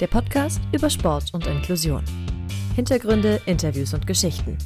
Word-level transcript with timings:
der 0.00 0.06
Podcast 0.06 0.62
über 0.72 0.88
Sport 0.88 1.34
und 1.34 1.46
Inklusion. 1.46 2.02
Hintergründe, 2.74 3.38
Interviews 3.44 3.92
und 3.92 4.06
Geschichten. 4.06 4.56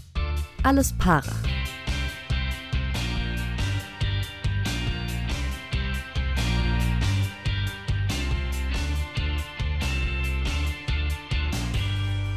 Alles 0.62 0.96
Para. 0.96 1.33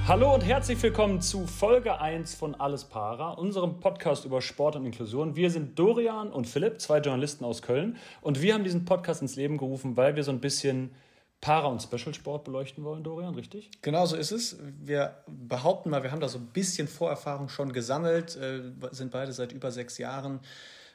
Hallo 0.07 0.33
und 0.33 0.43
herzlich 0.43 0.81
willkommen 0.81 1.21
zu 1.21 1.45
Folge 1.45 2.01
1 2.01 2.33
von 2.33 2.55
Alles 2.55 2.85
Para, 2.85 3.33
unserem 3.33 3.79
Podcast 3.79 4.25
über 4.25 4.41
Sport 4.41 4.75
und 4.75 4.87
Inklusion. 4.87 5.35
Wir 5.35 5.51
sind 5.51 5.77
Dorian 5.77 6.31
und 6.31 6.47
Philipp, 6.47 6.81
zwei 6.81 6.97
Journalisten 6.97 7.45
aus 7.45 7.61
Köln. 7.61 7.97
Und 8.21 8.41
wir 8.41 8.55
haben 8.55 8.63
diesen 8.63 8.85
Podcast 8.85 9.21
ins 9.21 9.35
Leben 9.35 9.57
gerufen, 9.57 9.95
weil 9.97 10.15
wir 10.15 10.23
so 10.23 10.31
ein 10.31 10.39
bisschen 10.39 10.89
Para- 11.41 11.67
und 11.67 11.81
Special-Sport 11.81 12.43
beleuchten 12.43 12.83
wollen, 12.83 13.03
Dorian, 13.03 13.35
richtig? 13.35 13.69
Genau 13.81 14.05
so 14.05 14.15
ist 14.15 14.31
es. 14.31 14.57
Wir 14.83 15.23
behaupten 15.27 15.89
mal, 15.89 16.03
wir 16.03 16.11
haben 16.11 16.19
da 16.19 16.29
so 16.29 16.39
ein 16.39 16.47
bisschen 16.47 16.87
Vorerfahrung 16.87 17.49
schon 17.49 17.73
gesammelt, 17.73 18.35
äh, 18.35 18.61
sind 18.91 19.11
beide 19.11 19.31
seit 19.31 19.51
über 19.51 19.71
sechs 19.71 19.97
Jahren 19.97 20.39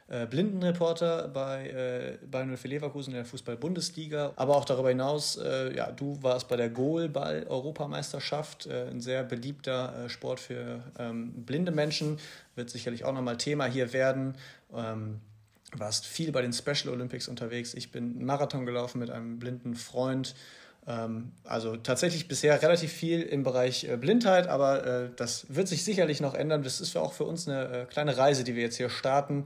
äh, 0.07 0.25
Blindenreporter 0.25 1.29
bei 1.29 1.69
äh, 1.69 2.17
Bayern 2.27 2.57
für 2.57 2.67
Leverkusen 2.67 3.11
in 3.11 3.15
der 3.15 3.25
Fußball-Bundesliga. 3.25 4.33
Aber 4.35 4.57
auch 4.57 4.65
darüber 4.65 4.89
hinaus, 4.89 5.37
äh, 5.37 5.73
ja, 5.75 5.91
du 5.91 6.21
warst 6.21 6.49
bei 6.49 6.57
der 6.57 6.69
Goalball-Europameisterschaft, 6.69 8.67
äh, 8.67 8.89
ein 8.89 8.99
sehr 8.99 9.23
beliebter 9.23 10.05
äh, 10.05 10.09
Sport 10.09 10.41
für 10.41 10.83
ähm, 10.99 11.31
blinde 11.45 11.71
Menschen. 11.71 12.19
Wird 12.55 12.69
sicherlich 12.69 13.05
auch 13.05 13.13
nochmal 13.13 13.37
Thema 13.37 13.65
hier 13.65 13.93
werden. 13.93 14.35
Ähm, 14.73 15.21
warst 15.79 16.05
viel 16.05 16.31
bei 16.31 16.41
den 16.41 16.53
Special 16.53 16.93
Olympics 16.93 17.27
unterwegs. 17.27 17.73
Ich 17.73 17.91
bin 17.91 18.15
einen 18.15 18.25
Marathon 18.25 18.65
gelaufen 18.65 18.99
mit 18.99 19.09
einem 19.09 19.39
blinden 19.39 19.75
Freund. 19.75 20.35
Ähm, 20.85 21.31
also 21.43 21.77
tatsächlich 21.77 22.27
bisher 22.27 22.61
relativ 22.61 22.91
viel 22.91 23.21
im 23.21 23.43
Bereich 23.43 23.85
äh, 23.85 23.97
Blindheit, 23.97 24.47
aber 24.47 24.85
äh, 24.85 25.09
das 25.15 25.45
wird 25.49 25.67
sich 25.67 25.83
sicherlich 25.83 26.19
noch 26.19 26.33
ändern. 26.33 26.63
Das 26.63 26.81
ist 26.81 26.95
auch 26.97 27.13
für 27.13 27.23
uns 27.23 27.47
eine 27.47 27.83
äh, 27.83 27.85
kleine 27.85 28.17
Reise, 28.17 28.43
die 28.43 28.55
wir 28.55 28.63
jetzt 28.63 28.77
hier 28.77 28.89
starten 28.89 29.45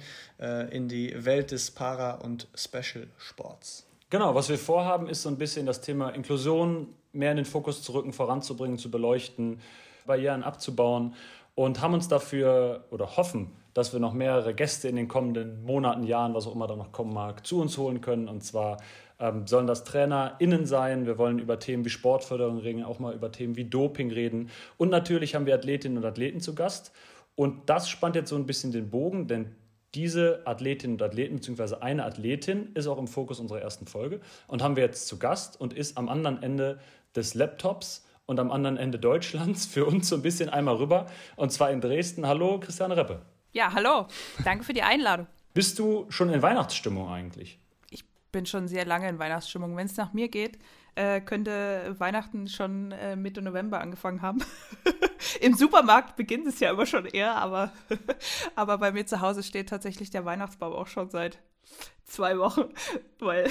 in 0.70 0.88
die 0.88 1.26
Welt 1.26 1.50
des 1.50 1.72
Para- 1.72 2.16
und 2.16 2.48
Special-Sports. 2.54 3.88
Genau, 4.12 4.36
was 4.36 4.50
wir 4.50 4.60
vorhaben, 4.60 5.10
ist 5.10 5.24
so 5.24 5.30
ein 5.30 5.38
bisschen 5.40 5.66
das 5.66 5.82
Thema 5.82 6.10
Inklusion 6.10 6.94
mehr 7.12 7.32
in 7.32 7.38
den 7.38 7.46
Fokus 7.46 7.82
zu 7.82 7.94
rücken, 7.94 8.14
voranzubringen, 8.14 8.78
zu 8.78 8.92
beleuchten, 8.92 9.60
Barrieren 10.06 10.44
abzubauen 10.44 11.16
und 11.58 11.82
haben 11.82 11.96
uns 11.96 12.08
dafür 12.08 12.86
oder 12.92 13.18
hoffen, 13.18 13.52
dass 13.74 13.92
wir 13.92 14.00
noch 14.00 14.14
mehrere 14.14 14.54
Gäste 14.54 14.90
in 14.90 14.96
den 14.96 15.08
kommenden 15.08 15.64
Monaten, 15.64 16.04
Jahren, 16.04 16.36
was 16.36 16.46
auch 16.46 16.54
immer 16.54 16.68
da 16.68 16.76
noch 16.76 16.92
kommen 16.92 17.12
mag, 17.12 17.48
zu 17.48 17.60
uns 17.60 17.80
holen 17.80 18.00
können. 18.00 18.28
Und 18.28 18.44
zwar 18.44 18.78
ähm, 19.20 19.48
sollen 19.48 19.66
das 19.66 19.84
TrainerInnen 19.84 20.68
sein. 20.68 21.08
Wir 21.08 21.18
wollen 21.18 21.40
über 21.40 21.58
Themen 21.58 21.84
wie 21.84 21.90
Sportförderung 21.90 22.60
reden, 22.60 22.84
auch 22.84 23.00
mal 23.00 23.16
über 23.16 23.32
Themen 23.32 23.56
wie 23.56 23.66
Doping 23.66 24.12
reden. 24.12 24.52
Und 24.78 24.92
natürlich 24.92 25.34
haben 25.34 25.48
wir 25.48 25.56
Athletinnen 25.56 25.98
und 25.98 26.06
Athleten 26.06 26.42
zu 26.42 26.54
Gast. 26.54 26.92
Und 27.34 27.72
das 27.72 27.90
spannt 27.90 28.16
jetzt 28.16 28.30
so 28.30 28.36
ein 28.36 28.46
bisschen 28.46 28.72
den 28.72 28.92
Bogen, 28.92 29.28
denn 29.28 29.56
diese 29.96 30.46
Athletinnen 30.46 30.98
und 30.98 31.02
Athleten, 31.02 31.38
beziehungsweise 31.38 31.82
eine 31.82 32.06
Athletin, 32.06 32.70
ist 32.76 32.86
auch 32.86 33.00
im 33.00 33.08
Fokus 33.08 33.40
unserer 33.40 33.62
ersten 33.62 33.88
Folge 33.88 34.20
und 34.48 34.62
haben 34.62 34.76
wir 34.76 34.84
jetzt 34.84 35.08
zu 35.08 35.18
Gast 35.18 35.60
und 35.60 35.74
ist 35.74 35.98
am 35.98 36.08
anderen 36.08 36.44
Ende 36.44 36.78
des 37.16 37.34
Laptops 37.34 38.07
und 38.28 38.40
am 38.40 38.52
anderen 38.52 38.78
Ende 38.78 39.00
Deutschlands 39.00 39.66
für 39.66 39.86
uns 39.86 40.10
so 40.10 40.16
ein 40.16 40.22
bisschen 40.22 40.50
einmal 40.50 40.76
rüber 40.76 41.08
und 41.38 41.52
zwar 41.52 41.72
in 41.72 41.82
Dresden. 41.82 42.28
Hallo, 42.28 42.60
Christiane 42.60 42.96
Reppe. 42.96 43.22
Ja, 43.54 43.74
hallo. 43.74 44.08
Danke 44.44 44.64
für 44.64 44.74
die 44.74 44.84
Einladung. 44.84 45.28
Bist 45.54 45.80
du 45.80 46.06
schon 46.10 46.30
in 46.30 46.42
Weihnachtsstimmung 46.42 47.10
eigentlich? 47.10 47.60
Ich 47.90 48.04
bin 48.32 48.46
schon 48.46 48.68
sehr 48.68 48.86
lange 48.86 49.10
in 49.10 49.18
Weihnachtsstimmung. 49.18 49.76
Wenn 49.76 49.88
es 49.88 49.98
nach 49.98 50.14
mir 50.14 50.28
geht, 50.28 50.60
äh, 50.96 51.22
könnte 51.22 51.96
Weihnachten 51.98 52.48
schon 52.48 52.92
äh, 52.92 53.16
Mitte 53.16 53.42
November 53.42 53.80
angefangen 53.80 54.22
haben. 54.22 54.44
Im 55.42 55.54
Supermarkt 55.54 56.16
beginnt 56.18 56.48
es 56.48 56.60
ja 56.60 56.72
immer 56.72 56.86
schon 56.86 57.06
eher, 57.06 57.36
aber, 57.36 57.72
aber 58.56 58.78
bei 58.78 58.92
mir 58.92 59.06
zu 59.06 59.22
Hause 59.22 59.42
steht 59.42 59.70
tatsächlich 59.70 60.10
der 60.10 60.26
Weihnachtsbaum 60.26 60.74
auch 60.74 60.88
schon 60.88 61.10
seit 61.10 61.40
zwei 62.04 62.38
Wochen, 62.38 62.66
weil 63.20 63.50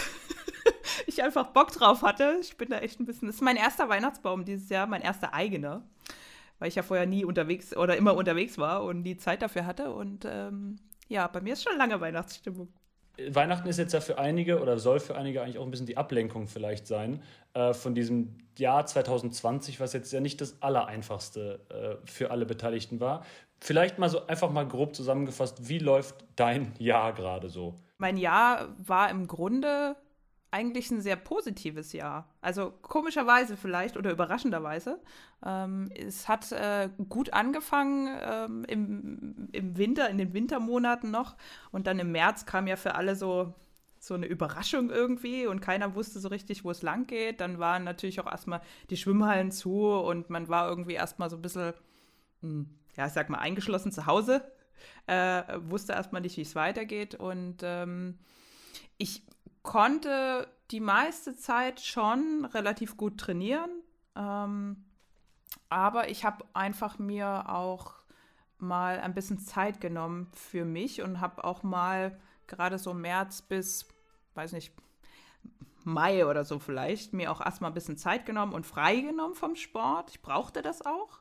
ich 1.06 1.22
einfach 1.22 1.48
Bock 1.48 1.72
drauf 1.72 2.02
hatte. 2.02 2.38
Ich 2.41 2.56
bin 2.56 2.70
da 2.70 2.78
echt 2.78 3.00
ein 3.00 3.06
bisschen. 3.06 3.28
Das 3.28 3.36
ist 3.36 3.42
mein 3.42 3.56
erster 3.56 3.88
Weihnachtsbaum 3.88 4.44
dieses 4.44 4.69
Jahr, 4.69 4.86
mein 4.86 5.02
erster 5.02 5.34
eigener 5.34 5.82
weil 6.58 6.69
ich 6.69 6.74
ja 6.74 6.82
vorher 6.82 7.06
nie 7.06 7.24
unterwegs 7.24 7.76
oder 7.76 7.97
immer 7.97 8.14
unterwegs 8.14 8.58
war 8.58 8.84
und 8.84 9.04
die 9.04 9.16
Zeit 9.16 9.42
dafür 9.42 9.66
hatte. 9.66 9.92
Und 9.92 10.24
ähm, 10.24 10.76
ja, 11.08 11.26
bei 11.26 11.41
mir 11.41 11.52
ist 11.52 11.62
schon 11.62 11.76
lange 11.76 12.00
Weihnachtsstimmung. 12.00 12.69
Weihnachten 13.30 13.69
ist 13.69 13.78
jetzt 13.78 13.94
ja 13.94 14.00
für 14.00 14.19
einige 14.19 14.60
oder 14.60 14.78
soll 14.78 15.00
für 15.00 15.16
einige 15.16 15.42
eigentlich 15.42 15.58
auch 15.58 15.64
ein 15.64 15.70
bisschen 15.70 15.86
die 15.86 15.97
Ablenkung 15.97 16.48
vielleicht 16.48 16.86
sein 16.86 17.22
äh, 17.54 17.72
von 17.72 17.94
diesem 17.94 18.36
Jahr 18.58 18.84
2020, 18.84 19.80
was 19.80 19.94
jetzt 19.94 20.12
ja 20.12 20.20
nicht 20.20 20.41
das 20.41 20.60
Allereinfachste 20.60 21.60
äh, 21.70 22.06
für 22.06 22.30
alle 22.30 22.44
Beteiligten 22.44 23.00
war. 23.00 23.24
Vielleicht 23.58 23.98
mal 23.98 24.10
so 24.10 24.26
einfach 24.26 24.50
mal 24.50 24.68
grob 24.68 24.94
zusammengefasst, 24.94 25.66
wie 25.68 25.78
läuft 25.78 26.16
dein 26.36 26.74
Jahr 26.78 27.14
gerade 27.14 27.48
so? 27.48 27.74
Mein 27.97 28.18
Jahr 28.18 28.68
war 28.76 29.08
im 29.08 29.26
Grunde 29.26 29.97
eigentlich 30.56 30.90
ein 30.90 31.02
sehr 31.02 31.16
positives 31.16 31.92
Jahr. 31.92 32.26
Also 32.40 32.72
komischerweise 32.80 33.58
vielleicht 33.58 33.98
oder 33.98 34.10
überraschenderweise. 34.10 34.98
Ähm, 35.44 35.90
es 35.94 36.28
hat 36.28 36.50
äh, 36.52 36.88
gut 37.10 37.34
angefangen 37.34 38.08
ähm, 38.22 38.64
im, 38.66 39.48
im 39.52 39.76
Winter, 39.76 40.08
in 40.08 40.16
den 40.16 40.32
Wintermonaten 40.32 41.10
noch. 41.10 41.36
Und 41.72 41.86
dann 41.86 41.98
im 41.98 42.10
März 42.10 42.46
kam 42.46 42.66
ja 42.66 42.76
für 42.76 42.94
alle 42.94 43.16
so, 43.16 43.52
so 43.98 44.14
eine 44.14 44.24
Überraschung 44.24 44.88
irgendwie 44.88 45.46
und 45.46 45.60
keiner 45.60 45.94
wusste 45.94 46.20
so 46.20 46.28
richtig, 46.28 46.64
wo 46.64 46.70
es 46.70 46.80
lang 46.80 47.06
geht. 47.06 47.42
Dann 47.42 47.58
waren 47.58 47.84
natürlich 47.84 48.18
auch 48.18 48.30
erstmal 48.30 48.62
die 48.88 48.96
Schwimmhallen 48.96 49.52
zu 49.52 49.90
und 49.90 50.30
man 50.30 50.48
war 50.48 50.70
irgendwie 50.70 50.94
erstmal 50.94 51.28
so 51.28 51.36
ein 51.36 51.42
bisschen, 51.42 51.74
hm, 52.40 52.66
ja, 52.96 53.06
ich 53.06 53.12
sag 53.12 53.28
mal, 53.28 53.38
eingeschlossen 53.38 53.92
zu 53.92 54.06
Hause. 54.06 54.50
Äh, 55.06 55.42
wusste 55.68 55.92
erstmal 55.92 56.22
nicht, 56.22 56.38
wie 56.38 56.42
es 56.42 56.54
weitergeht. 56.54 57.14
Und 57.14 57.58
ähm, 57.62 58.18
ich 58.96 59.22
konnte 59.66 60.49
die 60.71 60.81
meiste 60.81 61.37
Zeit 61.37 61.81
schon 61.81 62.47
relativ 62.47 62.97
gut 62.97 63.19
trainieren. 63.19 63.71
Ähm, 64.15 64.84
aber 65.69 66.09
ich 66.09 66.25
habe 66.25 66.44
einfach 66.54 66.99
mir 66.99 67.50
auch 67.50 67.94
mal 68.59 69.00
ein 69.00 69.12
bisschen 69.12 69.38
Zeit 69.38 69.81
genommen 69.81 70.28
für 70.32 70.65
mich 70.65 71.03
und 71.03 71.21
habe 71.21 71.44
auch 71.44 71.62
mal 71.62 72.19
gerade 72.47 72.78
so 72.78 72.94
März 72.94 73.43
bis, 73.43 73.87
weiß 74.34 74.53
nicht, 74.53 74.72
Mai 75.84 76.27
oder 76.27 76.44
so 76.44 76.59
vielleicht, 76.59 77.12
mir 77.12 77.31
auch 77.31 77.41
erstmal 77.41 77.71
ein 77.71 77.75
bisschen 77.75 77.97
Zeit 77.97 78.25
genommen 78.25 78.53
und 78.53 78.66
freigenommen 78.66 79.34
vom 79.37 79.56
Sport. 79.56 80.10
Ich 80.10 80.22
brauchte 80.22 80.62
das 80.62 80.84
auch, 80.84 81.21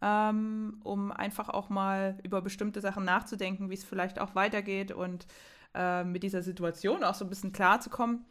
ähm, 0.00 0.80
um 0.84 1.12
einfach 1.12 1.48
auch 1.48 1.68
mal 1.68 2.18
über 2.22 2.40
bestimmte 2.40 2.80
Sachen 2.80 3.04
nachzudenken, 3.04 3.70
wie 3.70 3.74
es 3.74 3.84
vielleicht 3.84 4.20
auch 4.20 4.34
weitergeht 4.34 4.90
und 4.90 5.26
äh, 5.74 6.04
mit 6.04 6.22
dieser 6.22 6.42
Situation 6.42 7.04
auch 7.04 7.14
so 7.14 7.24
ein 7.24 7.30
bisschen 7.30 7.52
klarzukommen. 7.52 8.24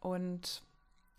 Und 0.00 0.62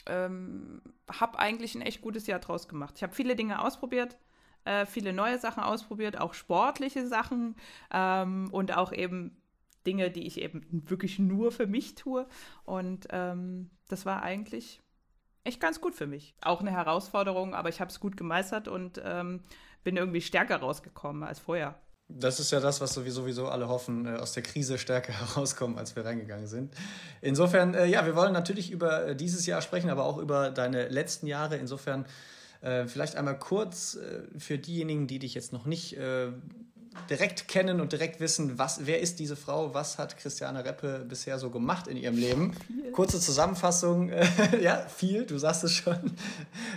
ähm, 0.06 0.81
habe 1.09 1.39
eigentlich 1.39 1.75
ein 1.75 1.81
echt 1.81 2.01
gutes 2.01 2.28
Jahr 2.28 2.39
draus 2.39 2.67
gemacht. 2.67 2.95
Ich 2.97 3.03
habe 3.03 3.13
viele 3.13 3.35
Dinge 3.35 3.61
ausprobiert, 3.61 4.17
äh, 4.66 4.85
viele 4.85 5.13
neue 5.13 5.39
Sachen 5.39 5.63
ausprobiert, 5.63 6.19
auch 6.19 6.33
sportliche 6.33 7.07
Sachen 7.07 7.56
ähm, 7.91 8.50
und 8.51 8.75
auch 8.75 8.91
eben 8.91 9.38
Dinge, 9.85 10.12
die 10.12 10.25
ich 10.25 10.39
eben 10.39 10.66
wirklich 10.89 11.19
nur 11.19 11.51
für 11.51 11.67
mich 11.67 11.95
tue. 11.95 12.28
Und 12.66 13.07
ähm, 13.12 13.69
das 13.88 14.06
war 14.06 14.23
eigentlich 14.23 14.81
echt 15.44 15.59
ganz 15.59 15.81
gut 15.81 15.95
für 15.95 16.07
mich. 16.07 16.35
Auch 16.41 16.62
eine 16.62 16.72
Herausforderung, 16.72 17.53
aber 17.53 17.69
ich 17.69 17.81
habe 17.81 17.89
es 17.89 18.00
gut 18.00 18.16
gemeistert 18.16 18.67
und 18.67 19.01
ähm, 19.03 19.41
bin 19.83 19.97
irgendwie 19.97 20.22
stärker 20.22 20.57
rausgekommen 20.57 21.23
als 21.23 21.39
vorher. 21.39 21.79
Das 22.19 22.40
ist 22.40 22.51
ja 22.51 22.59
das, 22.59 22.79
was 22.81 22.94
sowieso 22.94 23.47
alle 23.47 23.68
hoffen, 23.68 24.06
äh, 24.06 24.18
aus 24.18 24.34
der 24.34 24.44
Krise 24.44 24.78
stärker 24.78 25.13
herauskommen, 25.19 25.78
als 25.78 25.96
wir 25.96 26.06
reingegangen 26.06 26.47
sind. 26.47 26.74
Insofern, 27.22 27.74
äh, 27.74 27.85
ja, 27.85 28.06
wir 28.06 28.16
wollen 28.16 28.34
natürlich 28.34 28.72
über 28.72 29.07
äh, 29.07 29.15
dieses 29.15 29.45
Jahr 29.45 29.62
sprechen, 29.62 29.89
aber 29.89 30.06
auch 30.06 30.18
über 30.18 30.51
deine 30.51 30.88
letzten 30.89 31.27
Jahre. 31.27 31.57
Insofern 31.57 32.06
vielleicht 32.86 33.18
einmal 33.18 33.38
kurz 33.38 34.00
für 34.38 34.57
diejenigen, 34.57 35.06
die 35.06 35.19
dich 35.19 35.33
jetzt 35.33 35.51
noch 35.51 35.65
nicht 35.65 35.98
direkt 37.10 37.48
kennen 37.48 37.81
und 37.81 37.92
direkt 37.92 38.19
wissen, 38.19 38.57
was, 38.57 38.86
wer 38.86 39.00
ist 39.00 39.19
diese 39.19 39.36
Frau, 39.36 39.74
was 39.74 39.98
hat 39.98 40.18
Christiane 40.18 40.63
Reppe 40.66 41.06
bisher 41.07 41.40
so 41.40 41.50
gemacht 41.50 41.88
in 41.88 41.98
ihrem 41.98 42.18
Leben. 42.18 42.54
Viel. 42.54 42.92
Kurze 42.92 43.19
Zusammenfassung, 43.19 44.10
äh, 44.10 44.25
ja, 44.62 44.86
viel, 44.88 45.25
du 45.25 45.38
sagst 45.38 45.63
es 45.63 45.74
schon. 45.74 46.16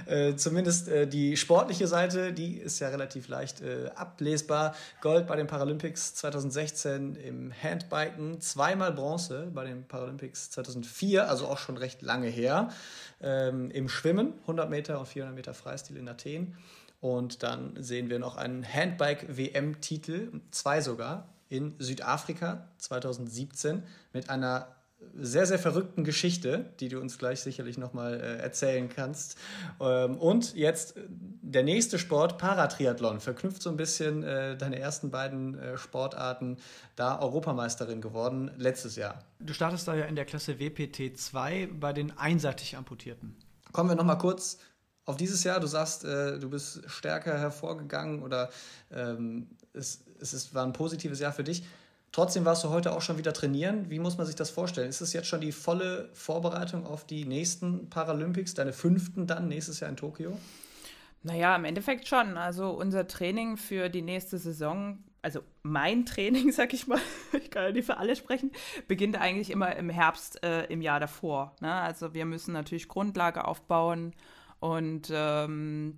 Äh, 0.07 0.37
zumindest 0.37 0.89
äh, 0.89 1.07
die 1.07 1.37
sportliche 1.37 1.87
Seite, 1.87 2.33
die 2.33 2.57
ist 2.57 2.79
ja 2.79 2.89
relativ 2.89 3.29
leicht 3.29 3.61
äh, 3.61 3.91
ablesbar. 3.95 4.75
Gold 5.01 5.27
bei 5.27 5.37
den 5.37 5.47
Paralympics 5.47 6.15
2016 6.15 7.17
im 7.17 7.53
Handbiken, 7.53 8.41
zweimal 8.41 8.93
Bronze 8.93 9.51
bei 9.53 9.65
den 9.65 9.85
Paralympics 9.85 10.51
2004, 10.51 11.29
also 11.29 11.47
auch 11.47 11.59
schon 11.59 11.77
recht 11.77 12.03
lange 12.03 12.29
her. 12.29 12.71
Ähm, 13.21 13.71
Im 13.71 13.89
Schwimmen, 13.89 14.35
100 14.43 14.69
Meter 14.69 14.99
und 14.99 15.07
400 15.07 15.35
Meter 15.35 15.55
Freistil 15.55 15.97
in 15.97 16.09
Athen. 16.09 16.57
Und 17.07 17.45
dann 17.45 17.81
sehen 17.81 18.11
wir 18.11 18.19
noch 18.19 18.37
einen 18.37 18.67
Handbike-WM-Titel, 18.67 20.41
zwei 20.51 20.81
sogar, 20.81 21.29
in 21.49 21.77
Südafrika 21.79 22.67
2017 22.79 23.85
mit 24.13 24.29
einer 24.29 24.75
sehr, 25.15 25.47
sehr 25.47 25.61
verrückten 25.61 26.03
Geschichte, 26.03 26.73
die 26.81 26.89
du 26.89 26.99
uns 26.99 27.17
gleich 27.17 27.43
sicherlich 27.43 27.79
nochmal 27.79 28.15
äh, 28.15 28.39
erzählen 28.39 28.89
kannst. 28.89 29.39
Ähm, 29.81 30.17
und 30.17 30.57
jetzt 30.57 30.95
der 31.07 31.63
nächste 31.63 32.01
Sport, 32.01 32.39
Paratriathlon, 32.39 33.21
verknüpft 33.21 33.63
so 33.63 33.71
ein 33.71 33.77
bisschen 33.77 34.25
äh, 34.25 34.57
deine 34.57 34.81
ersten 34.81 35.13
beiden 35.13 35.57
äh, 35.57 35.79
Sportarten, 35.79 36.57
da 36.97 37.21
Europameisterin 37.21 38.01
geworden 38.01 38.51
letztes 38.57 38.97
Jahr. 38.97 39.21
Du 39.39 39.53
startest 39.53 39.87
da 39.87 39.95
ja 39.95 40.07
in 40.07 40.17
der 40.17 40.25
Klasse 40.25 40.59
WPT 40.59 41.17
2 41.17 41.69
bei 41.79 41.93
den 41.93 42.19
einseitig 42.19 42.77
Amputierten. 42.77 43.37
Kommen 43.71 43.91
wir 43.91 43.97
nochmal 43.97 44.19
kurz 44.19 44.59
auf 45.07 45.17
dieses 45.17 45.45
Jahr. 45.45 45.61
Du 45.61 45.67
sagst, 45.67 46.05
äh, 46.05 46.39
du 46.39 46.51
bist 46.51 46.83
stärker 46.89 47.39
hervorgegangen 47.39 48.23
oder 48.23 48.51
ähm, 48.93 49.47
es, 49.73 50.05
es 50.21 50.35
ist, 50.35 50.55
war 50.55 50.67
ein 50.67 50.73
positives 50.73 51.21
Jahr 51.21 51.33
für 51.33 51.45
dich. 51.45 51.65
Trotzdem 52.13 52.45
warst 52.45 52.65
du 52.65 52.71
heute 52.71 52.93
auch 52.93 53.03
schon 53.03 53.19
wieder 53.19 53.33
trainieren. 53.33 53.91
Wie 53.91 53.99
muss 53.99 54.17
man 54.17 54.27
sich 54.27 54.37
das 54.37 54.51
vorstellen? 54.51 54.89
Ist 54.89 55.01
es 55.01 55.13
jetzt 55.13 55.29
schon 55.29 55.41
die 55.41 55.53
volle 55.53 56.09
Vorbereitung 56.15 56.87
auf 56.87 57.07
die 57.07 57.25
nächsten 57.25 57.91
Paralympics, 57.91 58.55
deine 58.55 58.73
fünften 58.73 59.27
dann 59.27 59.49
nächstes 59.49 59.81
Jahr 59.81 59.91
in 59.91 59.97
Tokio? 59.97 60.39
Naja, 61.23 61.55
im 61.57 61.65
Endeffekt 61.65 62.09
schon. 62.09 62.37
Also 62.37 62.71
unser 62.71 63.07
Training 63.07 63.57
für 63.57 63.89
die 63.89 64.03
nächste 64.03 64.39
Saison, 64.39 65.05
also 65.21 65.41
mein 65.63 66.07
Training, 66.07 66.53
sag 66.53 66.73
ich 66.73 66.87
mal, 66.87 67.01
ich 67.33 67.51
kann 67.51 67.65
ja 67.65 67.73
nicht 67.73 67.87
für 67.87 67.99
alle 67.99 68.17
sprechen, 68.17 68.51
beginnt 68.89 69.21
eigentlich 69.21 69.51
immer 69.51 69.77
im 69.77 69.91
Herbst 69.91 70.43
äh, 70.43 70.65
im 70.67 70.81
Jahr 70.81 71.01
davor. 71.01 71.55
Ne? 71.61 71.73
Also 71.73 72.15
wir 72.15 72.25
müssen 72.25 72.53
natürlich 72.53 72.89
Grundlage 72.89 73.45
aufbauen 73.45 74.15
und 74.67 75.13
ähm, 75.13 75.97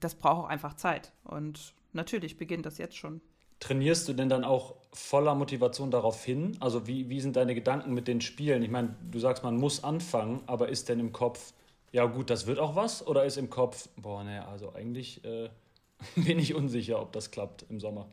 das 0.00 0.14
braucht 0.14 0.44
auch 0.44 0.48
einfach 0.48 0.74
Zeit. 0.74 1.12
Und 1.24 1.74
natürlich 1.92 2.38
beginnt 2.38 2.64
das 2.64 2.78
jetzt 2.78 2.96
schon. 2.96 3.20
Trainierst 3.60 4.08
du 4.08 4.14
denn 4.14 4.28
dann 4.28 4.44
auch 4.44 4.74
voller 4.92 5.34
Motivation 5.34 5.90
darauf 5.90 6.24
hin? 6.24 6.56
Also 6.60 6.86
wie, 6.86 7.10
wie 7.10 7.20
sind 7.20 7.36
deine 7.36 7.54
Gedanken 7.54 7.92
mit 7.92 8.08
den 8.08 8.22
Spielen? 8.22 8.62
Ich 8.62 8.70
meine, 8.70 8.96
du 9.10 9.18
sagst, 9.18 9.44
man 9.44 9.56
muss 9.56 9.84
anfangen, 9.84 10.42
aber 10.46 10.68
ist 10.70 10.88
denn 10.88 10.98
im 10.98 11.12
Kopf, 11.12 11.52
ja 11.92 12.06
gut, 12.06 12.30
das 12.30 12.46
wird 12.46 12.58
auch 12.58 12.74
was? 12.74 13.06
Oder 13.06 13.24
ist 13.26 13.36
im 13.36 13.50
Kopf, 13.50 13.88
boah, 13.96 14.24
naja, 14.24 14.46
also 14.48 14.72
eigentlich 14.74 15.22
äh, 15.24 15.50
bin 16.16 16.38
ich 16.38 16.54
unsicher, 16.54 17.00
ob 17.00 17.12
das 17.12 17.30
klappt 17.30 17.66
im 17.68 17.80
Sommer? 17.80 18.08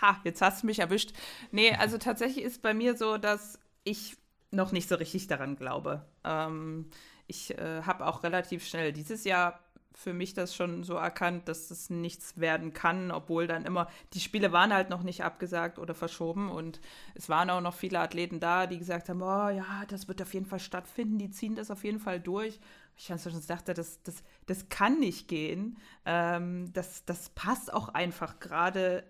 Ha, 0.00 0.20
jetzt 0.24 0.42
hast 0.42 0.62
du 0.62 0.66
mich 0.66 0.78
erwischt. 0.78 1.12
Nee, 1.50 1.72
also 1.72 1.98
tatsächlich 1.98 2.44
ist 2.44 2.62
bei 2.62 2.74
mir 2.74 2.96
so, 2.96 3.16
dass 3.18 3.58
ich 3.82 4.16
noch 4.52 4.70
nicht 4.70 4.88
so 4.88 4.94
richtig 4.94 5.26
daran 5.26 5.56
glaube. 5.56 6.04
Ähm, 6.24 6.86
ich 7.26 7.56
äh, 7.58 7.82
habe 7.82 8.06
auch 8.06 8.22
relativ 8.22 8.66
schnell 8.66 8.92
dieses 8.92 9.24
Jahr 9.24 9.60
für 9.94 10.12
mich 10.12 10.34
das 10.34 10.54
schon 10.54 10.82
so 10.82 10.94
erkannt, 10.94 11.48
dass 11.48 11.68
das 11.68 11.88
nichts 11.88 12.38
werden 12.38 12.72
kann, 12.72 13.10
obwohl 13.10 13.46
dann 13.46 13.64
immer, 13.64 13.88
die 14.12 14.20
Spiele 14.20 14.50
waren 14.52 14.74
halt 14.74 14.90
noch 14.90 15.04
nicht 15.04 15.22
abgesagt 15.22 15.78
oder 15.78 15.94
verschoben 15.94 16.50
und 16.50 16.80
es 17.14 17.28
waren 17.28 17.48
auch 17.48 17.60
noch 17.60 17.74
viele 17.74 18.00
Athleten 18.00 18.40
da, 18.40 18.66
die 18.66 18.78
gesagt 18.78 19.08
haben, 19.08 19.22
oh 19.22 19.48
ja, 19.48 19.84
das 19.88 20.08
wird 20.08 20.20
auf 20.20 20.34
jeden 20.34 20.46
Fall 20.46 20.58
stattfinden, 20.58 21.18
die 21.18 21.30
ziehen 21.30 21.54
das 21.54 21.70
auf 21.70 21.84
jeden 21.84 22.00
Fall 22.00 22.20
durch. 22.20 22.58
Ich 22.96 23.06
schon 23.06 23.46
dachte, 23.46 23.74
das, 23.74 24.02
das, 24.02 24.22
das 24.46 24.68
kann 24.68 25.00
nicht 25.00 25.26
gehen. 25.26 25.78
Ähm, 26.04 26.72
das, 26.72 27.04
das 27.04 27.30
passt 27.30 27.72
auch 27.72 27.88
einfach 27.88 28.38
gerade 28.38 29.04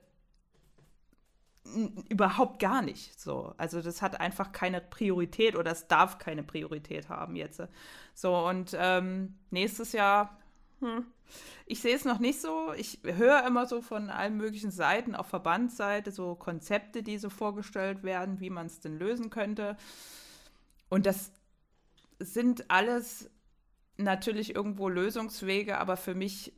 überhaupt 2.09 2.59
gar 2.59 2.83
nicht 2.83 3.19
so. 3.21 3.55
Also 3.57 3.81
das 3.81 4.03
hat 4.03 4.21
einfach 4.21 4.53
keine 4.53 4.81
Priorität 4.81 5.57
oder 5.57 5.73
es 5.73 5.89
darf 5.89 6.19
keine 6.19 6.43
Priorität 6.43 7.09
haben 7.09 7.37
jetzt. 7.37 7.63
So 8.15 8.37
und 8.47 8.77
ähm, 8.79 9.35
nächstes 9.51 9.93
Jahr 9.93 10.39
hm. 10.81 11.07
Ich 11.67 11.81
sehe 11.81 11.95
es 11.95 12.05
noch 12.05 12.19
nicht 12.19 12.41
so. 12.41 12.73
Ich 12.77 13.01
höre 13.03 13.47
immer 13.47 13.67
so 13.67 13.81
von 13.81 14.11
allen 14.11 14.37
möglichen 14.37 14.71
Seiten, 14.71 15.15
auf 15.15 15.27
Verbandsseite, 15.27 16.11
so 16.11 16.35
Konzepte, 16.35 17.03
die 17.03 17.17
so 17.17 17.31
vorgestellt 17.31 18.03
werden, 18.03 18.41
wie 18.41 18.51
man 18.51 18.67
es 18.67 18.81
denn 18.81 18.99
lösen 18.99 19.31
könnte. 19.31 19.77
Und 20.91 21.07
das 21.07 21.33
sind 22.19 22.71
alles 22.71 23.31
natürlich 23.97 24.55
irgendwo 24.55 24.89
Lösungswege, 24.89 25.79
aber 25.79 25.97
für 25.97 26.15
mich 26.15 26.53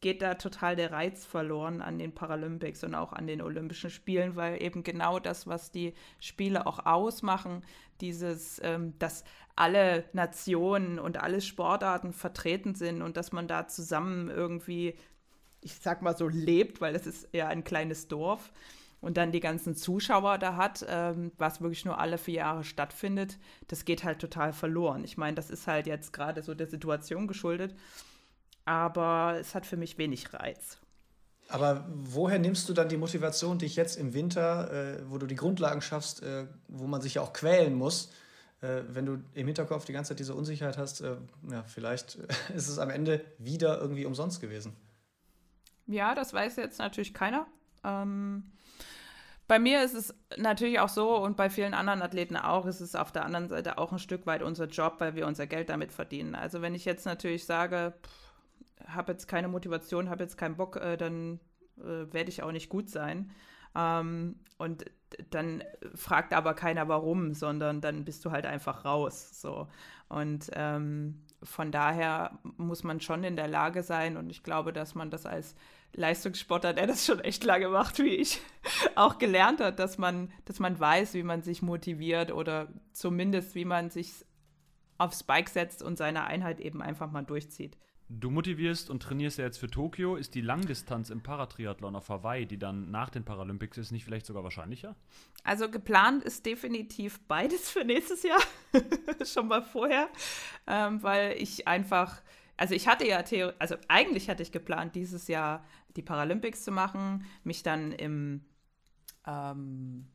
geht 0.00 0.22
da 0.22 0.34
total 0.34 0.76
der 0.76 0.92
Reiz 0.92 1.24
verloren 1.24 1.82
an 1.82 1.98
den 1.98 2.14
Paralympics 2.14 2.84
und 2.84 2.94
auch 2.94 3.12
an 3.12 3.26
den 3.26 3.42
Olympischen 3.42 3.90
Spielen, 3.90 4.36
weil 4.36 4.62
eben 4.62 4.82
genau 4.82 5.18
das, 5.18 5.46
was 5.46 5.70
die 5.70 5.94
Spiele 6.18 6.66
auch 6.66 6.86
ausmachen, 6.86 7.62
dieses, 8.00 8.60
ähm, 8.62 8.94
dass 8.98 9.24
alle 9.56 10.04
Nationen 10.12 10.98
und 10.98 11.20
alle 11.20 11.40
Sportarten 11.40 12.12
vertreten 12.12 12.74
sind 12.74 13.02
und 13.02 13.16
dass 13.16 13.32
man 13.32 13.46
da 13.46 13.68
zusammen 13.68 14.30
irgendwie, 14.30 14.94
ich 15.60 15.74
sag 15.76 16.02
mal 16.02 16.16
so, 16.16 16.28
lebt, 16.28 16.80
weil 16.80 16.94
es 16.94 17.06
ist 17.06 17.28
ja 17.32 17.48
ein 17.48 17.64
kleines 17.64 18.08
Dorf 18.08 18.52
und 19.00 19.16
dann 19.16 19.32
die 19.32 19.40
ganzen 19.40 19.74
Zuschauer 19.74 20.38
da 20.38 20.56
hat, 20.56 20.84
ähm, 20.88 21.32
was 21.38 21.60
wirklich 21.60 21.84
nur 21.84 21.98
alle 21.98 22.18
vier 22.18 22.34
Jahre 22.34 22.64
stattfindet, 22.64 23.38
das 23.68 23.84
geht 23.84 24.04
halt 24.04 24.18
total 24.18 24.52
verloren. 24.52 25.04
Ich 25.04 25.16
meine, 25.16 25.34
das 25.34 25.50
ist 25.50 25.66
halt 25.66 25.86
jetzt 25.86 26.12
gerade 26.12 26.42
so 26.42 26.54
der 26.54 26.66
Situation 26.66 27.26
geschuldet, 27.26 27.74
aber 28.64 29.36
es 29.40 29.54
hat 29.54 29.66
für 29.66 29.76
mich 29.76 29.98
wenig 29.98 30.32
Reiz. 30.32 30.78
Aber 31.48 31.84
woher 31.88 32.38
nimmst 32.38 32.68
du 32.68 32.72
dann 32.72 32.88
die 32.88 32.96
Motivation, 32.96 33.58
dich 33.58 33.74
jetzt 33.74 33.96
im 33.96 34.14
Winter, 34.14 34.72
äh, 34.72 35.10
wo 35.10 35.18
du 35.18 35.26
die 35.26 35.34
Grundlagen 35.34 35.82
schaffst, 35.82 36.22
äh, 36.22 36.46
wo 36.68 36.86
man 36.86 37.00
sich 37.00 37.14
ja 37.14 37.22
auch 37.22 37.32
quälen 37.32 37.74
muss, 37.74 38.12
äh, 38.60 38.82
wenn 38.88 39.06
du 39.06 39.18
im 39.34 39.46
Hinterkopf 39.46 39.84
die 39.84 39.92
ganze 39.92 40.10
Zeit 40.10 40.20
diese 40.20 40.34
Unsicherheit 40.34 40.78
hast, 40.78 41.00
äh, 41.00 41.16
ja, 41.50 41.64
vielleicht 41.64 42.14
ist 42.54 42.68
es 42.68 42.78
am 42.78 42.90
Ende 42.90 43.24
wieder 43.38 43.80
irgendwie 43.80 44.04
umsonst 44.04 44.40
gewesen. 44.40 44.76
Ja, 45.86 46.14
das 46.14 46.32
weiß 46.32 46.56
jetzt 46.56 46.78
natürlich 46.78 47.14
keiner. 47.14 47.46
Ähm, 47.82 48.52
bei 49.48 49.58
mir 49.58 49.82
ist 49.82 49.94
es 49.94 50.14
natürlich 50.36 50.78
auch 50.78 50.88
so 50.88 51.16
und 51.16 51.36
bei 51.36 51.50
vielen 51.50 51.74
anderen 51.74 52.02
Athleten 52.02 52.36
auch, 52.36 52.66
ist 52.66 52.80
es 52.80 52.94
auf 52.94 53.10
der 53.10 53.24
anderen 53.24 53.48
Seite 53.48 53.78
auch 53.78 53.90
ein 53.90 53.98
Stück 53.98 54.24
weit 54.24 54.42
unser 54.42 54.66
Job, 54.66 54.96
weil 54.98 55.16
wir 55.16 55.26
unser 55.26 55.48
Geld 55.48 55.70
damit 55.70 55.90
verdienen. 55.90 56.36
Also 56.36 56.62
wenn 56.62 56.76
ich 56.76 56.84
jetzt 56.84 57.04
natürlich 57.04 57.46
sage, 57.46 57.94
habe 58.86 59.12
jetzt 59.12 59.26
keine 59.26 59.48
Motivation, 59.48 60.10
habe 60.10 60.22
jetzt 60.22 60.36
keinen 60.36 60.56
Bock, 60.56 60.76
äh, 60.76 60.96
dann 60.96 61.40
äh, 61.78 62.12
werde 62.12 62.30
ich 62.30 62.42
auch 62.42 62.52
nicht 62.52 62.68
gut 62.68 62.88
sein. 62.88 63.30
Ähm, 63.74 64.36
und 64.58 64.84
dann 65.30 65.62
fragt 65.94 66.32
aber 66.32 66.54
keiner 66.54 66.88
warum, 66.88 67.34
sondern 67.34 67.80
dann 67.80 68.04
bist 68.04 68.24
du 68.24 68.30
halt 68.30 68.46
einfach 68.46 68.84
raus. 68.84 69.40
So. 69.40 69.68
Und 70.08 70.50
ähm, 70.54 71.22
von 71.42 71.72
daher 71.72 72.38
muss 72.56 72.84
man 72.84 73.00
schon 73.00 73.24
in 73.24 73.36
der 73.36 73.48
Lage 73.48 73.82
sein, 73.82 74.16
und 74.16 74.30
ich 74.30 74.42
glaube, 74.42 74.72
dass 74.72 74.94
man 74.94 75.10
das 75.10 75.26
als 75.26 75.54
Leistungssportler, 75.94 76.72
der 76.72 76.86
das 76.86 77.06
schon 77.06 77.20
echt 77.20 77.44
lange 77.44 77.68
macht, 77.68 77.98
wie 77.98 78.14
ich, 78.14 78.40
auch 78.94 79.18
gelernt 79.18 79.60
hat, 79.60 79.78
dass 79.78 79.98
man, 79.98 80.32
dass 80.44 80.58
man 80.58 80.78
weiß, 80.78 81.14
wie 81.14 81.22
man 81.22 81.42
sich 81.42 81.62
motiviert 81.62 82.32
oder 82.32 82.68
zumindest 82.92 83.54
wie 83.54 83.64
man 83.64 83.90
sich 83.90 84.12
aufs 84.98 85.22
Bike 85.22 85.48
setzt 85.48 85.82
und 85.82 85.96
seine 85.96 86.24
Einheit 86.24 86.60
eben 86.60 86.82
einfach 86.82 87.10
mal 87.10 87.22
durchzieht. 87.22 87.78
Du 88.12 88.28
motivierst 88.28 88.90
und 88.90 89.04
trainierst 89.04 89.38
ja 89.38 89.44
jetzt 89.44 89.58
für 89.58 89.70
Tokio. 89.70 90.16
Ist 90.16 90.34
die 90.34 90.40
Langdistanz 90.40 91.10
im 91.10 91.22
Paratriathlon 91.22 91.94
auf 91.94 92.08
Hawaii, 92.08 92.44
die 92.44 92.58
dann 92.58 92.90
nach 92.90 93.08
den 93.08 93.24
Paralympics 93.24 93.78
ist, 93.78 93.92
nicht 93.92 94.04
vielleicht 94.04 94.26
sogar 94.26 94.42
wahrscheinlicher? 94.42 94.96
Also 95.44 95.70
geplant 95.70 96.24
ist 96.24 96.44
definitiv 96.44 97.20
beides 97.28 97.70
für 97.70 97.84
nächstes 97.84 98.24
Jahr. 98.24 98.40
Schon 99.24 99.46
mal 99.46 99.62
vorher. 99.62 100.08
Ähm, 100.66 101.00
weil 101.04 101.40
ich 101.40 101.68
einfach, 101.68 102.20
also 102.56 102.74
ich 102.74 102.88
hatte 102.88 103.06
ja, 103.06 103.22
Theor 103.22 103.54
also 103.60 103.76
eigentlich 103.86 104.28
hatte 104.28 104.42
ich 104.42 104.50
geplant, 104.50 104.96
dieses 104.96 105.28
Jahr 105.28 105.64
die 105.94 106.02
Paralympics 106.02 106.64
zu 106.64 106.72
machen, 106.72 107.24
mich 107.44 107.62
dann 107.62 107.92
im 107.92 108.44
ähm, 109.24 110.08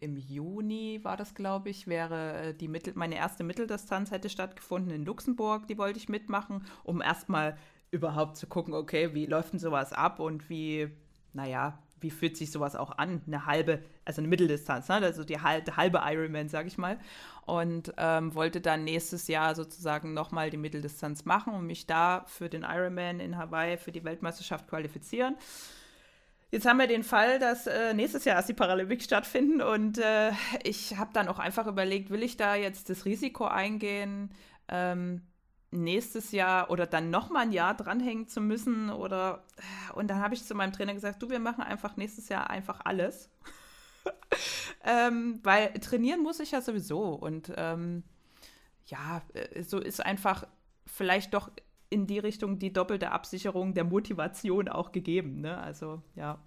im 0.00 0.16
Juni 0.16 1.00
war 1.02 1.16
das, 1.16 1.34
glaube 1.34 1.70
ich, 1.70 1.86
wäre 1.86 2.48
äh, 2.48 2.54
die 2.54 2.68
Mittel, 2.68 2.94
meine 2.96 3.16
erste 3.16 3.44
Mitteldistanz 3.44 4.10
hätte 4.10 4.28
stattgefunden 4.28 4.90
in 4.90 5.04
Luxemburg, 5.04 5.66
die 5.66 5.78
wollte 5.78 5.98
ich 5.98 6.08
mitmachen, 6.08 6.64
um 6.84 7.00
erstmal 7.00 7.56
überhaupt 7.90 8.36
zu 8.36 8.46
gucken, 8.46 8.74
okay, 8.74 9.14
wie 9.14 9.26
läuft 9.26 9.52
denn 9.52 9.58
sowas 9.58 9.92
ab 9.92 10.20
und 10.20 10.50
wie, 10.50 10.90
naja, 11.32 11.78
wie 12.00 12.10
fühlt 12.10 12.36
sich 12.36 12.52
sowas 12.52 12.76
auch 12.76 12.96
an? 12.96 13.22
Eine 13.26 13.46
halbe, 13.46 13.82
also 14.04 14.20
eine 14.20 14.28
Mitteldistanz, 14.28 14.88
ne? 14.88 14.96
also 14.96 15.24
die 15.24 15.40
halbe, 15.40 15.76
halbe 15.76 16.00
Ironman, 16.04 16.48
sag 16.48 16.66
ich 16.66 16.78
mal. 16.78 16.98
Und 17.46 17.92
ähm, 17.96 18.34
wollte 18.34 18.60
dann 18.60 18.84
nächstes 18.84 19.26
Jahr 19.26 19.54
sozusagen 19.54 20.14
nochmal 20.14 20.50
die 20.50 20.58
Mitteldistanz 20.58 21.24
machen 21.24 21.54
und 21.54 21.66
mich 21.66 21.86
da 21.86 22.24
für 22.26 22.48
den 22.48 22.62
Ironman 22.62 23.20
in 23.20 23.36
Hawaii 23.36 23.78
für 23.78 23.90
die 23.90 24.04
Weltmeisterschaft 24.04 24.68
qualifizieren. 24.68 25.36
Jetzt 26.50 26.64
haben 26.64 26.78
wir 26.78 26.86
den 26.86 27.02
Fall, 27.02 27.38
dass 27.38 27.66
äh, 27.66 27.92
nächstes 27.92 28.24
Jahr 28.24 28.36
erst 28.36 28.48
die 28.48 28.54
Paralympics 28.54 29.04
stattfinden 29.04 29.60
und 29.60 29.98
äh, 29.98 30.30
ich 30.64 30.96
habe 30.96 31.10
dann 31.12 31.28
auch 31.28 31.38
einfach 31.38 31.66
überlegt, 31.66 32.08
will 32.08 32.22
ich 32.22 32.38
da 32.38 32.54
jetzt 32.54 32.88
das 32.88 33.04
Risiko 33.04 33.44
eingehen, 33.44 34.30
ähm, 34.68 35.20
nächstes 35.70 36.32
Jahr 36.32 36.70
oder 36.70 36.86
dann 36.86 37.10
nochmal 37.10 37.42
ein 37.42 37.52
Jahr 37.52 37.74
dranhängen 37.74 38.28
zu 38.28 38.40
müssen 38.40 38.88
oder 38.88 39.44
und 39.94 40.08
dann 40.08 40.20
habe 40.20 40.34
ich 40.34 40.42
zu 40.42 40.54
meinem 40.54 40.72
Trainer 40.72 40.94
gesagt, 40.94 41.22
du, 41.22 41.28
wir 41.28 41.38
machen 41.38 41.62
einfach 41.62 41.98
nächstes 41.98 42.30
Jahr 42.30 42.48
einfach 42.48 42.80
alles. 42.84 43.28
ähm, 44.84 45.40
weil 45.42 45.74
trainieren 45.80 46.22
muss 46.22 46.40
ich 46.40 46.52
ja 46.52 46.62
sowieso 46.62 47.12
und 47.12 47.52
ähm, 47.56 48.04
ja, 48.86 49.20
äh, 49.34 49.62
so 49.62 49.78
ist 49.78 50.02
einfach 50.02 50.46
vielleicht 50.86 51.34
doch 51.34 51.50
in 51.90 52.06
die 52.06 52.18
Richtung 52.18 52.58
die 52.58 52.72
doppelte 52.72 53.12
Absicherung 53.12 53.74
der 53.74 53.84
Motivation 53.84 54.68
auch 54.68 54.92
gegeben. 54.92 55.40
Ne? 55.40 55.56
Also 55.58 56.02
ja. 56.14 56.38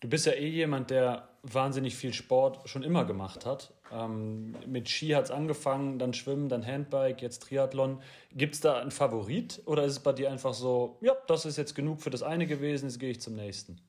Du 0.00 0.08
bist 0.08 0.26
ja 0.26 0.32
eh 0.32 0.48
jemand, 0.48 0.90
der 0.90 1.28
wahnsinnig 1.42 1.94
viel 1.94 2.12
Sport 2.12 2.68
schon 2.68 2.82
immer 2.82 3.04
gemacht 3.04 3.46
hat. 3.46 3.72
Ähm, 3.92 4.56
mit 4.66 4.88
Ski 4.88 5.10
hat 5.10 5.26
es 5.26 5.30
angefangen, 5.30 5.98
dann 5.98 6.14
Schwimmen, 6.14 6.48
dann 6.48 6.66
Handbike, 6.66 7.22
jetzt 7.22 7.42
Triathlon. 7.42 8.00
Gibt 8.32 8.54
es 8.54 8.60
da 8.60 8.78
einen 8.78 8.90
Favorit 8.90 9.62
oder 9.66 9.84
ist 9.84 9.92
es 9.92 10.00
bei 10.00 10.12
dir 10.12 10.30
einfach 10.30 10.54
so, 10.54 10.98
ja, 11.02 11.14
das 11.28 11.44
ist 11.44 11.56
jetzt 11.56 11.74
genug 11.74 12.00
für 12.00 12.10
das 12.10 12.22
eine 12.22 12.46
gewesen, 12.46 12.86
jetzt 12.88 12.98
gehe 12.98 13.10
ich 13.10 13.20
zum 13.20 13.36
nächsten? 13.36 13.80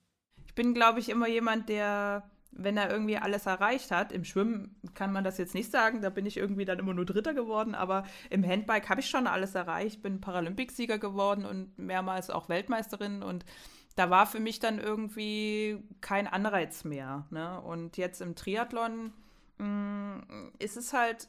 Ich 0.46 0.54
bin, 0.54 0.74
glaube 0.74 1.00
ich, 1.00 1.10
immer 1.10 1.28
jemand, 1.28 1.70
der 1.70 2.30
wenn 2.56 2.78
er 2.78 2.90
irgendwie 2.90 3.18
alles 3.18 3.46
erreicht 3.46 3.92
hat. 3.92 4.12
Im 4.12 4.24
Schwimmen 4.24 4.76
kann 4.94 5.12
man 5.12 5.24
das 5.24 5.38
jetzt 5.38 5.54
nicht 5.54 5.72
sagen, 5.72 6.02
da 6.02 6.10
bin 6.10 6.26
ich 6.26 6.38
irgendwie 6.38 6.66
dann 6.66 6.80
immer 6.80 6.94
nur 6.94 7.06
Dritter 7.06 7.34
geworden, 7.34 7.76
aber 7.76 8.04
im 8.30 8.46
Handbike 8.46 8.90
habe 8.90 9.02
ich 9.02 9.10
schon 9.10 9.28
alles 9.28 9.56
erreicht, 9.56 10.02
bin 10.02 10.22
Paralympicsieger 10.22 10.98
geworden 10.98 11.46
und 11.46 11.78
mehrmals 11.78 12.30
auch 12.30 12.50
Weltmeisterin 12.50 13.24
und 13.24 13.46
da 13.96 14.10
war 14.10 14.26
für 14.26 14.40
mich 14.40 14.60
dann 14.60 14.80
irgendwie 14.80 15.84
kein 16.02 16.28
Anreiz 16.28 16.84
mehr. 16.84 17.26
Ne? 17.30 17.62
Und 17.62 17.98
jetzt 17.98 18.22
im 18.22 18.36
Triathlon 18.36 19.14
mh, 19.60 19.68
mm, 19.68 20.52
ist 20.60 20.78
es 20.78 20.94
halt 20.94 21.28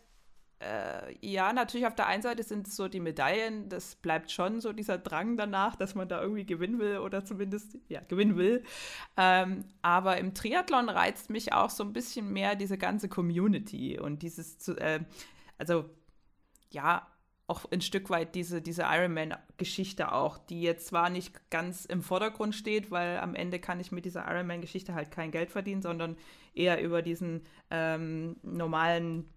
äh, 0.65 1.15
ja, 1.21 1.53
natürlich 1.53 1.87
auf 1.87 1.95
der 1.95 2.07
einen 2.07 2.23
Seite 2.23 2.43
sind 2.43 2.67
so 2.67 2.89
die 2.89 3.01
Medaillen, 3.01 3.69
das 3.69 3.97
bleibt 3.97 4.31
schon 4.31 4.61
so 4.61 4.73
dieser 4.73 4.99
Drang 4.99 5.37
danach, 5.37 5.77
dass 5.77 5.95
man 5.95 6.09
da 6.09 6.23
irgendwie 6.23 6.47
gewinnen 6.47 6.79
will 6.79 6.99
oder 6.99 7.25
zumindest, 7.25 7.77
ja, 7.89 8.01
gewinnen 8.09 8.37
will. 8.37 8.65
Ähm, 9.17 9.65
aber 9.83 10.17
im 10.17 10.35
Triathlon 10.35 10.89
reizt 10.89 11.29
mich 11.29 11.53
auch 11.53 11.71
so 11.71 11.85
ein 11.85 11.93
bisschen 11.93 12.33
mehr 12.33 12.57
diese 12.57 12.79
ganze 12.79 13.09
Community 13.09 13.99
und 13.99 14.23
dieses, 14.23 14.69
äh, 14.69 15.01
also 15.59 15.91
ja, 16.71 17.07
auch 17.47 17.71
ein 17.71 17.83
Stück 17.83 18.09
weit 18.09 18.35
diese, 18.35 18.63
diese 18.63 18.85
Ironman-Geschichte 18.85 20.13
auch, 20.13 20.39
die 20.39 20.63
jetzt 20.63 20.87
zwar 20.87 21.11
nicht 21.11 21.51
ganz 21.51 21.85
im 21.85 22.01
Vordergrund 22.01 22.55
steht, 22.55 22.91
weil 22.91 23.19
am 23.19 23.35
Ende 23.35 23.59
kann 23.59 23.81
ich 23.81 23.93
mit 23.93 24.07
dieser 24.07 24.27
Ironman-Geschichte 24.27 24.95
halt 24.95 25.11
kein 25.11 25.31
Geld 25.31 25.51
verdienen, 25.51 25.83
sondern 25.83 26.17
eher 26.55 26.81
über 26.83 27.03
diesen 27.03 27.43
ähm, 27.71 28.37
normalen 28.43 29.29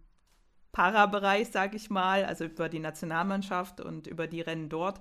Para-Bereich, 0.78 1.50
sage 1.50 1.76
ich 1.76 1.90
mal, 1.90 2.24
also 2.24 2.44
über 2.44 2.70
die 2.70 2.78
Nationalmannschaft 2.78 3.82
und 3.82 4.06
über 4.06 4.28
die 4.28 4.42
Rennen 4.42 4.70
dort. 4.70 5.00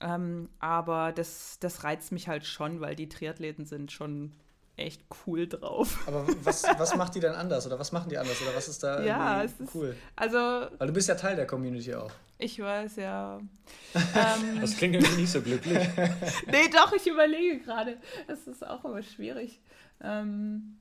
Ähm, 0.00 0.50
aber 0.58 1.12
das, 1.12 1.56
das 1.60 1.82
reizt 1.82 2.12
mich 2.12 2.28
halt 2.28 2.44
schon, 2.44 2.82
weil 2.82 2.94
die 2.94 3.08
Triathleten 3.08 3.64
sind 3.64 3.90
schon 3.90 4.32
echt 4.76 5.00
cool 5.26 5.48
drauf. 5.48 6.06
Aber 6.06 6.26
was, 6.44 6.62
was 6.76 6.94
macht 6.94 7.14
die 7.14 7.20
denn 7.20 7.32
anders 7.32 7.66
oder 7.66 7.78
was 7.78 7.90
machen 7.90 8.10
die 8.10 8.18
anders 8.18 8.42
oder 8.42 8.54
was 8.54 8.68
ist 8.68 8.82
da 8.82 9.02
ja, 9.02 9.42
es 9.42 9.52
ist, 9.58 9.74
cool? 9.74 9.96
Also, 10.14 10.36
weil 10.36 10.88
du 10.88 10.92
bist 10.92 11.08
ja 11.08 11.14
Teil 11.14 11.36
der 11.36 11.46
Community 11.46 11.94
auch. 11.94 12.12
Ich 12.36 12.60
weiß, 12.60 12.96
ja. 12.96 13.38
ähm, 13.94 14.60
das 14.60 14.76
klingt 14.76 14.94
irgendwie 14.94 15.22
nicht 15.22 15.32
so 15.32 15.40
glücklich. 15.40 15.88
nee, 16.48 16.68
doch, 16.70 16.92
ich 16.92 17.06
überlege 17.06 17.60
gerade. 17.60 17.96
Es 18.26 18.46
ist 18.46 18.64
auch 18.64 18.84
immer 18.84 19.02
schwierig. 19.02 19.62
Ähm, 20.02 20.76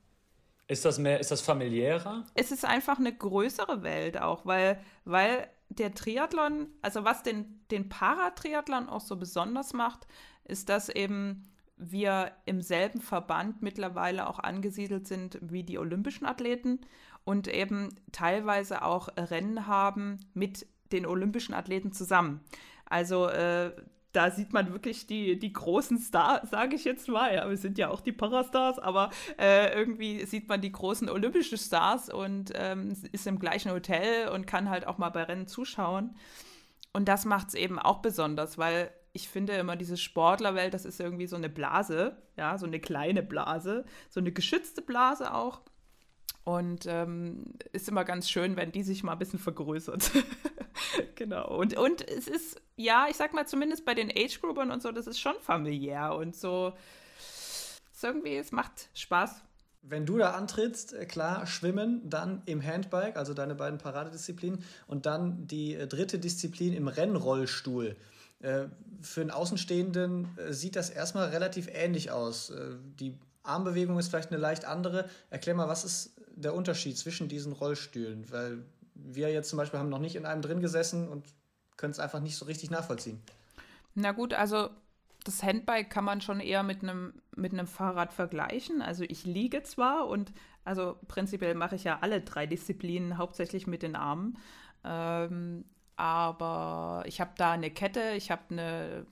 ist 0.67 0.85
das 0.85 0.99
mehr, 0.99 1.19
ist 1.19 1.31
das 1.31 1.41
familiärer? 1.41 2.25
Es 2.33 2.51
ist 2.51 2.65
einfach 2.65 2.99
eine 2.99 3.13
größere 3.13 3.83
Welt 3.83 4.21
auch, 4.21 4.45
weil, 4.45 4.79
weil 5.05 5.47
der 5.69 5.93
Triathlon, 5.93 6.67
also 6.81 7.03
was 7.03 7.23
den, 7.23 7.61
den 7.71 7.89
Paratriathlon 7.89 8.89
auch 8.89 9.01
so 9.01 9.15
besonders 9.15 9.73
macht, 9.73 10.07
ist, 10.43 10.69
dass 10.69 10.89
eben 10.89 11.43
wir 11.77 12.31
im 12.45 12.61
selben 12.61 13.01
Verband 13.01 13.61
mittlerweile 13.61 14.27
auch 14.27 14.39
angesiedelt 14.39 15.07
sind 15.07 15.37
wie 15.41 15.63
die 15.63 15.77
olympischen 15.77 16.25
Athleten 16.25 16.81
und 17.23 17.47
eben 17.47 17.89
teilweise 18.11 18.81
auch 18.81 19.09
Rennen 19.15 19.67
haben 19.67 20.19
mit 20.33 20.65
den 20.91 21.05
olympischen 21.05 21.53
Athleten 21.53 21.91
zusammen. 21.91 22.41
Also 22.85 23.27
äh, 23.27 23.71
da 24.17 24.31
sieht 24.31 24.51
man 24.51 24.73
wirklich 24.73 25.05
die, 25.05 25.37
die 25.37 25.53
großen 25.53 25.99
Stars, 25.99 26.49
sage 26.49 26.75
ich 26.75 26.85
jetzt 26.85 27.07
mal. 27.07 27.35
Ja, 27.35 27.47
wir 27.47 27.55
sind 27.55 27.77
ja 27.77 27.89
auch 27.89 28.01
die 28.01 28.11
Parastars, 28.11 28.79
aber 28.79 29.11
äh, 29.37 29.71
irgendwie 29.77 30.25
sieht 30.25 30.49
man 30.49 30.59
die 30.59 30.71
großen 30.71 31.07
olympischen 31.07 31.59
Stars 31.59 32.09
und 32.09 32.51
ähm, 32.55 32.95
ist 33.11 33.27
im 33.27 33.37
gleichen 33.37 33.71
Hotel 33.71 34.29
und 34.29 34.47
kann 34.47 34.71
halt 34.71 34.87
auch 34.87 34.97
mal 34.97 35.11
bei 35.11 35.21
Rennen 35.21 35.45
zuschauen. 35.45 36.15
Und 36.93 37.07
das 37.07 37.25
macht 37.25 37.49
es 37.49 37.53
eben 37.53 37.77
auch 37.77 37.99
besonders, 37.99 38.57
weil 38.57 38.89
ich 39.13 39.29
finde 39.29 39.53
immer, 39.53 39.75
diese 39.75 39.97
Sportlerwelt, 39.97 40.73
das 40.73 40.85
ist 40.85 40.99
irgendwie 40.99 41.27
so 41.27 41.35
eine 41.35 41.49
Blase, 41.49 42.17
ja, 42.37 42.57
so 42.57 42.65
eine 42.65 42.79
kleine 42.79 43.21
Blase, 43.21 43.85
so 44.09 44.19
eine 44.19 44.31
geschützte 44.31 44.81
Blase 44.81 45.31
auch. 45.31 45.61
Und 46.43 46.85
ähm, 46.85 47.43
ist 47.73 47.89
immer 47.89 48.05
ganz 48.05 48.29
schön, 48.29 48.55
wenn 48.55 48.71
die 48.71 48.83
sich 48.83 49.03
mal 49.03 49.11
ein 49.11 49.19
bisschen 49.19 49.37
vergrößert. 49.39 50.11
genau. 51.15 51.53
Und, 51.57 51.75
und 51.75 52.07
es 52.09 52.29
ist, 52.29 52.61
ja, 52.77 53.07
ich 53.09 53.17
sag 53.17 53.33
mal, 53.33 53.45
zumindest 53.45 53.83
bei 53.83 53.93
den 53.93 54.09
Age-Groupern 54.09 54.71
und 54.71 54.81
so, 54.81 54.93
das 54.93 55.07
ist 55.07 55.19
schon 55.19 55.35
familiär 55.41 56.15
und 56.15 56.37
so. 56.37 56.71
Irgendwie, 58.01 58.37
es 58.37 58.53
macht 58.53 58.89
Spaß. 58.93 59.41
Wenn 59.81 60.05
du 60.05 60.17
da 60.17 60.31
antrittst, 60.31 60.93
äh, 60.93 61.05
klar, 61.05 61.45
schwimmen, 61.47 62.09
dann 62.09 62.41
im 62.45 62.63
Handbike, 62.63 63.17
also 63.17 63.33
deine 63.33 63.55
beiden 63.55 63.77
Paradedisziplinen, 63.77 64.63
und 64.87 65.05
dann 65.05 65.47
die 65.47 65.75
äh, 65.75 65.87
dritte 65.87 66.19
Disziplin 66.19 66.73
im 66.73 66.87
Rennrollstuhl. 66.87 67.95
Äh, 68.39 68.65
für 69.01 69.21
einen 69.21 69.31
Außenstehenden 69.31 70.27
sieht 70.49 70.75
das 70.75 70.89
erstmal 70.89 71.29
relativ 71.29 71.67
ähnlich 71.71 72.09
aus. 72.09 72.51
Die 72.99 73.17
Armbewegung 73.43 73.99
ist 73.99 74.09
vielleicht 74.09 74.31
eine 74.31 74.41
leicht 74.41 74.65
andere. 74.65 75.07
Erklär 75.29 75.55
mal, 75.55 75.67
was 75.67 75.85
ist 75.85 76.16
der 76.37 76.53
Unterschied 76.53 76.97
zwischen 76.97 77.27
diesen 77.27 77.53
Rollstühlen? 77.53 78.31
Weil 78.31 78.63
wir 78.93 79.31
jetzt 79.31 79.49
zum 79.49 79.57
Beispiel 79.57 79.79
haben 79.79 79.89
noch 79.89 79.99
nicht 79.99 80.15
in 80.15 80.25
einem 80.25 80.41
drin 80.41 80.61
gesessen 80.61 81.07
und 81.07 81.25
können 81.75 81.91
es 81.91 81.99
einfach 81.99 82.19
nicht 82.19 82.35
so 82.35 82.45
richtig 82.45 82.71
nachvollziehen. 82.71 83.21
Na 83.93 84.11
gut, 84.11 84.33
also 84.33 84.69
das 85.23 85.43
Handbike 85.43 85.89
kann 85.89 86.05
man 86.05 86.21
schon 86.21 86.39
eher 86.39 86.63
mit 86.63 86.83
einem 86.83 87.13
mit 87.35 87.53
einem 87.53 87.67
Fahrrad 87.67 88.13
vergleichen. 88.13 88.81
Also 88.81 89.03
ich 89.03 89.25
liege 89.25 89.63
zwar 89.63 90.07
und 90.07 90.31
also 90.63 90.97
prinzipiell 91.07 91.55
mache 91.55 91.75
ich 91.75 91.83
ja 91.83 91.99
alle 92.01 92.21
drei 92.21 92.45
Disziplinen 92.45 93.17
hauptsächlich 93.17 93.67
mit 93.67 93.83
den 93.83 93.95
Armen. 93.95 94.37
Ähm, 94.83 95.65
aber 95.95 97.03
ich 97.05 97.19
habe 97.19 97.31
da 97.37 97.51
eine 97.51 97.71
Kette, 97.71 98.13
ich 98.15 98.31
habe 98.31 98.43
eine 98.49 99.05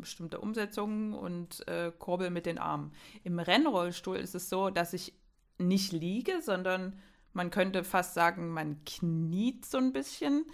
bestimmte 0.00 0.40
Umsetzung 0.40 1.12
und 1.12 1.66
äh, 1.68 1.92
Kurbel 1.98 2.30
mit 2.30 2.46
den 2.46 2.58
Armen. 2.58 2.92
Im 3.22 3.38
Rennrollstuhl 3.38 4.16
ist 4.16 4.34
es 4.34 4.48
so, 4.48 4.70
dass 4.70 4.92
ich 4.94 5.12
nicht 5.58 5.92
liege, 5.92 6.40
sondern 6.42 6.98
man 7.32 7.50
könnte 7.50 7.84
fast 7.84 8.14
sagen, 8.14 8.50
man 8.50 8.84
kniet 8.84 9.64
so 9.64 9.78
ein 9.78 9.92
bisschen 9.92 10.44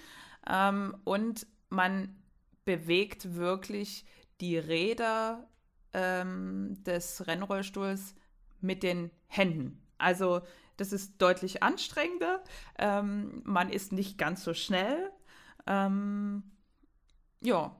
ähm, 0.48 0.96
und 1.04 1.46
man 1.70 2.16
bewegt 2.64 3.34
wirklich 3.34 4.04
die 4.40 4.58
Räder 4.58 5.48
ähm, 5.92 6.76
des 6.84 7.26
Rennrollstuhls 7.26 8.14
mit 8.60 8.82
den 8.82 9.10
Händen. 9.26 9.82
Also 9.98 10.42
das 10.76 10.92
ist 10.92 11.20
deutlich 11.20 11.62
anstrengender. 11.62 12.42
Ähm, 12.78 13.42
man 13.44 13.68
ist 13.68 13.92
nicht 13.92 14.16
ganz 14.16 14.44
so 14.44 14.54
schnell. 14.54 15.10
Ähm, 15.66 16.44
ja, 17.40 17.74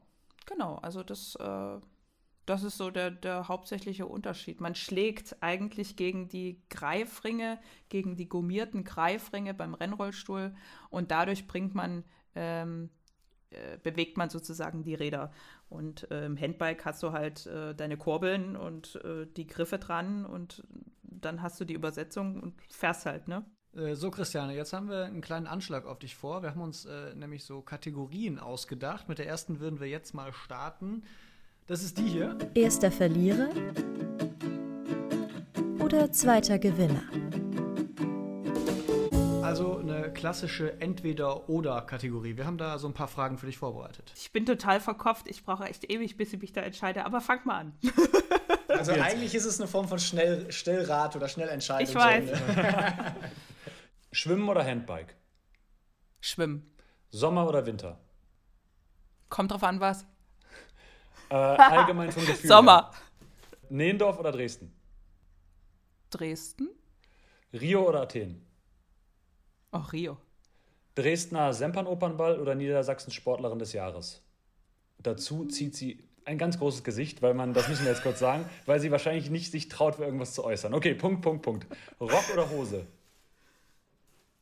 genau. 0.47 0.77
Also 0.77 1.03
das 1.03 1.37
äh, 1.37 1.79
das 2.49 2.63
ist 2.63 2.79
so 2.79 2.91
der, 2.91 3.11
der 3.11 3.49
hauptsächliche 3.49 4.07
Unterschied. 4.07 4.61
Man 4.61 4.75
schlägt 4.75 5.37
eigentlich 5.41 5.97
gegen 5.97 6.29
die 6.29 6.63
Greifringe, 6.71 7.59
gegen 7.89 8.17
die 8.17 8.29
gummierten 8.29 8.85
Greifringe 8.85 9.55
beim 9.55 9.75
Rennrollstuhl 9.75 10.55
und 10.91 11.11
dadurch 11.11 11.47
bringt 11.47 11.75
man, 11.75 12.05
ähm, 12.35 12.91
äh, 13.51 13.79
bewegt 13.83 14.17
man 14.17 14.31
sozusagen 14.31 14.83
die 14.83 14.95
Räder. 14.95 15.31
Und 15.69 16.11
äh, 16.11 16.25
im 16.25 16.41
Handbike 16.41 16.85
hast 16.87 17.03
du 17.03 17.13
halt 17.13 17.47
äh, 17.47 17.75
deine 17.75 17.99
Kurbeln 17.99 18.57
und 18.57 18.97
äh, 19.05 19.27
die 19.27 19.47
Griffe 19.47 19.79
dran 19.79 20.25
und 20.25 20.65
dann 21.03 21.43
hast 21.43 21.61
du 21.61 21.65
die 21.65 21.75
Übersetzung 21.75 22.41
und 22.41 22.55
fährst 22.71 23.05
halt, 23.05 23.29
ne? 23.29 23.45
Äh, 23.75 23.95
so, 23.95 24.11
Christiane, 24.11 24.55
jetzt 24.55 24.73
haben 24.73 24.89
wir 24.89 25.05
einen 25.05 25.21
kleinen 25.21 25.47
Anschlag 25.47 25.85
auf 25.85 25.99
dich 25.99 26.17
vor. 26.17 26.43
Wir 26.43 26.51
haben 26.51 26.63
uns 26.63 26.87
äh, 26.87 27.15
nämlich 27.15 27.45
so 27.45 27.61
Kategorien 27.61 28.39
ausgedacht. 28.39 29.09
Mit 29.09 29.19
der 29.19 29.27
ersten 29.27 29.61
würden 29.61 29.81
wir 29.81 29.89
jetzt 29.89 30.15
mal 30.15 30.33
starten. 30.33 31.03
Das 31.69 31.83
ist 31.83 31.99
die 31.99 32.09
hier. 32.09 32.35
Erster 32.55 32.91
Verlierer 32.91 33.51
oder 35.81 36.11
zweiter 36.11 36.59
Gewinner? 36.59 37.03
Also 39.45 39.77
eine 39.77 40.11
klassische 40.11 40.81
Entweder-Oder-Kategorie. 40.81 42.39
Wir 42.39 42.47
haben 42.47 42.57
da 42.57 42.79
so 42.79 42.89
ein 42.89 42.95
paar 42.95 43.07
Fragen 43.07 43.37
für 43.37 43.45
dich 43.45 43.59
vorbereitet. 43.59 44.15
Ich 44.17 44.33
bin 44.33 44.47
total 44.47 44.81
verkopft. 44.81 45.29
Ich 45.29 45.45
brauche 45.45 45.65
echt 45.65 45.91
ewig, 45.93 46.17
bis 46.17 46.33
ich 46.33 46.41
mich 46.41 46.55
da 46.55 46.63
entscheide. 46.63 47.05
Aber 47.05 47.21
fang 47.21 47.41
mal 47.45 47.59
an. 47.59 47.73
Also 48.69 48.93
Jetzt. 48.93 49.03
eigentlich 49.03 49.35
ist 49.35 49.47
es 49.47 49.59
eine 49.59 49.67
Form 49.67 49.89
von 49.89 49.99
Schnell 49.99 50.53
Schnellrat 50.53 51.17
oder 51.17 51.27
Schnellentscheidung. 51.27 51.89
Ich 51.89 51.95
weiß. 51.95 52.25
Ne? 52.27 53.15
Schwimmen 54.13 54.49
oder 54.49 54.63
Handbike? 54.65 55.17
Schwimmen. 56.21 56.71
Sommer 57.09 57.49
oder 57.49 57.67
Winter? 57.67 57.99
Kommt 59.31 59.51
drauf 59.51 59.65
an, 59.65 59.81
was. 59.81 60.07
Äh, 61.31 61.35
allgemein 61.35 62.13
vom 62.13 62.25
Gefühl. 62.25 62.49
Sommer. 62.49 62.91
Her. 63.71 64.19
Oder 64.19 64.33
Dresden? 64.33 64.73
Dresden. 66.11 66.69
Rio 67.53 67.89
oder 67.89 68.03
Athen? 68.03 68.47
Auch 69.71 69.93
Rio. 69.93 70.17
Dresdner 70.95 71.53
Sempernopernball 71.53 72.41
oder 72.41 72.55
Niedersachsen 72.55 73.11
Sportlerin 73.11 73.59
des 73.59 73.73
Jahres? 73.73 74.23
Dazu 74.99 75.45
zieht 75.45 75.77
sie 75.77 76.09
ein 76.25 76.39
ganz 76.39 76.59
großes 76.59 76.85
Gesicht, 76.85 77.23
weil 77.23 77.35
man, 77.35 77.55
das 77.55 77.69
müssen 77.69 77.85
wir 77.85 77.93
jetzt 77.93 78.03
kurz 78.03 78.19
sagen, 78.19 78.45
weil 78.67 78.81
sie 78.81 78.91
wahrscheinlich 78.91 79.31
nicht 79.31 79.51
sich 79.51 79.69
traut, 79.69 79.95
für 79.97 80.05
irgendwas 80.05 80.35
zu 80.35 80.45
äußern. 80.45 80.75
Okay, 80.75 80.95
Punkt, 80.95 81.23
Punkt, 81.23 81.43
Punkt. 81.43 81.67
Rock 82.01 82.25
oder 82.33 82.51
Hose? 82.51 82.87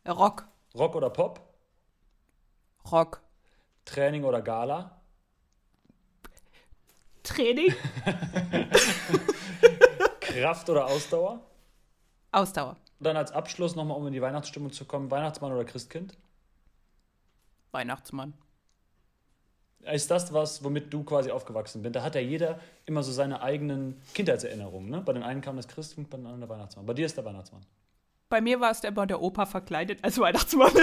Rock. 0.08 0.48
Rock 0.74 0.96
oder 0.96 1.10
Pop? 1.10 1.40
Rock. 2.90 3.22
Training 3.84 4.24
oder 4.24 4.42
Gala? 4.42 4.95
Training. 7.26 7.74
Kraft 10.20 10.70
oder 10.70 10.86
Ausdauer? 10.86 11.40
Ausdauer. 12.32 12.76
Dann 13.00 13.16
als 13.16 13.32
Abschluss 13.32 13.76
nochmal, 13.76 13.96
um 13.96 14.06
in 14.06 14.12
die 14.12 14.22
Weihnachtsstimmung 14.22 14.72
zu 14.72 14.84
kommen, 14.84 15.10
Weihnachtsmann 15.10 15.52
oder 15.52 15.64
Christkind? 15.64 16.14
Weihnachtsmann. 17.72 18.34
Ist 19.92 20.10
das 20.10 20.32
was, 20.32 20.64
womit 20.64 20.92
du 20.92 21.04
quasi 21.04 21.30
aufgewachsen 21.30 21.82
bist? 21.82 21.94
Da 21.94 22.02
hat 22.02 22.14
ja 22.14 22.20
jeder 22.20 22.58
immer 22.86 23.02
so 23.02 23.12
seine 23.12 23.42
eigenen 23.42 24.00
Kindheitserinnerungen. 24.14 24.90
Ne? 24.90 25.00
Bei 25.00 25.12
den 25.12 25.22
einen 25.22 25.42
kam 25.42 25.56
das 25.56 25.68
Christkind, 25.68 26.10
bei 26.10 26.16
den 26.16 26.26
anderen 26.26 26.40
der 26.40 26.48
Weihnachtsmann. 26.48 26.86
Bei 26.86 26.94
dir 26.94 27.06
ist 27.06 27.16
der 27.16 27.24
Weihnachtsmann. 27.24 27.62
Bei 28.28 28.40
mir 28.40 28.60
war 28.60 28.72
es 28.72 28.82
immer 28.82 29.06
der 29.06 29.22
Opa 29.22 29.46
verkleidet 29.46 30.02
als 30.02 30.18
Weihnachtsmann. 30.18 30.72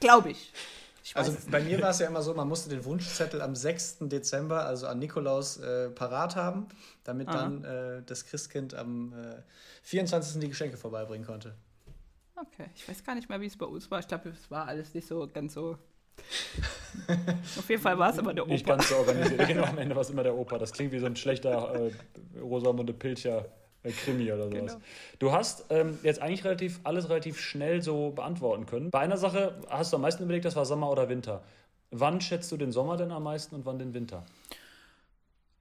Glaube 0.00 0.30
ich. 0.30 0.52
Also 1.14 1.36
bei 1.50 1.60
mir 1.60 1.80
war 1.82 1.90
es 1.90 1.98
ja 1.98 2.06
immer 2.06 2.22
so, 2.22 2.34
man 2.34 2.48
musste 2.48 2.68
den 2.68 2.84
Wunschzettel 2.84 3.40
am 3.42 3.54
6. 3.54 3.98
Dezember, 4.02 4.66
also 4.66 4.86
an 4.86 4.98
Nikolaus, 4.98 5.58
äh, 5.58 5.90
parat 5.90 6.36
haben, 6.36 6.68
damit 7.04 7.28
Aha. 7.28 7.36
dann 7.36 7.64
äh, 7.64 8.02
das 8.04 8.26
Christkind 8.26 8.74
am 8.74 9.12
äh, 9.12 9.42
24. 9.82 10.40
die 10.40 10.48
Geschenke 10.48 10.76
vorbeibringen 10.76 11.26
konnte. 11.26 11.54
Okay, 12.36 12.68
ich 12.74 12.88
weiß 12.88 13.02
gar 13.04 13.14
nicht 13.14 13.28
mehr, 13.28 13.40
wie 13.40 13.46
es 13.46 13.56
bei 13.56 13.66
uns 13.66 13.90
war. 13.90 13.98
Ich 14.00 14.08
glaube, 14.08 14.28
es 14.28 14.50
war 14.50 14.66
alles 14.66 14.92
nicht 14.92 15.06
so 15.06 15.26
ganz 15.32 15.54
so. 15.54 15.78
Auf 17.58 17.68
jeden 17.68 17.82
Fall 17.82 17.98
war 17.98 18.10
es 18.10 18.18
immer 18.18 18.34
der 18.34 18.44
Opa. 18.44 18.52
Nicht 18.52 18.66
ganz 18.66 18.88
so 18.88 18.96
organisiert. 18.96 19.46
genau, 19.48 19.64
am 19.64 19.78
Ende 19.78 19.94
war 19.94 20.02
es 20.02 20.10
immer 20.10 20.22
der 20.22 20.34
Opa. 20.34 20.58
Das 20.58 20.72
klingt 20.72 20.92
wie 20.92 20.98
so 20.98 21.06
ein 21.06 21.16
schlechter 21.16 21.74
äh, 21.74 22.40
Rosamunde 22.40 22.92
Pilcher. 22.92 23.46
Äh, 23.86 23.92
Krimi 23.92 24.32
oder 24.32 24.48
sowas. 24.48 24.72
Genau. 24.72 24.84
Du 25.18 25.32
hast 25.32 25.66
ähm, 25.70 25.98
jetzt 26.02 26.20
eigentlich 26.20 26.44
relativ 26.44 26.80
alles 26.84 27.08
relativ 27.08 27.40
schnell 27.40 27.82
so 27.82 28.10
beantworten 28.10 28.66
können. 28.66 28.90
Bei 28.90 29.00
einer 29.00 29.16
Sache 29.16 29.60
hast 29.68 29.92
du 29.92 29.96
am 29.96 30.02
meisten 30.02 30.22
überlegt, 30.22 30.44
das 30.44 30.56
war 30.56 30.64
Sommer 30.64 30.90
oder 30.90 31.08
Winter. 31.08 31.42
Wann 31.90 32.20
schätzt 32.20 32.50
du 32.52 32.56
den 32.56 32.72
Sommer 32.72 32.96
denn 32.96 33.12
am 33.12 33.22
meisten 33.22 33.54
und 33.54 33.64
wann 33.64 33.78
den 33.78 33.94
Winter? 33.94 34.24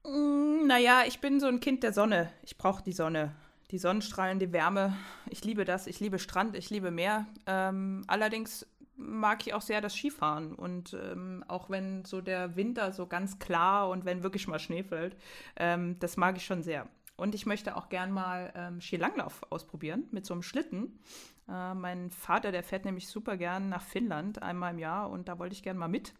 Mm, 0.03 0.67
naja, 0.67 1.03
ich 1.07 1.19
bin 1.19 1.39
so 1.39 1.47
ein 1.47 1.59
Kind 1.59 1.83
der 1.83 1.93
Sonne. 1.93 2.31
Ich 2.43 2.57
brauche 2.57 2.83
die 2.83 2.93
Sonne. 2.93 3.33
Die 3.71 3.77
Sonnenstrahlen, 3.77 4.39
die 4.39 4.51
Wärme. 4.51 4.95
Ich 5.29 5.43
liebe 5.43 5.65
das. 5.65 5.87
Ich 5.87 5.99
liebe 5.99 6.19
Strand, 6.19 6.55
ich 6.55 6.69
liebe 6.69 6.91
Meer. 6.91 7.25
Ähm, 7.47 8.03
allerdings 8.07 8.67
mag 8.97 9.45
ich 9.45 9.53
auch 9.53 9.61
sehr 9.61 9.81
das 9.81 9.95
Skifahren. 9.95 10.53
Und 10.53 10.93
ähm, 10.93 11.43
auch 11.47 11.69
wenn 11.69 12.05
so 12.05 12.21
der 12.21 12.55
Winter 12.55 12.91
so 12.91 13.07
ganz 13.07 13.39
klar 13.39 13.89
und 13.89 14.05
wenn 14.05 14.23
wirklich 14.23 14.47
mal 14.47 14.59
Schnee 14.59 14.83
fällt, 14.83 15.15
ähm, 15.57 15.97
das 15.99 16.17
mag 16.17 16.37
ich 16.37 16.45
schon 16.45 16.63
sehr. 16.63 16.87
Und 17.17 17.33
ich 17.33 17.45
möchte 17.45 17.77
auch 17.77 17.89
gern 17.89 18.11
mal 18.11 18.51
ähm, 18.55 18.81
Skilanglauf 18.81 19.41
ausprobieren 19.49 20.05
mit 20.11 20.25
so 20.25 20.33
einem 20.33 20.43
Schlitten. 20.43 20.99
Äh, 21.47 21.73
mein 21.73 22.11
Vater, 22.11 22.51
der 22.51 22.63
fährt 22.63 22.85
nämlich 22.85 23.07
super 23.07 23.37
gern 23.37 23.69
nach 23.69 23.83
Finnland 23.83 24.41
einmal 24.41 24.73
im 24.73 24.79
Jahr 24.79 25.09
und 25.09 25.27
da 25.27 25.39
wollte 25.39 25.53
ich 25.53 25.63
gern 25.63 25.77
mal 25.77 25.87
mit, 25.87 26.13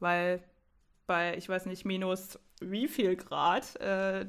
weil 0.00 0.42
bei, 1.06 1.36
ich 1.36 1.48
weiß 1.48 1.66
nicht, 1.66 1.84
minus 1.84 2.38
wie 2.60 2.88
viel 2.88 3.16
Grad, 3.16 3.76
äh, 3.76 4.26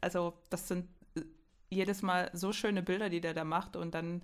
also 0.00 0.34
das 0.50 0.68
sind 0.68 0.88
äh, 1.16 1.22
jedes 1.70 2.02
Mal 2.02 2.30
so 2.34 2.52
schöne 2.52 2.82
Bilder, 2.82 3.08
die 3.08 3.20
der 3.20 3.32
da 3.32 3.44
macht 3.44 3.76
und 3.76 3.94
dann, 3.94 4.22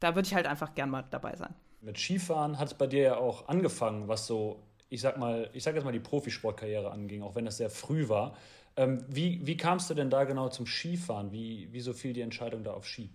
da 0.00 0.16
würde 0.16 0.26
ich 0.26 0.34
halt 0.34 0.46
einfach 0.46 0.74
gern 0.74 0.90
mal 0.90 1.04
dabei 1.10 1.36
sein. 1.36 1.54
Mit 1.82 1.98
Skifahren 1.98 2.58
hat 2.58 2.68
es 2.68 2.74
bei 2.74 2.86
dir 2.86 3.02
ja 3.02 3.16
auch 3.16 3.48
angefangen, 3.48 4.08
was 4.08 4.26
so, 4.26 4.62
ich 4.88 5.00
sag 5.00 5.18
mal, 5.18 5.48
ich 5.52 5.62
sag 5.62 5.74
jetzt 5.74 5.84
mal 5.84 5.92
die 5.92 6.00
Profisportkarriere 6.00 6.90
anging, 6.90 7.22
auch 7.22 7.34
wenn 7.34 7.44
das 7.44 7.58
sehr 7.58 7.70
früh 7.70 8.08
war. 8.08 8.36
Ähm, 8.80 9.04
wie, 9.08 9.46
wie 9.46 9.58
kamst 9.58 9.90
du 9.90 9.94
denn 9.94 10.08
da 10.08 10.24
genau 10.24 10.48
zum 10.48 10.64
Skifahren? 10.66 11.32
Wie, 11.32 11.68
wieso 11.70 11.92
fiel 11.92 12.14
die 12.14 12.22
Entscheidung 12.22 12.64
da 12.64 12.72
auf 12.72 12.86
Ski? 12.86 13.10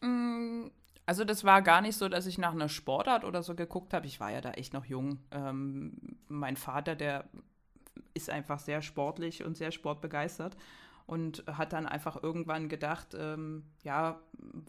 Mm, 0.00 0.68
also 1.04 1.24
das 1.24 1.44
war 1.44 1.60
gar 1.60 1.82
nicht 1.82 1.98
so, 1.98 2.08
dass 2.08 2.24
ich 2.24 2.38
nach 2.38 2.52
einer 2.52 2.70
Sportart 2.70 3.24
oder 3.24 3.42
so 3.42 3.54
geguckt 3.54 3.92
habe. 3.92 4.06
Ich 4.06 4.20
war 4.20 4.32
ja 4.32 4.40
da 4.40 4.52
echt 4.52 4.72
noch 4.72 4.86
jung. 4.86 5.18
Ähm, 5.30 6.16
mein 6.28 6.56
Vater, 6.56 6.96
der 6.96 7.28
ist 8.14 8.30
einfach 8.30 8.58
sehr 8.58 8.80
sportlich 8.80 9.44
und 9.44 9.54
sehr 9.54 9.70
sportbegeistert 9.70 10.56
und 11.04 11.44
hat 11.46 11.74
dann 11.74 11.84
einfach 11.84 12.22
irgendwann 12.22 12.70
gedacht, 12.70 13.14
ähm, 13.14 13.64
ja, 13.82 14.18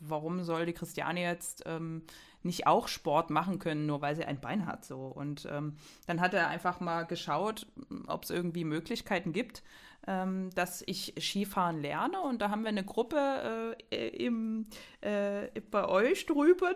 warum 0.02 0.44
soll 0.44 0.65
die 0.65 0.74
Christiane 0.74 1.22
jetzt 1.22 1.63
ähm, 1.65 2.04
nicht 2.41 2.67
auch 2.67 2.89
Sport 2.89 3.30
machen 3.30 3.60
können, 3.60 3.86
nur 3.86 4.02
weil 4.02 4.17
sie 4.17 4.26
ein 4.26 4.41
Bein 4.41 4.65
hat 4.65 4.84
so. 4.84 5.06
Und 5.06 5.48
ähm, 5.50 5.78
dann 6.06 6.20
hat 6.20 6.34
er 6.34 6.50
einfach 6.50 6.82
mal 6.82 7.04
geschaut, 7.04 7.65
ob 8.08 8.24
es 8.24 8.30
irgendwie 8.30 8.65
Möglichkeiten 8.65 9.32
gibt, 9.32 9.63
ähm, 10.08 10.50
dass 10.56 10.84
ich 10.86 11.13
Skifahren 11.20 11.82
lerne. 11.82 12.22
Und 12.22 12.42
da 12.42 12.50
haben 12.50 12.63
wir 12.63 12.70
eine 12.70 12.84
Gruppe 12.84 13.76
äh, 13.92 14.08
im, 14.10 14.68
äh, 15.02 15.48
bei 15.72 15.88
euch 15.88 16.26
drüben 16.26 16.76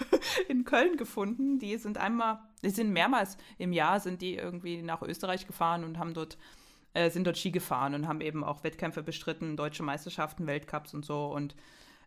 in 0.48 0.64
Köln 0.64 0.96
gefunden. 0.96 1.58
Die 1.58 1.76
sind 1.76 1.98
einmal, 1.98 2.40
die 2.62 2.70
sind 2.70 2.92
mehrmals 2.92 3.36
im 3.58 3.72
Jahr, 3.72 4.00
sind 4.00 4.22
die 4.22 4.36
irgendwie 4.36 4.82
nach 4.82 5.02
Österreich 5.02 5.46
gefahren 5.46 5.84
und 5.84 5.98
haben 5.98 6.14
dort 6.14 6.38
äh, 6.94 7.10
sind 7.10 7.26
dort 7.26 7.36
Ski 7.36 7.50
gefahren 7.50 7.94
und 7.94 8.08
haben 8.08 8.20
eben 8.20 8.42
auch 8.42 8.64
Wettkämpfe 8.64 9.02
bestritten, 9.02 9.56
deutsche 9.56 9.82
Meisterschaften, 9.82 10.46
Weltcups 10.46 10.94
und 10.94 11.04
so. 11.04 11.26
Und 11.26 11.54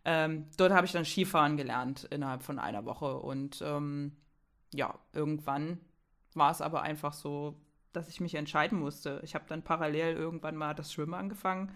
ähm, 0.06 0.48
dort 0.58 0.74
habe 0.74 0.86
ich 0.86 0.92
dann 0.92 1.06
Skifahren 1.06 1.58
gelernt 1.58 2.08
innerhalb 2.10 2.44
von 2.44 2.60
einer 2.60 2.86
Woche. 2.86 3.18
Und 3.18 3.62
ähm, 3.64 4.18
ja, 4.74 4.98
irgendwann 5.14 5.80
war 6.34 6.52
es 6.52 6.62
aber 6.62 6.82
einfach 6.82 7.14
so, 7.14 7.56
dass 7.94 8.10
ich 8.10 8.22
mich 8.22 8.36
entscheiden 8.36 8.80
musste. 8.80 9.20
Ich 9.24 9.36
habe 9.36 9.46
dann 9.48 9.64
parallel 9.64 10.16
irgendwann 10.16 10.56
mal 10.56 10.74
das 10.74 10.92
Schwimmen 10.92 11.14
angefangen. 11.14 11.72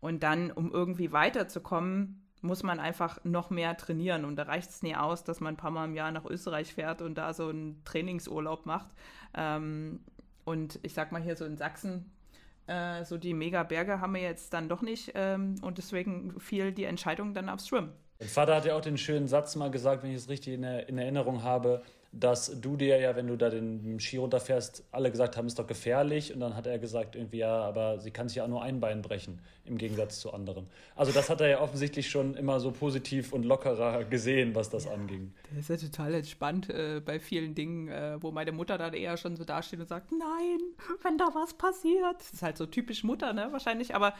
Und 0.00 0.22
dann, 0.22 0.50
um 0.50 0.72
irgendwie 0.72 1.12
weiterzukommen, 1.12 2.22
muss 2.40 2.62
man 2.62 2.80
einfach 2.80 3.22
noch 3.24 3.50
mehr 3.50 3.76
trainieren. 3.76 4.24
Und 4.24 4.36
da 4.36 4.42
reicht 4.44 4.70
es 4.70 4.82
nie 4.82 4.96
aus, 4.96 5.24
dass 5.24 5.40
man 5.40 5.54
ein 5.54 5.56
paar 5.56 5.70
Mal 5.70 5.84
im 5.84 5.94
Jahr 5.94 6.10
nach 6.10 6.24
Österreich 6.24 6.74
fährt 6.74 7.00
und 7.00 7.16
da 7.16 7.32
so 7.32 7.48
einen 7.48 7.82
Trainingsurlaub 7.84 8.66
macht. 8.66 8.90
Ähm, 9.34 10.00
und 10.44 10.80
ich 10.82 10.92
sag 10.92 11.12
mal 11.12 11.22
hier 11.22 11.36
so 11.36 11.44
in 11.44 11.56
Sachsen, 11.56 12.10
äh, 12.66 13.04
so 13.04 13.16
die 13.16 13.32
Megaberge 13.32 14.00
haben 14.00 14.14
wir 14.14 14.22
jetzt 14.22 14.52
dann 14.52 14.68
doch 14.68 14.82
nicht. 14.82 15.12
Ähm, 15.14 15.56
und 15.62 15.78
deswegen 15.78 16.38
fiel 16.40 16.72
die 16.72 16.84
Entscheidung 16.84 17.32
dann 17.32 17.48
aufs 17.48 17.68
Schwimmen. 17.68 17.92
Mein 18.18 18.28
Vater 18.28 18.56
hat 18.56 18.64
ja 18.64 18.76
auch 18.76 18.80
den 18.80 18.98
schönen 18.98 19.28
Satz 19.28 19.56
mal 19.56 19.70
gesagt, 19.70 20.02
wenn 20.02 20.10
ich 20.10 20.16
es 20.16 20.28
richtig 20.28 20.54
in, 20.54 20.64
in 20.64 20.98
Erinnerung 20.98 21.42
habe, 21.42 21.82
dass 22.14 22.60
du 22.60 22.76
dir 22.76 22.98
ja, 22.98 23.16
wenn 23.16 23.26
du 23.26 23.36
da 23.36 23.48
den 23.48 23.98
Ski 23.98 24.18
runterfährst, 24.18 24.84
alle 24.92 25.10
gesagt 25.10 25.38
haben, 25.38 25.46
ist 25.46 25.58
doch 25.58 25.66
gefährlich. 25.66 26.34
Und 26.34 26.40
dann 26.40 26.54
hat 26.54 26.66
er 26.66 26.78
gesagt, 26.78 27.16
irgendwie, 27.16 27.38
ja, 27.38 27.62
aber 27.62 27.98
sie 28.00 28.10
kann 28.10 28.28
sich 28.28 28.36
ja 28.36 28.46
nur 28.46 28.62
ein 28.62 28.80
Bein 28.80 29.00
brechen, 29.00 29.40
im 29.64 29.78
Gegensatz 29.78 30.20
zu 30.20 30.32
anderen. 30.32 30.66
Also 30.94 31.10
das 31.10 31.30
hat 31.30 31.40
er 31.40 31.48
ja 31.48 31.60
offensichtlich 31.62 32.10
schon 32.10 32.34
immer 32.34 32.60
so 32.60 32.70
positiv 32.70 33.32
und 33.32 33.44
lockerer 33.44 34.04
gesehen, 34.04 34.54
was 34.54 34.68
das 34.68 34.84
ja, 34.84 34.92
anging. 34.92 35.32
Der 35.50 35.60
ist 35.60 35.70
ja 35.70 35.76
total 35.78 36.12
entspannt 36.12 36.68
äh, 36.68 37.00
bei 37.02 37.18
vielen 37.18 37.54
Dingen, 37.54 37.88
äh, 37.88 38.22
wo 38.22 38.30
meine 38.30 38.52
Mutter 38.52 38.76
dann 38.76 38.92
eher 38.92 39.16
schon 39.16 39.34
so 39.36 39.44
dasteht 39.44 39.80
und 39.80 39.88
sagt, 39.88 40.12
nein, 40.12 40.60
wenn 41.02 41.16
da 41.16 41.28
was 41.32 41.54
passiert. 41.54 42.16
Das 42.18 42.30
ist 42.30 42.42
halt 42.42 42.58
so 42.58 42.66
typisch 42.66 43.04
Mutter, 43.04 43.32
ne, 43.32 43.48
wahrscheinlich. 43.52 43.94
Aber 43.94 44.12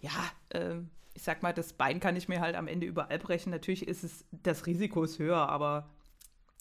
ja, 0.00 0.10
äh, 0.48 0.74
ich 1.14 1.22
sag 1.22 1.44
mal, 1.44 1.52
das 1.52 1.72
Bein 1.72 2.00
kann 2.00 2.16
ich 2.16 2.28
mir 2.28 2.40
halt 2.40 2.56
am 2.56 2.66
Ende 2.66 2.86
überall 2.86 3.18
brechen. 3.20 3.50
Natürlich 3.50 3.86
ist 3.86 4.02
es, 4.02 4.24
das 4.42 4.66
Risiko 4.66 5.04
ist 5.04 5.20
höher, 5.20 5.48
aber 5.48 5.88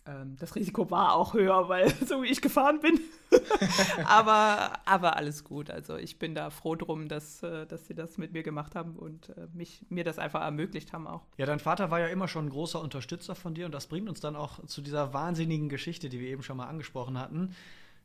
ähm, 0.06 0.36
das 0.40 0.56
Risiko 0.56 0.90
war 0.90 1.14
auch 1.14 1.34
höher, 1.34 1.70
weil 1.70 1.90
so 2.06 2.24
wie 2.24 2.28
ich 2.28 2.42
gefahren 2.42 2.80
bin. 2.80 3.00
aber, 4.06 4.74
aber 4.86 5.16
alles 5.16 5.44
gut. 5.44 5.70
Also 5.70 5.96
ich 5.98 6.18
bin 6.18 6.34
da 6.34 6.50
froh 6.50 6.76
drum, 6.76 7.08
dass, 7.08 7.44
äh, 7.44 7.66
dass 7.68 7.88
sie 7.88 7.94
das 7.94 8.18
mit 8.18 8.34
mir 8.34 8.44
gemacht 8.44 8.76
haben 8.76 8.96
und 8.96 9.30
äh, 9.30 9.48
mich, 9.54 9.86
mir 9.90 10.04
das 10.04 10.18
einfach 10.18 10.42
ermöglicht 10.42 10.94
haben 10.94 11.08
auch. 11.08 11.22
Ja, 11.38 11.46
dein 11.46 11.60
Vater 11.60 11.92
war 11.92 12.00
ja 12.00 12.08
immer 12.08 12.28
schon 12.28 12.48
ein 12.48 12.50
großer 12.50 12.82
Unterstützer 12.82 13.36
von 13.36 13.54
dir 13.54 13.66
und 13.66 13.74
das 13.74 13.88
bringt 13.88 14.10
uns 14.10 14.20
dann 14.20 14.36
auch 14.36 14.66
zu 14.66 14.82
dieser 14.82 15.14
wahnsinnigen 15.14 15.70
Geschichte, 15.70 16.10
die 16.10 16.20
wir 16.20 16.30
eben 16.30 16.44
schon 16.44 16.58
mal 16.58 16.68
angesprochen 16.68 17.18
hatten. 17.18 17.56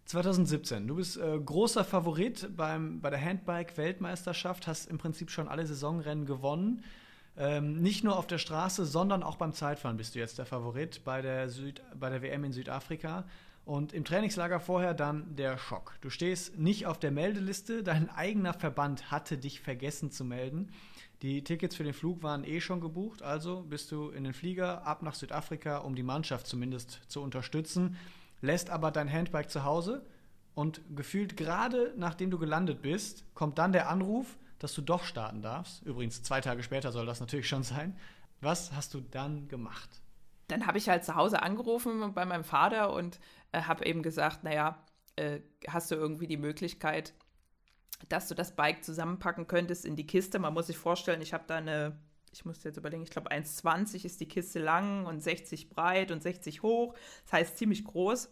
2017, 0.04 0.87
du 0.87 0.96
bist 0.96 1.16
äh, 1.16 1.38
großer 1.38 1.82
Favorit 1.82 2.48
beim, 2.56 3.00
bei 3.00 3.11
der 3.11 3.20
Handbike-Weltmeisterschaft, 3.20 4.68
hast 4.68 4.87
im 4.87 4.98
Prinzip 4.98 5.30
schon 5.30 5.48
alle 5.48 5.66
Saisonrennen 5.66 6.26
gewonnen. 6.26 6.85
Ähm, 7.38 7.83
nicht 7.83 8.03
nur 8.03 8.16
auf 8.16 8.27
der 8.27 8.38
Straße, 8.38 8.87
sondern 8.87 9.22
auch 9.22 9.37
beim 9.37 9.53
Zeitfahren 9.53 9.96
bist 9.96 10.14
du 10.14 10.18
jetzt 10.18 10.38
der 10.38 10.46
Favorit 10.46 11.05
bei 11.05 11.20
der, 11.20 11.49
Süd, 11.51 11.83
bei 11.99 12.09
der 12.09 12.22
WM 12.22 12.44
in 12.44 12.53
Südafrika. 12.53 13.25
Und 13.66 13.92
im 13.92 14.05
Trainingslager 14.05 14.61
vorher 14.61 14.94
dann 14.94 15.35
der 15.35 15.59
Schock. 15.59 15.94
Du 16.01 16.09
stehst 16.09 16.57
nicht 16.57 16.87
auf 16.87 17.01
der 17.01 17.11
Meldeliste, 17.11 17.83
dein 17.83 18.09
eigener 18.09 18.55
Verband 18.55 19.11
hatte 19.11 19.38
dich 19.38 19.61
vergessen 19.61 20.12
zu 20.12 20.25
melden. 20.25 20.70
Die 21.22 21.42
Tickets 21.42 21.75
für 21.75 21.83
den 21.83 21.92
Flug 21.92 22.22
waren 22.22 22.44
eh 22.44 22.61
schon 22.61 22.81
gebucht, 22.81 23.22
also 23.22 23.62
bist 23.62 23.90
du 23.90 24.11
in 24.11 24.22
den 24.22 24.35
Flieger 24.35 24.87
ab 24.87 25.03
nach 25.03 25.14
Südafrika, 25.14 25.79
um 25.79 25.96
die 25.96 26.03
Mannschaft 26.03 26.46
zumindest 26.46 27.01
zu 27.09 27.22
unterstützen, 27.22 27.96
lässt 28.42 28.70
aber 28.70 28.90
dein 28.90 29.11
Handbike 29.11 29.51
zu 29.51 29.64
Hause 29.64 30.05
und 30.55 30.83
gefühlt 30.94 31.37
gerade 31.37 31.94
nachdem 31.96 32.31
du 32.31 32.38
gelandet 32.38 32.83
bist, 32.83 33.25
kommt 33.35 33.59
dann 33.59 33.72
der 33.72 33.88
Anruf, 33.88 34.37
dass 34.59 34.75
du 34.75 34.83
doch 34.83 35.05
starten 35.05 35.42
darfst. 35.42 35.83
Übrigens, 35.83 36.23
zwei 36.23 36.40
Tage 36.40 36.62
später 36.62 36.92
soll 36.92 37.07
das 37.07 37.21
natürlich 37.21 37.49
schon 37.49 37.62
sein. 37.62 37.97
Was 38.40 38.73
hast 38.73 38.95
du 38.95 39.01
dann 39.01 39.49
gemacht? 39.49 39.88
Dann 40.49 40.66
habe 40.66 40.79
ich 40.79 40.88
halt 40.88 41.05
zu 41.05 41.14
Hause 41.14 41.42
angerufen 41.42 42.14
bei 42.14 42.25
meinem 42.25 42.45
Vater 42.45 42.92
und 42.92 43.19
äh, 43.53 43.62
habe 43.62 43.85
eben 43.85 44.03
gesagt, 44.03 44.45
naja, 44.45 44.85
äh, 45.16 45.40
hast 45.69 45.90
du 45.90 45.95
irgendwie 45.95 46.27
die 46.27 46.37
Möglichkeit, 46.37 47.14
dass 48.09 48.29
du 48.29 48.35
das 48.35 48.55
Bike 48.55 48.85
zusammenpacken 48.85 49.47
könntest 49.47 49.85
in 49.85 49.97
die 49.97 50.07
Kiste. 50.07 50.38
Man 50.38 50.55
muss 50.55 50.69
sich 50.69 50.79
vorstellen, 50.79 51.23
ich 51.23 51.33
habe 51.33 51.45
da 51.47 51.57
eine, 51.57 51.99
ich 52.33 52.45
muss 52.45 52.62
jetzt 52.62 52.77
überlegen, 52.77 53.03
ich 53.03 53.11
glaube 53.11 53.31
1,20 53.31 54.05
ist 54.05 54.21
die 54.21 54.29
Kiste 54.29 54.59
lang 54.59 55.07
und 55.07 55.21
60 55.21 55.71
breit 55.71 56.11
und 56.11 56.23
60 56.23 56.62
hoch. 56.62 56.95
Das 57.25 57.33
heißt 57.33 57.59
ziemlich 57.59 57.85
groß. 57.85 58.31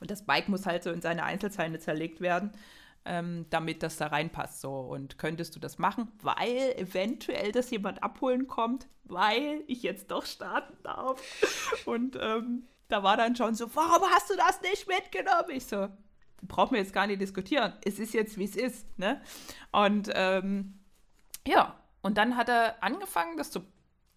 Und 0.00 0.10
das 0.10 0.26
Bike 0.26 0.48
muss 0.48 0.66
halt 0.66 0.82
so 0.82 0.90
in 0.90 1.00
seine 1.00 1.24
Einzelteile 1.24 1.78
zerlegt 1.78 2.20
werden, 2.20 2.52
ähm, 3.06 3.46
damit 3.50 3.82
das 3.82 3.96
da 3.96 4.08
reinpasst. 4.08 4.60
So. 4.60 4.72
Und 4.72 5.18
könntest 5.18 5.54
du 5.54 5.60
das 5.60 5.78
machen, 5.78 6.12
weil 6.20 6.74
eventuell 6.76 7.52
das 7.52 7.70
jemand 7.70 8.02
abholen 8.02 8.46
kommt, 8.46 8.88
weil 9.04 9.62
ich 9.66 9.82
jetzt 9.82 10.10
doch 10.10 10.26
starten 10.26 10.76
darf. 10.82 11.20
Und 11.86 12.18
ähm, 12.20 12.66
da 12.88 13.02
war 13.02 13.16
dann 13.16 13.36
schon 13.36 13.54
so, 13.54 13.74
warum 13.74 14.08
hast 14.10 14.30
du 14.30 14.36
das 14.36 14.60
nicht 14.62 14.86
mitgenommen? 14.88 15.50
Ich 15.50 15.66
so, 15.66 15.88
brauchen 16.42 16.72
wir 16.72 16.80
jetzt 16.80 16.92
gar 16.92 17.06
nicht 17.06 17.20
diskutieren. 17.20 17.72
Es 17.84 17.98
ist 17.98 18.14
jetzt, 18.14 18.38
wie 18.38 18.44
es 18.44 18.56
ist. 18.56 18.98
Ne? 18.98 19.20
Und 19.72 20.10
ähm, 20.14 20.80
ja, 21.46 21.80
und 22.02 22.18
dann 22.18 22.36
hat 22.36 22.48
er 22.48 22.82
angefangen, 22.82 23.36
das 23.36 23.50
zu, 23.50 23.60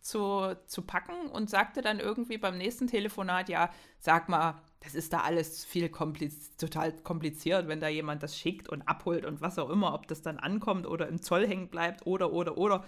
zu, 0.01 0.55
zu 0.67 0.81
packen 0.83 1.27
und 1.27 1.49
sagte 1.49 1.81
dann 1.81 1.99
irgendwie 1.99 2.37
beim 2.37 2.57
nächsten 2.57 2.87
Telefonat, 2.87 3.49
ja, 3.49 3.71
sag 3.99 4.29
mal, 4.29 4.61
das 4.81 4.95
ist 4.95 5.11
da 5.11 5.21
alles 5.21 5.65
viel 5.65 5.89
kompliz 5.89 6.55
total 6.55 6.93
kompliziert, 6.93 7.67
wenn 7.67 7.79
da 7.79 7.89
jemand 7.89 8.23
das 8.23 8.37
schickt 8.37 8.69
und 8.69 8.81
abholt 8.83 9.25
und 9.25 9.41
was 9.41 9.59
auch 9.59 9.69
immer, 9.69 9.93
ob 9.93 10.07
das 10.07 10.21
dann 10.21 10.37
ankommt 10.37 10.87
oder 10.87 11.07
im 11.07 11.21
Zoll 11.21 11.47
hängen 11.47 11.67
bleibt 11.67 12.05
oder, 12.07 12.31
oder, 12.31 12.57
oder. 12.57 12.85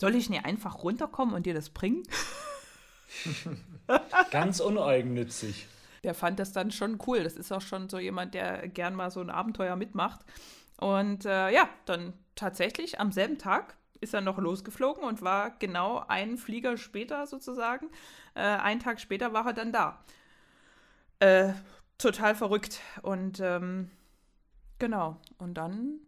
Soll 0.00 0.14
ich 0.14 0.30
nicht 0.30 0.44
einfach 0.44 0.82
runterkommen 0.82 1.34
und 1.34 1.46
dir 1.46 1.54
das 1.54 1.70
bringen? 1.70 2.02
Ganz 4.30 4.60
uneigennützig. 4.60 5.66
Der 6.04 6.14
fand 6.14 6.38
das 6.38 6.52
dann 6.52 6.70
schon 6.70 6.98
cool. 7.06 7.22
Das 7.22 7.36
ist 7.36 7.52
auch 7.52 7.60
schon 7.60 7.88
so 7.88 7.98
jemand, 7.98 8.34
der 8.34 8.68
gern 8.68 8.94
mal 8.94 9.10
so 9.10 9.20
ein 9.20 9.30
Abenteuer 9.30 9.76
mitmacht. 9.76 10.20
Und 10.78 11.24
äh, 11.24 11.50
ja, 11.52 11.68
dann 11.84 12.12
tatsächlich 12.34 12.98
am 12.98 13.12
selben 13.12 13.38
Tag 13.38 13.76
ist 14.00 14.14
er 14.14 14.20
noch 14.20 14.38
losgeflogen 14.38 15.04
und 15.04 15.22
war 15.22 15.50
genau 15.58 16.04
einen 16.08 16.36
Flieger 16.36 16.76
später 16.76 17.26
sozusagen. 17.26 17.88
Äh, 18.34 18.40
einen 18.40 18.80
Tag 18.80 19.00
später 19.00 19.32
war 19.32 19.46
er 19.46 19.52
dann 19.52 19.72
da. 19.72 20.02
Äh, 21.22 21.52
total 21.98 22.34
verrückt. 22.34 22.80
Und 23.02 23.38
ähm, 23.38 23.90
genau. 24.80 25.18
Und 25.38 25.54
dann 25.54 26.00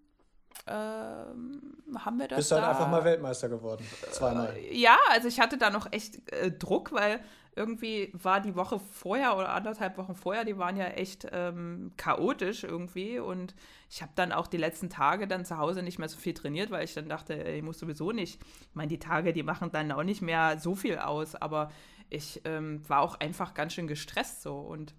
ähm, 0.67 1.77
haben 1.97 2.19
wir 2.19 2.27
das. 2.27 2.39
Bist 2.39 2.53
halt 2.53 2.65
da, 2.65 2.71
einfach 2.71 2.89
mal 2.89 3.05
Weltmeister 3.05 3.49
geworden. 3.49 3.87
Zweimal. 4.11 4.57
Äh, 4.57 4.77
ja, 4.77 4.97
also 5.11 5.29
ich 5.29 5.39
hatte 5.39 5.57
da 5.57 5.71
noch 5.71 5.93
echt 5.93 6.33
äh, 6.33 6.51
Druck, 6.51 6.93
weil 6.93 7.21
irgendwie 7.55 8.11
war 8.13 8.41
die 8.41 8.57
Woche 8.57 8.81
vorher 8.81 9.37
oder 9.37 9.51
anderthalb 9.51 9.97
Wochen 9.97 10.17
vorher, 10.17 10.45
die 10.45 10.59
waren 10.59 10.77
ja 10.77 10.87
echt 10.87 11.29
ähm, 11.31 11.93
chaotisch 11.97 12.65
irgendwie. 12.65 13.21
Und 13.21 13.55
ich 13.89 14.03
habe 14.03 14.11
dann 14.17 14.33
auch 14.33 14.49
die 14.49 14.57
letzten 14.57 14.91
Tage 14.91 15.29
dann 15.29 15.45
zu 15.45 15.59
Hause 15.59 15.85
nicht 15.85 16.01
mehr 16.01 16.09
so 16.09 16.19
viel 16.19 16.35
trainiert, 16.35 16.73
weil 16.73 16.83
ich 16.83 16.95
dann 16.95 17.09
dachte, 17.09 17.35
ich 17.35 17.63
muss 17.63 17.79
sowieso 17.79 18.11
nicht. 18.11 18.43
Ich 18.43 18.75
meine, 18.75 18.89
die 18.89 18.99
Tage, 18.99 19.33
die 19.33 19.45
machen 19.45 19.71
dann 19.71 19.93
auch 19.93 20.03
nicht 20.03 20.23
mehr 20.23 20.59
so 20.59 20.75
viel 20.75 20.99
aus, 20.99 21.37
aber 21.37 21.71
ich 22.11 22.41
ähm, 22.45 22.83
war 22.89 23.01
auch 23.01 23.21
einfach 23.21 23.55
ganz 23.55 23.75
schön 23.75 23.87
gestresst 23.87 24.43
so. 24.43 24.59
Und, 24.59 24.95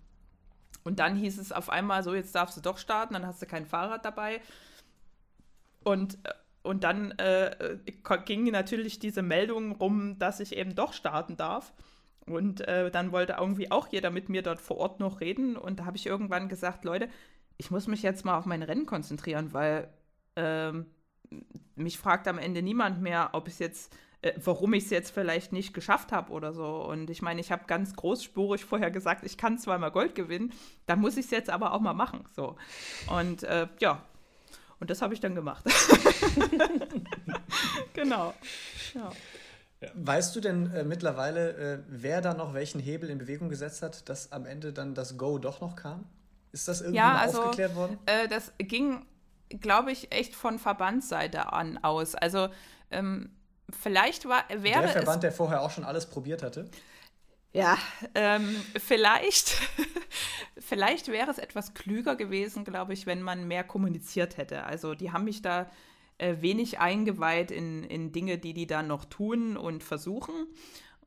und 0.85 0.99
dann 0.99 1.15
hieß 1.15 1.39
es 1.39 1.51
auf 1.51 1.69
einmal 1.69 2.03
so, 2.03 2.13
jetzt 2.13 2.35
darfst 2.35 2.55
du 2.55 2.61
doch 2.61 2.77
starten, 2.77 3.15
dann 3.15 3.25
hast 3.25 3.41
du 3.41 3.47
kein 3.47 3.65
Fahrrad 3.65 4.05
dabei. 4.05 4.39
Und, 5.83 6.19
äh, 6.23 6.33
und 6.61 6.83
dann 6.83 7.11
äh, 7.17 7.77
ging 8.25 8.45
natürlich 8.51 8.99
diese 8.99 9.23
Meldung 9.23 9.73
rum, 9.73 10.17
dass 10.19 10.39
ich 10.39 10.55
eben 10.55 10.75
doch 10.75 10.93
starten 10.93 11.37
darf. 11.37 11.73
Und 12.27 12.61
äh, 12.61 12.91
dann 12.91 13.11
wollte 13.11 13.37
irgendwie 13.39 13.71
auch 13.71 13.87
jeder 13.87 14.11
mit 14.11 14.29
mir 14.29 14.43
dort 14.43 14.61
vor 14.61 14.77
Ort 14.77 14.99
noch 14.99 15.21
reden. 15.21 15.57
Und 15.57 15.79
da 15.79 15.85
habe 15.85 15.97
ich 15.97 16.05
irgendwann 16.05 16.49
gesagt, 16.49 16.85
Leute, 16.85 17.09
ich 17.57 17.71
muss 17.71 17.87
mich 17.87 18.03
jetzt 18.03 18.23
mal 18.23 18.37
auf 18.37 18.45
mein 18.45 18.63
Rennen 18.63 18.85
konzentrieren, 18.85 19.53
weil 19.53 19.89
ähm, 20.35 20.85
mich 21.75 21.97
fragt 21.97 22.27
am 22.27 22.37
Ende 22.37 22.61
niemand 22.61 23.01
mehr, 23.01 23.29
ob 23.33 23.47
es 23.47 23.57
jetzt, 23.57 23.95
äh, 24.21 24.33
warum 24.43 24.73
ich 24.73 24.85
es 24.85 24.89
jetzt 24.89 25.11
vielleicht 25.11 25.53
nicht 25.53 25.73
geschafft 25.73 26.11
habe 26.11 26.31
oder 26.31 26.53
so. 26.53 26.85
Und 26.85 27.09
ich 27.09 27.21
meine, 27.21 27.41
ich 27.41 27.51
habe 27.51 27.65
ganz 27.67 27.95
großspurig 27.95 28.65
vorher 28.65 28.91
gesagt, 28.91 29.25
ich 29.25 29.37
kann 29.37 29.57
zweimal 29.57 29.91
Gold 29.91 30.15
gewinnen, 30.15 30.53
dann 30.85 30.99
muss 30.99 31.17
ich 31.17 31.25
es 31.25 31.31
jetzt 31.31 31.49
aber 31.49 31.73
auch 31.73 31.81
mal 31.81 31.93
machen. 31.93 32.25
So. 32.35 32.55
Und 33.09 33.43
äh, 33.43 33.67
ja, 33.79 34.03
und 34.79 34.89
das 34.89 35.01
habe 35.01 35.13
ich 35.13 35.19
dann 35.19 35.35
gemacht. 35.35 35.63
genau. 37.93 38.33
Ja. 38.93 39.11
Weißt 39.93 40.35
du 40.35 40.41
denn 40.41 40.71
äh, 40.71 40.83
mittlerweile, 40.83 41.57
äh, 41.57 41.79
wer 41.87 42.21
da 42.21 42.33
noch 42.33 42.53
welchen 42.53 42.79
Hebel 42.79 43.09
in 43.09 43.17
Bewegung 43.17 43.49
gesetzt 43.49 43.81
hat, 43.81 44.07
dass 44.09 44.31
am 44.31 44.45
Ende 44.45 44.73
dann 44.73 44.95
das 44.95 45.17
Go 45.17 45.37
doch 45.37 45.61
noch 45.61 45.75
kam? 45.75 46.05
Ist 46.51 46.67
das 46.67 46.81
irgendwie 46.81 46.97
ja, 46.97 47.09
mal 47.09 47.19
also, 47.19 47.41
aufgeklärt 47.41 47.75
worden? 47.75 47.99
Äh, 48.05 48.27
das 48.27 48.53
ging, 48.57 49.05
glaube 49.49 49.91
ich, 49.91 50.11
echt 50.11 50.35
von 50.35 50.59
Verbandsseite 50.59 51.53
an 51.53 51.77
aus. 51.83 52.15
Also 52.15 52.49
ähm, 52.91 53.29
vielleicht 53.69 54.27
war, 54.27 54.43
wäre 54.49 54.81
Der 54.81 54.89
Verband, 54.89 55.17
es, 55.17 55.21
der 55.21 55.31
vorher 55.31 55.61
auch 55.61 55.71
schon 55.71 55.83
alles 55.83 56.05
probiert 56.05 56.43
hatte? 56.43 56.69
Ja, 57.53 57.77
ähm, 58.15 58.55
vielleicht, 58.77 59.55
vielleicht 60.59 61.07
wäre 61.07 61.31
es 61.31 61.37
etwas 61.37 61.73
klüger 61.73 62.15
gewesen, 62.15 62.65
glaube 62.65 62.93
ich, 62.93 63.05
wenn 63.05 63.21
man 63.21 63.47
mehr 63.47 63.63
kommuniziert 63.63 64.37
hätte. 64.37 64.65
Also 64.65 64.93
die 64.93 65.11
haben 65.11 65.23
mich 65.23 65.41
da 65.41 65.69
äh, 66.17 66.35
wenig 66.41 66.79
eingeweiht 66.79 67.51
in, 67.51 67.83
in 67.83 68.11
Dinge, 68.11 68.37
die 68.37 68.53
die 68.53 68.67
dann 68.67 68.87
noch 68.87 69.05
tun 69.05 69.55
und 69.55 69.83
versuchen. 69.83 70.47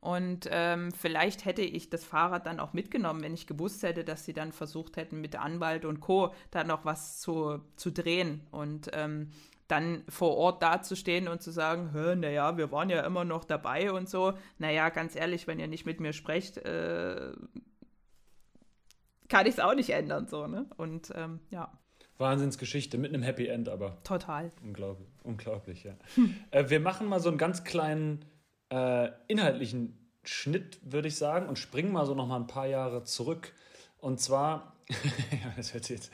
Und 0.01 0.47
ähm, 0.49 0.91
vielleicht 0.91 1.45
hätte 1.45 1.61
ich 1.61 1.89
das 1.89 2.03
Fahrrad 2.03 2.45
dann 2.45 2.59
auch 2.59 2.73
mitgenommen, 2.73 3.21
wenn 3.21 3.33
ich 3.33 3.47
gewusst 3.47 3.83
hätte, 3.83 4.03
dass 4.03 4.25
sie 4.25 4.33
dann 4.33 4.51
versucht 4.51 4.97
hätten, 4.97 5.19
mit 5.19 5.35
Anwalt 5.35 5.83
und 5.83 5.99
Co. 5.99 6.33
da 6.51 6.63
noch 6.63 6.85
was 6.85 7.19
zu, 7.19 7.59
zu 7.75 7.91
drehen. 7.91 8.47
Und 8.51 8.89
ähm, 8.93 9.31
dann 9.69 10.03
vor 10.09 10.35
Ort 10.35 10.61
dazustehen 10.63 11.27
und 11.27 11.41
zu 11.41 11.51
sagen, 11.51 11.91
naja, 12.19 12.57
wir 12.57 12.71
waren 12.71 12.89
ja 12.89 13.05
immer 13.05 13.23
noch 13.23 13.45
dabei 13.45 13.91
und 13.91 14.09
so. 14.09 14.33
Naja, 14.57 14.89
ganz 14.89 15.15
ehrlich, 15.15 15.47
wenn 15.47 15.59
ihr 15.59 15.67
nicht 15.67 15.85
mit 15.85 15.99
mir 15.99 16.11
sprecht, 16.11 16.57
äh, 16.57 17.31
kann 19.29 19.45
ich 19.45 19.53
es 19.53 19.59
auch 19.59 19.75
nicht 19.75 19.91
ändern. 19.91 20.27
So, 20.27 20.47
ne? 20.47 20.65
Und 20.75 21.13
ähm, 21.15 21.39
ja. 21.51 21.71
Wahnsinnsgeschichte 22.17 22.97
mit 22.97 23.13
einem 23.13 23.21
Happy 23.21 23.47
End, 23.47 23.69
aber. 23.69 24.03
Total. 24.03 24.51
Unglaublich, 24.63 25.07
unglaublich 25.23 25.83
ja. 25.83 25.93
Hm. 26.15 26.35
Äh, 26.51 26.69
wir 26.69 26.79
machen 26.79 27.07
mal 27.07 27.19
so 27.19 27.29
einen 27.29 27.37
ganz 27.37 27.63
kleinen 27.63 28.25
äh, 28.69 29.09
inhaltlichen 29.27 29.97
Schnitt, 30.23 30.79
würde 30.81 31.07
ich 31.07 31.15
sagen, 31.15 31.47
und 31.47 31.59
springen 31.59 31.91
mal 31.91 32.05
so 32.05 32.15
noch 32.15 32.27
mal 32.27 32.37
ein 32.37 32.47
paar 32.47 32.67
Jahre 32.67 33.03
zurück. 33.03 33.53
Und 33.99 34.19
zwar, 34.19 34.73
ja, 35.31 35.53
das 35.55 35.73
hört 35.73 35.87
jetzt, 35.89 36.11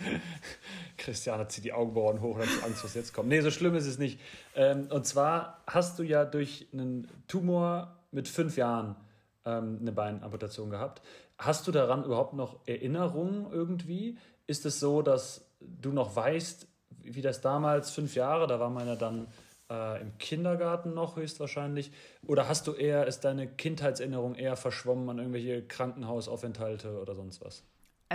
Christiane 0.97 1.47
zieht 1.47 1.63
die 1.63 1.73
Augenbrauen 1.73 2.21
hoch, 2.21 2.37
hat 2.37 2.47
Angst, 2.63 2.83
was 2.83 2.93
jetzt 2.93 3.13
kommt. 3.13 3.29
Nee, 3.29 3.41
so 3.41 3.49
schlimm 3.49 3.75
ist 3.75 3.85
es 3.85 3.97
nicht. 3.97 4.19
Ähm, 4.53 4.87
und 4.89 5.05
zwar 5.05 5.63
hast 5.65 5.97
du 5.97 6.03
ja 6.03 6.25
durch 6.25 6.67
einen 6.73 7.07
Tumor 7.27 7.95
mit 8.11 8.27
fünf 8.27 8.57
Jahren 8.57 8.95
ähm, 9.45 9.77
eine 9.79 9.91
Beinamputation 9.93 10.69
gehabt. 10.69 11.01
Hast 11.37 11.67
du 11.67 11.71
daran 11.71 12.03
überhaupt 12.03 12.33
noch 12.33 12.59
Erinnerungen 12.65 13.51
irgendwie? 13.51 14.17
Ist 14.47 14.65
es 14.65 14.79
so, 14.79 15.01
dass 15.01 15.45
du 15.59 15.91
noch 15.91 16.15
weißt, 16.15 16.67
wie 17.03 17.21
das 17.21 17.41
damals, 17.41 17.91
fünf 17.91 18.15
Jahre, 18.15 18.47
da 18.47 18.59
war 18.59 18.69
man 18.69 18.87
ja 18.87 18.95
dann 18.95 19.27
äh, 19.69 20.01
im 20.01 20.17
Kindergarten 20.17 20.93
noch 20.93 21.15
höchstwahrscheinlich, 21.15 21.91
oder 22.27 22.49
hast 22.49 22.67
du 22.67 22.73
eher, 22.73 23.07
ist 23.07 23.21
deine 23.21 23.47
Kindheitserinnerung 23.47 24.35
eher 24.35 24.57
verschwommen 24.57 25.09
an 25.09 25.19
irgendwelche 25.19 25.63
Krankenhausaufenthalte 25.63 26.99
oder 26.99 27.15
sonst 27.15 27.43
was? 27.43 27.63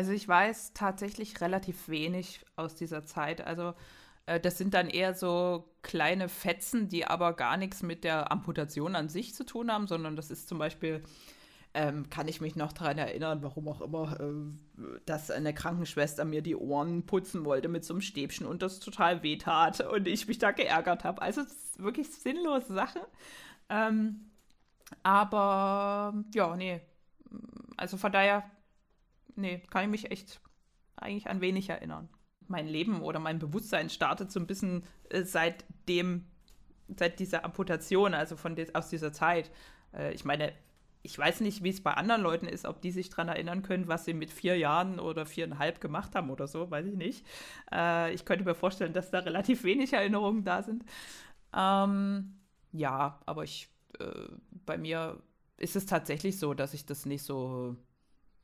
Also 0.01 0.13
ich 0.13 0.27
weiß 0.27 0.73
tatsächlich 0.73 1.43
relativ 1.43 1.91
wenig 1.91 2.41
aus 2.57 2.75
dieser 2.75 3.05
Zeit. 3.05 3.43
Also 3.43 3.75
äh, 4.25 4.41
das 4.41 4.57
sind 4.57 4.73
dann 4.73 4.89
eher 4.89 5.13
so 5.13 5.69
kleine 5.83 6.31
Fetzen, 6.31 6.89
die 6.89 7.07
aber 7.07 7.35
gar 7.35 7.59
nichts 7.59 7.83
mit 7.83 8.03
der 8.03 8.33
Amputation 8.33 8.97
an 8.97 9.11
sich 9.11 9.35
zu 9.35 9.45
tun 9.45 9.71
haben, 9.71 9.87
sondern 9.87 10.17
das 10.17 10.31
ist 10.31 10.49
zum 10.49 10.57
Beispiel 10.57 11.03
ähm, 11.75 12.09
kann 12.09 12.29
ich 12.29 12.41
mich 12.41 12.57
noch 12.57 12.73
daran 12.73 12.97
erinnern, 12.97 13.43
warum 13.43 13.69
auch 13.69 13.83
immer, 13.83 14.19
äh, 14.19 15.01
dass 15.05 15.31
eine 15.31 15.53
Krankenschwester 15.53 16.25
mir 16.25 16.41
die 16.41 16.57
Ohren 16.57 17.05
putzen 17.05 17.45
wollte 17.45 17.69
mit 17.69 17.85
so 17.85 17.93
einem 17.93 18.01
Stäbchen 18.01 18.47
und 18.47 18.63
das 18.63 18.81
total 18.81 19.23
wehtat 19.23 19.83
und 19.83 20.09
ich 20.09 20.27
mich 20.27 20.39
da 20.39 20.53
geärgert 20.53 21.05
habe. 21.05 21.21
Also 21.21 21.43
wirklich 21.77 22.11
sinnlose 22.11 22.73
Sache. 22.73 23.07
Ähm, 23.69 24.31
aber 25.03 26.15
ja, 26.33 26.57
nee. 26.57 26.81
Also 27.77 27.99
von 27.99 28.11
daher, 28.11 28.51
nee, 29.37 29.63
kann 29.71 29.85
ich 29.85 29.91
mich 29.91 30.11
echt 30.11 30.41
eigentlich 30.97 31.29
an 31.29 31.41
wenig 31.41 31.69
erinnern. 31.69 32.09
Mein 32.49 32.67
Leben 32.67 33.03
oder 33.03 33.19
mein 33.19 33.39
Bewusstsein 33.39 33.91
startet 33.91 34.33
so 34.33 34.41
ein 34.41 34.47
bisschen 34.47 34.85
äh, 35.09 35.23
seit 35.23 35.65
dem, 35.89 36.27
seit 36.89 37.21
dieser 37.21 37.45
Amputation, 37.45 38.15
also 38.15 38.37
von 38.37 38.57
des, 38.57 38.75
aus 38.75 38.89
dieser 38.89 39.13
Zeit. 39.13 39.51
Äh, 39.95 40.13
ich 40.13 40.25
meine, 40.25 40.53
ich 41.03 41.19
weiß 41.19 41.41
nicht, 41.41 41.63
wie 41.63 41.71
es 41.71 41.83
bei 41.83 41.95
anderen 41.95 42.21
Leuten 42.23 42.47
ist, 42.47 42.67
ob 42.67 42.83
die 42.83 42.91
sich 42.91 43.09
daran 43.09 43.29
erinnern 43.29 43.63
können, 43.63 43.89
was 43.89 44.05
sie 44.05 44.13
mit 44.13 44.31
vier 44.31 44.59
Jahren 44.59 44.99
oder 45.01 45.25
viereinhalb 45.25 45.81
gemacht 45.81 46.15
haben 46.15 46.31
oder 46.31 46.47
so, 46.47 46.71
weiß 46.71 46.87
ich 46.87 46.97
nicht. 46.97 47.27
Äh, 47.73 48.13
ich 48.13 48.25
könnte 48.25 48.45
mir 48.45 48.55
vorstellen, 48.55 48.93
dass 48.93 49.11
da 49.11 49.21
relativ 49.21 49.65
wenig 49.65 49.93
Erinnerungen 49.93 50.45
da 50.45 50.63
sind. 50.63 50.85
Ähm, 51.57 52.35
ja, 52.73 53.21
aber 53.27 53.45
ich, 53.45 53.71
äh, 53.99 54.29
bei 54.67 54.77
mir 54.77 55.23
ist 55.57 55.77
es 55.77 55.87
tatsächlich 55.87 56.39
so, 56.39 56.55
dass 56.55 56.75
ich 56.75 56.87
das 56.87 57.07
nicht 57.07 57.23
so 57.23 57.77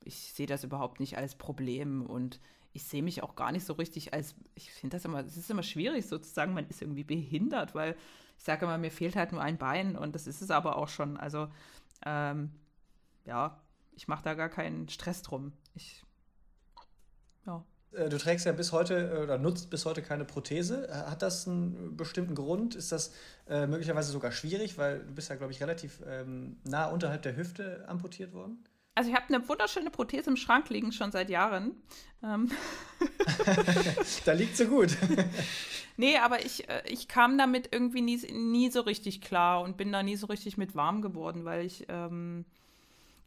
ich 0.07 0.33
sehe 0.33 0.47
das 0.47 0.63
überhaupt 0.63 0.99
nicht 0.99 1.17
als 1.17 1.35
Problem 1.35 2.05
und 2.05 2.39
ich 2.73 2.83
sehe 2.83 3.03
mich 3.03 3.23
auch 3.23 3.35
gar 3.35 3.51
nicht 3.51 3.65
so 3.65 3.73
richtig 3.73 4.13
als, 4.13 4.35
ich 4.55 4.71
finde 4.71 4.97
das 4.97 5.05
immer, 5.05 5.25
es 5.25 5.35
ist 5.35 5.49
immer 5.49 5.63
schwierig 5.63 6.07
sozusagen, 6.07 6.53
man 6.53 6.67
ist 6.67 6.81
irgendwie 6.81 7.03
behindert, 7.03 7.75
weil 7.75 7.95
ich 8.37 8.43
sage 8.43 8.65
immer, 8.65 8.77
mir 8.77 8.91
fehlt 8.91 9.15
halt 9.15 9.31
nur 9.31 9.41
ein 9.41 9.57
Bein 9.57 9.95
und 9.95 10.15
das 10.15 10.27
ist 10.27 10.41
es 10.41 10.51
aber 10.51 10.77
auch 10.77 10.87
schon. 10.87 11.17
Also, 11.17 11.47
ähm, 12.05 12.51
ja, 13.25 13.59
ich 13.95 14.07
mache 14.07 14.23
da 14.23 14.35
gar 14.35 14.49
keinen 14.49 14.87
Stress 14.89 15.23
drum. 15.23 15.53
Ich, 15.73 16.05
ja. 17.47 17.65
Äh, 17.93 18.09
du 18.09 18.17
trägst 18.19 18.45
ja 18.45 18.51
bis 18.51 18.71
heute 18.71 19.09
äh, 19.09 19.23
oder 19.23 19.39
nutzt 19.39 19.71
bis 19.71 19.85
heute 19.85 20.03
keine 20.03 20.23
Prothese. 20.23 20.87
Äh, 20.87 21.09
hat 21.09 21.23
das 21.23 21.47
einen 21.47 21.97
bestimmten 21.97 22.35
Grund? 22.35 22.75
Ist 22.75 22.91
das 22.91 23.11
äh, 23.47 23.65
möglicherweise 23.65 24.11
sogar 24.11 24.31
schwierig, 24.31 24.77
weil 24.77 24.99
du 24.99 25.13
bist 25.15 25.29
ja, 25.29 25.35
glaube 25.35 25.51
ich, 25.51 25.61
relativ 25.61 26.03
ähm, 26.05 26.57
nah 26.63 26.85
unterhalb 26.85 27.23
der 27.23 27.35
Hüfte 27.35 27.85
amputiert 27.87 28.33
worden? 28.33 28.63
Also 28.97 29.11
ich 29.11 29.15
habe 29.15 29.31
eine 29.31 29.47
wunderschöne 29.47 29.91
Prothese 29.91 30.31
im 30.31 30.37
Schrank 30.37 30.71
liegen, 30.71 30.91
schon 30.91 31.11
seit 31.11 31.29
Jahren. 31.29 31.75
Ähm. 32.23 32.49
da 34.25 34.33
liegt 34.33 34.57
sie 34.57 34.65
gut. 34.65 34.97
nee, 35.97 36.17
aber 36.17 36.43
ich, 36.43 36.67
äh, 36.67 36.81
ich 36.89 37.07
kam 37.07 37.37
damit 37.37 37.69
irgendwie 37.71 38.01
nie, 38.01 38.17
nie 38.33 38.71
so 38.71 38.81
richtig 38.81 39.21
klar 39.21 39.61
und 39.61 39.77
bin 39.77 39.91
da 39.91 40.01
nie 40.01 40.15
so 40.15 40.25
richtig 40.25 40.57
mit 40.57 40.73
warm 40.73 41.03
geworden, 41.03 41.45
weil 41.45 41.63
ich, 41.63 41.85
ähm, 41.89 42.45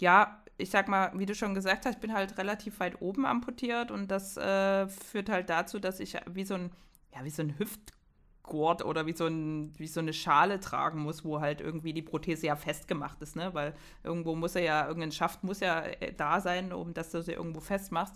ja, 0.01 0.43
ich 0.59 0.71
sag 0.71 0.89
mal, 0.89 1.13
wie 1.15 1.27
du 1.27 1.37
schon 1.37 1.55
gesagt 1.55 1.87
hast, 1.87 1.95
ich 1.95 2.01
bin 2.01 2.15
halt 2.15 2.37
relativ 2.37 2.81
weit 2.81 3.01
oben 3.01 3.25
amputiert 3.25 3.93
und 3.93 4.11
das 4.11 4.37
äh, 4.37 4.89
führt 4.89 5.29
halt 5.29 5.51
dazu, 5.51 5.79
dass 5.79 6.01
ich 6.01 6.17
wie 6.27 6.45
so 6.45 6.55
ein, 6.55 6.73
ja, 7.15 7.25
wie 7.25 7.31
so 7.31 7.43
ein 7.43 7.57
Hüft 7.61 7.93
Gurt 8.43 8.85
oder 8.85 9.07
wie 9.07 9.13
so, 9.13 9.27
ein, 9.27 9.73
wie 9.79 9.87
so 9.87 10.01
eine 10.01 10.13
Schale 10.13 10.61
tragen 10.61 11.01
muss, 11.01 11.25
wo 11.25 11.41
halt 11.41 11.61
irgendwie 11.61 11.93
die 11.93 12.03
Prothese 12.03 12.47
ja 12.47 12.57
festgemacht 12.57 13.21
ist, 13.23 13.37
ne? 13.37 13.55
Weil 13.55 13.75
irgendwo 14.03 14.35
muss 14.35 14.57
er 14.57 14.63
ja, 14.63 14.87
irgendein 14.87 15.13
Schaft 15.13 15.45
muss 15.45 15.61
ja 15.61 15.81
äh, 15.83 16.13
da 16.13 16.41
sein, 16.41 16.73
um 16.73 16.95
dass 16.95 17.11
du 17.11 17.23
sie 17.23 17.33
irgendwo 17.33 17.61
festmachst. 17.61 18.15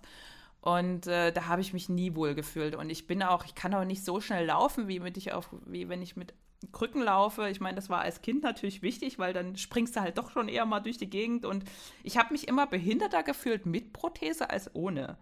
Und 0.61 1.07
äh, 1.07 1.31
da 1.31 1.47
habe 1.49 1.61
ich 1.61 1.75
mich 1.75 1.91
nie 1.91 2.15
wohl 2.15 2.35
gefühlt. 2.35 2.75
Und 2.75 2.89
ich 2.89 3.07
bin 3.07 3.23
auch, 3.23 3.45
ich 3.45 3.55
kann 3.55 3.75
auch 3.75 3.85
nicht 3.85 4.03
so 4.03 4.21
schnell 4.21 4.47
laufen, 4.47 4.89
wie, 4.89 4.99
mit 4.99 5.19
ich 5.19 5.33
auf, 5.35 5.51
wie 5.67 5.91
wenn 5.91 6.01
ich 6.01 6.17
mit 6.17 6.33
Krücken 6.73 7.03
laufe. 7.03 7.51
Ich 7.51 7.61
meine, 7.61 7.77
das 7.77 7.91
war 7.91 8.01
als 8.01 8.23
Kind 8.23 8.43
natürlich 8.43 8.81
wichtig, 8.81 9.19
weil 9.19 9.35
dann 9.35 9.57
springst 9.57 9.95
du 9.95 10.01
halt 10.01 10.17
doch 10.17 10.31
schon 10.31 10.49
eher 10.49 10.65
mal 10.65 10.81
durch 10.81 10.97
die 10.97 11.11
Gegend. 11.11 11.45
Und 11.45 11.65
ich 12.03 12.17
habe 12.17 12.33
mich 12.33 12.49
immer 12.49 12.67
behinderter 12.67 13.23
gefühlt 13.23 13.67
mit 13.67 13.93
Prothese 13.93 14.49
als 14.49 14.75
ohne. 14.75 15.19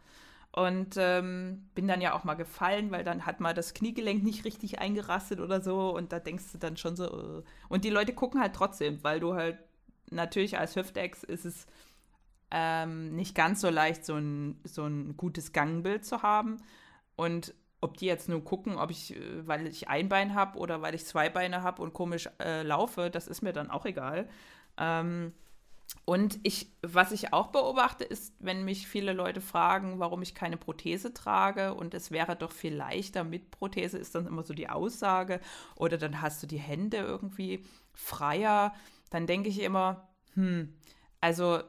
Und 0.54 0.96
ähm, 0.98 1.70
bin 1.74 1.88
dann 1.88 2.02
ja 2.02 2.12
auch 2.12 2.24
mal 2.24 2.34
gefallen, 2.34 2.90
weil 2.90 3.04
dann 3.04 3.24
hat 3.24 3.40
mal 3.40 3.54
das 3.54 3.72
Kniegelenk 3.72 4.22
nicht 4.22 4.44
richtig 4.44 4.80
eingerastet 4.80 5.40
oder 5.40 5.62
so. 5.62 5.96
Und 5.96 6.12
da 6.12 6.18
denkst 6.18 6.52
du 6.52 6.58
dann 6.58 6.76
schon 6.76 6.94
so. 6.94 7.10
Uh. 7.10 7.42
Und 7.70 7.84
die 7.84 7.90
Leute 7.90 8.12
gucken 8.12 8.40
halt 8.40 8.54
trotzdem, 8.54 9.02
weil 9.02 9.18
du 9.18 9.34
halt 9.34 9.58
natürlich 10.10 10.58
als 10.58 10.76
Hüftex 10.76 11.22
ist 11.22 11.46
es 11.46 11.66
ähm, 12.50 13.16
nicht 13.16 13.34
ganz 13.34 13.62
so 13.62 13.70
leicht, 13.70 14.04
so 14.04 14.14
ein, 14.14 14.60
so 14.64 14.84
ein 14.84 15.16
gutes 15.16 15.52
Gangbild 15.52 16.04
zu 16.04 16.22
haben. 16.22 16.58
Und 17.16 17.54
ob 17.80 17.96
die 17.96 18.06
jetzt 18.06 18.28
nur 18.28 18.44
gucken, 18.44 18.76
ob 18.76 18.90
ich, 18.90 19.16
äh, 19.16 19.46
weil 19.46 19.66
ich 19.66 19.88
ein 19.88 20.08
Bein 20.08 20.34
habe 20.34 20.58
oder 20.58 20.82
weil 20.82 20.94
ich 20.94 21.06
zwei 21.06 21.30
Beine 21.30 21.62
habe 21.62 21.80
und 21.82 21.94
komisch 21.94 22.28
äh, 22.40 22.62
laufe, 22.62 23.10
das 23.10 23.26
ist 23.26 23.42
mir 23.42 23.54
dann 23.54 23.70
auch 23.70 23.86
egal. 23.86 24.28
Ähm, 24.76 25.32
und 26.04 26.40
ich, 26.42 26.72
was 26.82 27.12
ich 27.12 27.32
auch 27.32 27.48
beobachte, 27.48 28.02
ist, 28.02 28.34
wenn 28.40 28.64
mich 28.64 28.88
viele 28.88 29.12
Leute 29.12 29.40
fragen, 29.40 30.00
warum 30.00 30.20
ich 30.22 30.34
keine 30.34 30.56
Prothese 30.56 31.14
trage 31.14 31.74
und 31.74 31.94
es 31.94 32.10
wäre 32.10 32.34
doch 32.34 32.50
viel 32.50 32.74
leichter 32.74 33.22
mit 33.22 33.52
Prothese, 33.52 33.98
ist 33.98 34.14
dann 34.16 34.26
immer 34.26 34.42
so 34.42 34.52
die 34.52 34.68
Aussage. 34.68 35.40
Oder 35.76 35.98
dann 35.98 36.20
hast 36.20 36.42
du 36.42 36.48
die 36.48 36.58
Hände 36.58 36.96
irgendwie 36.96 37.64
freier. 37.94 38.74
Dann 39.10 39.28
denke 39.28 39.48
ich 39.48 39.62
immer, 39.62 40.08
hm, 40.34 40.74
also 41.20 41.60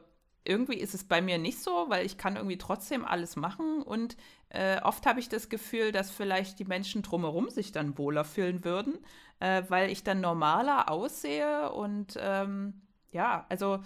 irgendwie 0.44 0.78
ist 0.78 0.94
es 0.94 1.04
bei 1.04 1.22
mir 1.22 1.38
nicht 1.38 1.62
so, 1.62 1.86
weil 1.88 2.04
ich 2.04 2.18
kann 2.18 2.36
irgendwie 2.36 2.58
trotzdem 2.58 3.04
alles 3.04 3.36
machen 3.36 3.82
und 3.82 4.16
äh, 4.50 4.80
oft 4.82 5.06
habe 5.06 5.18
ich 5.18 5.30
das 5.30 5.48
Gefühl, 5.48 5.90
dass 5.90 6.10
vielleicht 6.10 6.58
die 6.58 6.66
Menschen 6.66 7.00
drumherum 7.00 7.48
sich 7.48 7.72
dann 7.72 7.96
wohler 7.96 8.24
fühlen 8.24 8.62
würden, 8.62 8.98
äh, 9.40 9.62
weil 9.68 9.90
ich 9.90 10.04
dann 10.04 10.20
normaler 10.20 10.90
aussehe 10.90 11.72
und 11.72 12.18
ähm, 12.20 12.82
ja, 13.10 13.46
also 13.48 13.80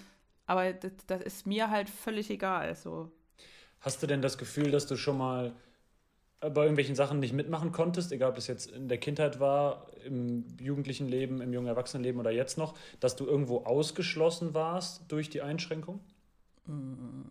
aber 0.49 0.73
das, 0.73 0.93
das, 1.07 1.21
ist 1.21 1.47
mir 1.47 1.71
halt 1.71 1.91
völlig 1.91 2.31
egal. 2.31 2.75
So. 2.75 3.13
Hast 3.81 4.03
du 4.03 4.07
denn 4.07 4.23
das 4.23 4.39
Gefühl, 4.39 4.71
dass 4.71 4.87
du 4.87 4.97
schon 4.97 5.19
mal 5.19 5.53
bei 6.41 6.63
irgendwelchen 6.63 6.95
Sachen 6.95 7.21
nicht 7.21 7.35
mitmachen 7.35 7.71
konntest, 7.71 8.13
egal 8.13 8.31
ob 8.31 8.39
es 8.39 8.47
jetzt 8.47 8.71
in 8.71 8.89
der 8.89 8.99
Kindheit 8.99 9.41
war, 9.41 9.89
im 10.05 10.45
jugendlichen 10.59 11.07
Leben, 11.07 11.43
im 11.43 11.53
jungen 11.53 11.67
Erwachsenenleben 11.67 12.19
oder 12.19 12.31
jetzt 12.31 12.57
noch, 12.57 12.75
dass 12.99 13.15
du 13.15 13.27
irgendwo 13.27 13.65
ausgeschlossen 13.65 14.55
warst 14.55 15.03
durch 15.09 15.29
die 15.29 15.43
Einschränkung? 15.43 16.01
Mm, 16.65 17.23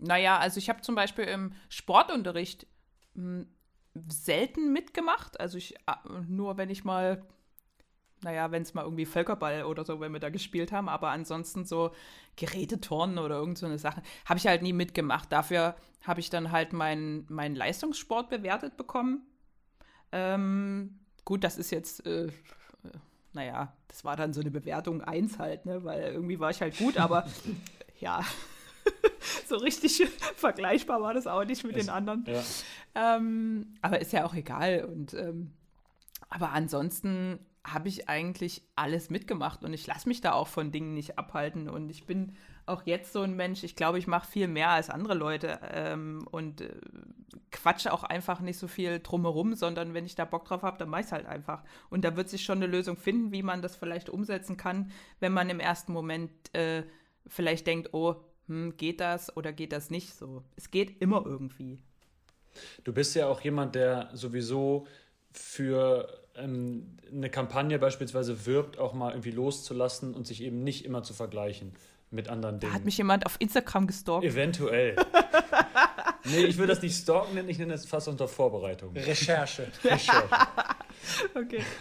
naja, 0.00 0.38
also 0.38 0.58
ich 0.58 0.68
habe 0.68 0.80
zum 0.80 0.96
Beispiel 0.96 1.24
im 1.24 1.52
Sportunterricht 1.68 2.66
mm, 3.14 3.42
selten 4.08 4.72
mitgemacht. 4.72 5.38
Also 5.38 5.56
ich 5.56 5.76
äh, 5.86 5.92
nur, 6.26 6.56
wenn 6.56 6.70
ich 6.70 6.84
mal 6.84 7.22
naja, 8.26 8.50
wenn 8.50 8.62
es 8.62 8.74
mal 8.74 8.82
irgendwie 8.82 9.06
Völkerball 9.06 9.62
oder 9.62 9.84
so, 9.84 10.00
wenn 10.00 10.12
wir 10.12 10.18
da 10.18 10.30
gespielt 10.30 10.72
haben, 10.72 10.88
aber 10.88 11.10
ansonsten 11.10 11.64
so 11.64 11.92
Geräteturnen 12.34 13.18
oder 13.18 13.36
irgend 13.36 13.56
so 13.56 13.66
eine 13.66 13.78
Sache, 13.78 14.02
habe 14.24 14.38
ich 14.38 14.48
halt 14.48 14.62
nie 14.62 14.72
mitgemacht. 14.72 15.30
Dafür 15.30 15.76
habe 16.02 16.18
ich 16.18 16.28
dann 16.28 16.50
halt 16.50 16.72
meinen 16.72 17.24
mein 17.28 17.54
Leistungssport 17.54 18.28
bewertet 18.28 18.76
bekommen. 18.76 19.24
Ähm, 20.10 20.98
gut, 21.24 21.44
das 21.44 21.56
ist 21.56 21.70
jetzt, 21.70 22.04
äh, 22.04 22.32
naja, 23.32 23.72
das 23.86 24.04
war 24.04 24.16
dann 24.16 24.32
so 24.32 24.40
eine 24.40 24.50
Bewertung 24.50 25.02
1 25.02 25.38
halt, 25.38 25.64
ne, 25.64 25.84
weil 25.84 26.12
irgendwie 26.12 26.40
war 26.40 26.50
ich 26.50 26.60
halt 26.60 26.76
gut, 26.78 26.96
aber 26.98 27.26
ja, 28.00 28.24
so 29.46 29.54
richtig 29.54 30.04
vergleichbar 30.34 31.00
war 31.00 31.14
das 31.14 31.28
auch 31.28 31.44
nicht 31.44 31.62
mit 31.62 31.76
es, 31.76 31.86
den 31.86 31.94
anderen. 31.94 32.24
Ja. 32.26 32.42
Ähm, 33.16 33.76
aber 33.82 34.00
ist 34.00 34.12
ja 34.12 34.24
auch 34.24 34.34
egal 34.34 34.84
und 34.84 35.14
ähm, 35.14 35.52
aber 36.28 36.50
ansonsten 36.50 37.38
habe 37.66 37.88
ich 37.88 38.08
eigentlich 38.08 38.62
alles 38.76 39.10
mitgemacht 39.10 39.64
und 39.64 39.72
ich 39.72 39.86
lasse 39.86 40.08
mich 40.08 40.20
da 40.20 40.32
auch 40.32 40.46
von 40.46 40.70
Dingen 40.70 40.94
nicht 40.94 41.18
abhalten. 41.18 41.68
Und 41.68 41.90
ich 41.90 42.06
bin 42.06 42.36
auch 42.64 42.86
jetzt 42.86 43.12
so 43.12 43.22
ein 43.22 43.34
Mensch, 43.34 43.64
ich 43.64 43.74
glaube, 43.74 43.98
ich 43.98 44.06
mache 44.06 44.30
viel 44.30 44.46
mehr 44.46 44.70
als 44.70 44.88
andere 44.88 45.14
Leute 45.14 45.58
ähm, 45.72 46.26
und 46.30 46.60
äh, 46.60 46.70
quatsche 47.50 47.92
auch 47.92 48.04
einfach 48.04 48.40
nicht 48.40 48.58
so 48.58 48.68
viel 48.68 49.00
drumherum, 49.00 49.54
sondern 49.54 49.94
wenn 49.94 50.06
ich 50.06 50.14
da 50.14 50.24
Bock 50.24 50.44
drauf 50.44 50.62
habe, 50.62 50.78
dann 50.78 50.88
mache 50.88 51.00
ich 51.00 51.06
es 51.06 51.12
halt 51.12 51.26
einfach. 51.26 51.64
Und 51.90 52.04
da 52.04 52.16
wird 52.16 52.28
sich 52.28 52.44
schon 52.44 52.58
eine 52.58 52.66
Lösung 52.66 52.96
finden, 52.96 53.32
wie 53.32 53.42
man 53.42 53.62
das 53.62 53.74
vielleicht 53.74 54.10
umsetzen 54.10 54.56
kann, 54.56 54.92
wenn 55.18 55.32
man 55.32 55.50
im 55.50 55.60
ersten 55.60 55.92
Moment 55.92 56.30
äh, 56.54 56.84
vielleicht 57.26 57.66
denkt, 57.66 57.92
oh, 57.94 58.16
hm, 58.46 58.76
geht 58.76 59.00
das 59.00 59.36
oder 59.36 59.52
geht 59.52 59.72
das 59.72 59.90
nicht 59.90 60.14
so. 60.14 60.44
Es 60.54 60.70
geht 60.70 61.00
immer 61.02 61.24
irgendwie. 61.26 61.80
Du 62.84 62.92
bist 62.92 63.14
ja 63.16 63.26
auch 63.26 63.40
jemand, 63.40 63.74
der 63.74 64.10
sowieso 64.12 64.86
für 65.32 66.25
ähm, 66.38 66.96
eine 67.10 67.30
Kampagne 67.30 67.78
beispielsweise 67.78 68.46
wirbt, 68.46 68.78
auch 68.78 68.92
mal 68.92 69.10
irgendwie 69.10 69.30
loszulassen 69.30 70.14
und 70.14 70.26
sich 70.26 70.42
eben 70.42 70.62
nicht 70.64 70.84
immer 70.84 71.02
zu 71.02 71.14
vergleichen 71.14 71.72
mit 72.10 72.28
anderen 72.28 72.60
Dingen. 72.60 72.72
Hat 72.72 72.84
mich 72.84 72.98
jemand 72.98 73.26
auf 73.26 73.36
Instagram 73.38 73.86
gestalkt? 73.86 74.24
Eventuell. 74.24 74.96
nee, 76.24 76.44
ich 76.44 76.56
würde 76.56 76.72
das 76.72 76.82
nicht 76.82 76.96
stalken 76.96 77.34
nennen, 77.34 77.48
ich 77.48 77.58
nenne 77.58 77.72
das 77.72 77.86
fast 77.86 78.08
unter 78.08 78.28
Vorbereitung. 78.28 78.94
Recherche. 78.94 79.68
Recherche. 79.84 80.28
okay. 81.34 81.62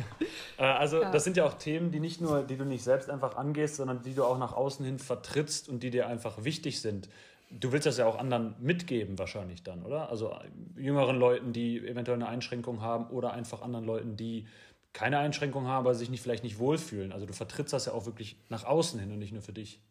Äh, 0.57 0.63
also, 0.63 1.01
ja. 1.01 1.11
das 1.11 1.25
sind 1.25 1.35
ja 1.35 1.43
auch 1.43 1.55
Themen, 1.55 1.91
die 1.91 1.99
nicht 1.99 2.21
nur, 2.21 2.41
die 2.41 2.55
du 2.55 2.63
nicht 2.63 2.81
selbst 2.81 3.09
einfach 3.09 3.35
angehst, 3.35 3.75
sondern 3.75 4.01
die 4.03 4.13
du 4.13 4.23
auch 4.23 4.37
nach 4.37 4.53
außen 4.53 4.85
hin 4.85 4.99
vertrittst 4.99 5.67
und 5.67 5.83
die 5.83 5.89
dir 5.89 6.07
einfach 6.07 6.45
wichtig 6.45 6.79
sind. 6.79 7.09
Du 7.49 7.71
willst 7.71 7.86
das 7.86 7.97
ja 7.97 8.05
auch 8.05 8.17
anderen 8.17 8.55
mitgeben, 8.60 9.17
wahrscheinlich 9.17 9.63
dann, 9.63 9.84
oder? 9.84 10.10
Also 10.10 10.31
äh, 10.31 10.81
jüngeren 10.81 11.17
Leuten, 11.17 11.53
die 11.53 11.79
eventuell 11.79 12.17
eine 12.17 12.27
Einschränkung 12.27 12.81
haben 12.81 13.08
oder 13.08 13.34
einfach 13.34 13.62
anderen 13.62 13.86
Leuten, 13.86 14.17
die 14.17 14.47
keine 14.93 15.19
Einschränkung 15.19 15.67
haben, 15.67 15.86
aber 15.86 15.93
sich 15.93 16.10
nicht, 16.10 16.21
vielleicht 16.21 16.43
nicht 16.43 16.58
wohlfühlen. 16.58 17.12
Also 17.12 17.25
du 17.25 17.34
vertrittst 17.34 17.73
das 17.73 17.86
ja 17.86 17.93
auch 17.93 18.05
wirklich 18.05 18.38
nach 18.49 18.63
außen 18.63 18.99
hin 18.99 19.12
und 19.12 19.19
nicht 19.19 19.34
nur 19.34 19.41
für 19.41 19.53
dich. 19.53 19.81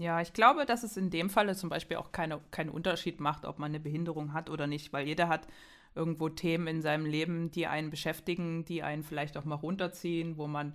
Ja, 0.00 0.20
ich 0.20 0.32
glaube, 0.32 0.64
dass 0.66 0.82
es 0.82 0.96
in 0.96 1.10
dem 1.10 1.30
Falle 1.30 1.56
zum 1.56 1.68
Beispiel 1.70 1.96
auch 1.96 2.12
keine, 2.12 2.40
keinen 2.50 2.70
Unterschied 2.70 3.20
macht, 3.20 3.44
ob 3.44 3.58
man 3.58 3.70
eine 3.70 3.80
Behinderung 3.80 4.32
hat 4.32 4.48
oder 4.50 4.66
nicht, 4.66 4.92
weil 4.92 5.06
jeder 5.06 5.28
hat 5.28 5.48
irgendwo 5.94 6.28
Themen 6.28 6.66
in 6.68 6.82
seinem 6.82 7.06
Leben, 7.06 7.50
die 7.50 7.66
einen 7.66 7.90
beschäftigen, 7.90 8.64
die 8.64 8.82
einen 8.82 9.02
vielleicht 9.02 9.36
auch 9.36 9.44
mal 9.44 9.56
runterziehen, 9.56 10.36
wo 10.36 10.46
man 10.46 10.74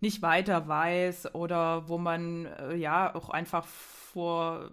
nicht 0.00 0.22
weiter 0.22 0.68
weiß 0.68 1.34
oder 1.34 1.88
wo 1.88 1.98
man 1.98 2.46
äh, 2.46 2.76
ja 2.76 3.14
auch 3.14 3.30
einfach 3.30 3.66
vor 3.66 4.70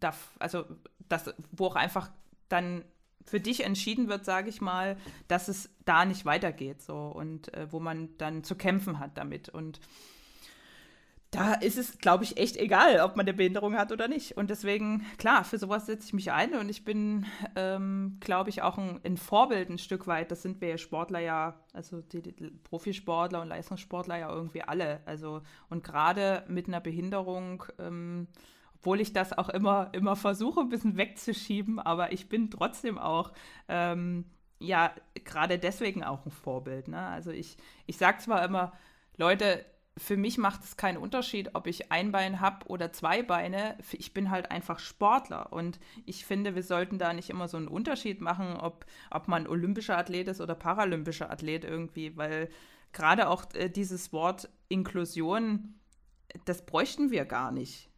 darf, 0.00 0.30
also 0.38 0.64
das, 1.08 1.34
wo 1.52 1.66
auch 1.66 1.76
einfach 1.76 2.10
dann 2.48 2.84
für 3.24 3.40
dich 3.40 3.64
entschieden 3.64 4.08
wird, 4.08 4.24
sage 4.24 4.48
ich 4.48 4.60
mal, 4.60 4.96
dass 5.28 5.48
es 5.48 5.68
da 5.84 6.04
nicht 6.04 6.24
weitergeht, 6.24 6.80
so 6.82 6.96
und 6.96 7.52
äh, 7.54 7.70
wo 7.72 7.80
man 7.80 8.16
dann 8.18 8.44
zu 8.44 8.54
kämpfen 8.54 8.98
hat 8.98 9.18
damit 9.18 9.48
und 9.48 9.80
da 11.36 11.54
ist 11.54 11.76
es, 11.76 11.98
glaube 11.98 12.24
ich, 12.24 12.38
echt 12.38 12.56
egal, 12.56 13.00
ob 13.00 13.16
man 13.16 13.26
eine 13.26 13.34
Behinderung 13.34 13.76
hat 13.76 13.92
oder 13.92 14.08
nicht. 14.08 14.36
Und 14.36 14.48
deswegen, 14.48 15.04
klar, 15.18 15.44
für 15.44 15.58
sowas 15.58 15.86
setze 15.86 16.06
ich 16.06 16.12
mich 16.12 16.32
ein 16.32 16.54
und 16.54 16.68
ich 16.68 16.84
bin, 16.84 17.26
ähm, 17.56 18.16
glaube 18.20 18.48
ich, 18.48 18.62
auch 18.62 18.78
ein, 18.78 19.00
ein, 19.04 19.16
Vorbild 19.16 19.68
ein 19.68 19.78
Stück 19.78 20.06
weit. 20.06 20.30
Das 20.30 20.42
sind 20.42 20.60
wir 20.60 20.78
Sportler 20.78 21.18
ja, 21.18 21.60
also 21.72 22.00
die, 22.00 22.22
die 22.22 22.32
Profisportler 22.32 23.42
und 23.42 23.48
Leistungssportler 23.48 24.18
ja 24.18 24.32
irgendwie 24.32 24.62
alle. 24.62 25.00
Also, 25.04 25.42
und 25.68 25.84
gerade 25.84 26.44
mit 26.48 26.68
einer 26.68 26.80
Behinderung 26.80 27.64
ähm, 27.78 28.28
obwohl 28.76 29.00
ich 29.00 29.12
das 29.12 29.36
auch 29.36 29.48
immer, 29.48 29.90
immer 29.92 30.16
versuche, 30.16 30.60
ein 30.60 30.68
bisschen 30.68 30.96
wegzuschieben, 30.96 31.78
aber 31.78 32.12
ich 32.12 32.28
bin 32.28 32.50
trotzdem 32.50 32.98
auch, 32.98 33.32
ähm, 33.68 34.24
ja, 34.58 34.94
gerade 35.24 35.58
deswegen 35.58 36.04
auch 36.04 36.24
ein 36.24 36.30
Vorbild. 36.30 36.88
Ne? 36.88 37.00
Also 37.00 37.30
ich, 37.30 37.56
ich 37.86 37.96
sage 37.96 38.18
zwar 38.18 38.44
immer, 38.44 38.72
Leute, 39.16 39.64
für 39.98 40.16
mich 40.16 40.36
macht 40.36 40.62
es 40.62 40.76
keinen 40.76 40.98
Unterschied, 40.98 41.54
ob 41.54 41.66
ich 41.66 41.90
ein 41.90 42.12
Bein 42.12 42.40
habe 42.40 42.66
oder 42.66 42.92
zwei 42.92 43.22
Beine. 43.22 43.78
Ich 43.92 44.12
bin 44.12 44.30
halt 44.30 44.50
einfach 44.50 44.78
Sportler. 44.78 45.52
Und 45.52 45.80
ich 46.04 46.26
finde, 46.26 46.54
wir 46.54 46.62
sollten 46.62 46.98
da 46.98 47.14
nicht 47.14 47.30
immer 47.30 47.48
so 47.48 47.56
einen 47.56 47.68
Unterschied 47.68 48.20
machen, 48.20 48.56
ob, 48.56 48.84
ob 49.10 49.26
man 49.26 49.46
olympischer 49.46 49.96
Athlet 49.96 50.28
ist 50.28 50.40
oder 50.40 50.54
paralympischer 50.54 51.30
Athlet 51.30 51.64
irgendwie, 51.64 52.16
weil 52.16 52.50
gerade 52.92 53.28
auch 53.28 53.46
äh, 53.54 53.70
dieses 53.70 54.12
Wort 54.12 54.50
Inklusion, 54.68 55.74
das 56.44 56.66
bräuchten 56.66 57.10
wir 57.10 57.24
gar 57.24 57.50
nicht, 57.50 57.88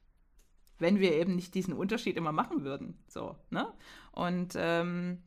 wenn 0.79 1.01
wir 1.01 1.13
eben 1.13 1.35
nicht 1.35 1.55
diesen 1.55 1.75
Unterschied 1.75 2.17
immer 2.17 2.33
machen 2.33 2.65
würden. 2.65 2.99
So, 3.09 3.37
ne? 3.51 3.73
Und, 4.13 4.55
ähm, 4.57 5.23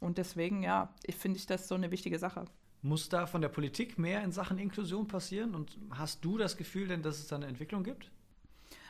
und 0.00 0.18
deswegen, 0.18 0.62
ja, 0.62 0.94
ich 1.04 1.16
finde 1.16 1.38
ich 1.38 1.46
das 1.46 1.68
so 1.68 1.74
eine 1.74 1.90
wichtige 1.90 2.18
Sache. 2.18 2.44
Muss 2.82 3.08
da 3.08 3.26
von 3.26 3.40
der 3.40 3.48
Politik 3.48 3.98
mehr 3.98 4.22
in 4.22 4.32
Sachen 4.32 4.58
Inklusion 4.58 5.08
passieren? 5.08 5.54
Und 5.54 5.78
hast 5.90 6.24
du 6.24 6.38
das 6.38 6.56
Gefühl 6.56 6.88
denn, 6.88 7.02
dass 7.02 7.18
es 7.18 7.26
da 7.26 7.36
eine 7.36 7.46
Entwicklung 7.46 7.82
gibt? 7.82 8.10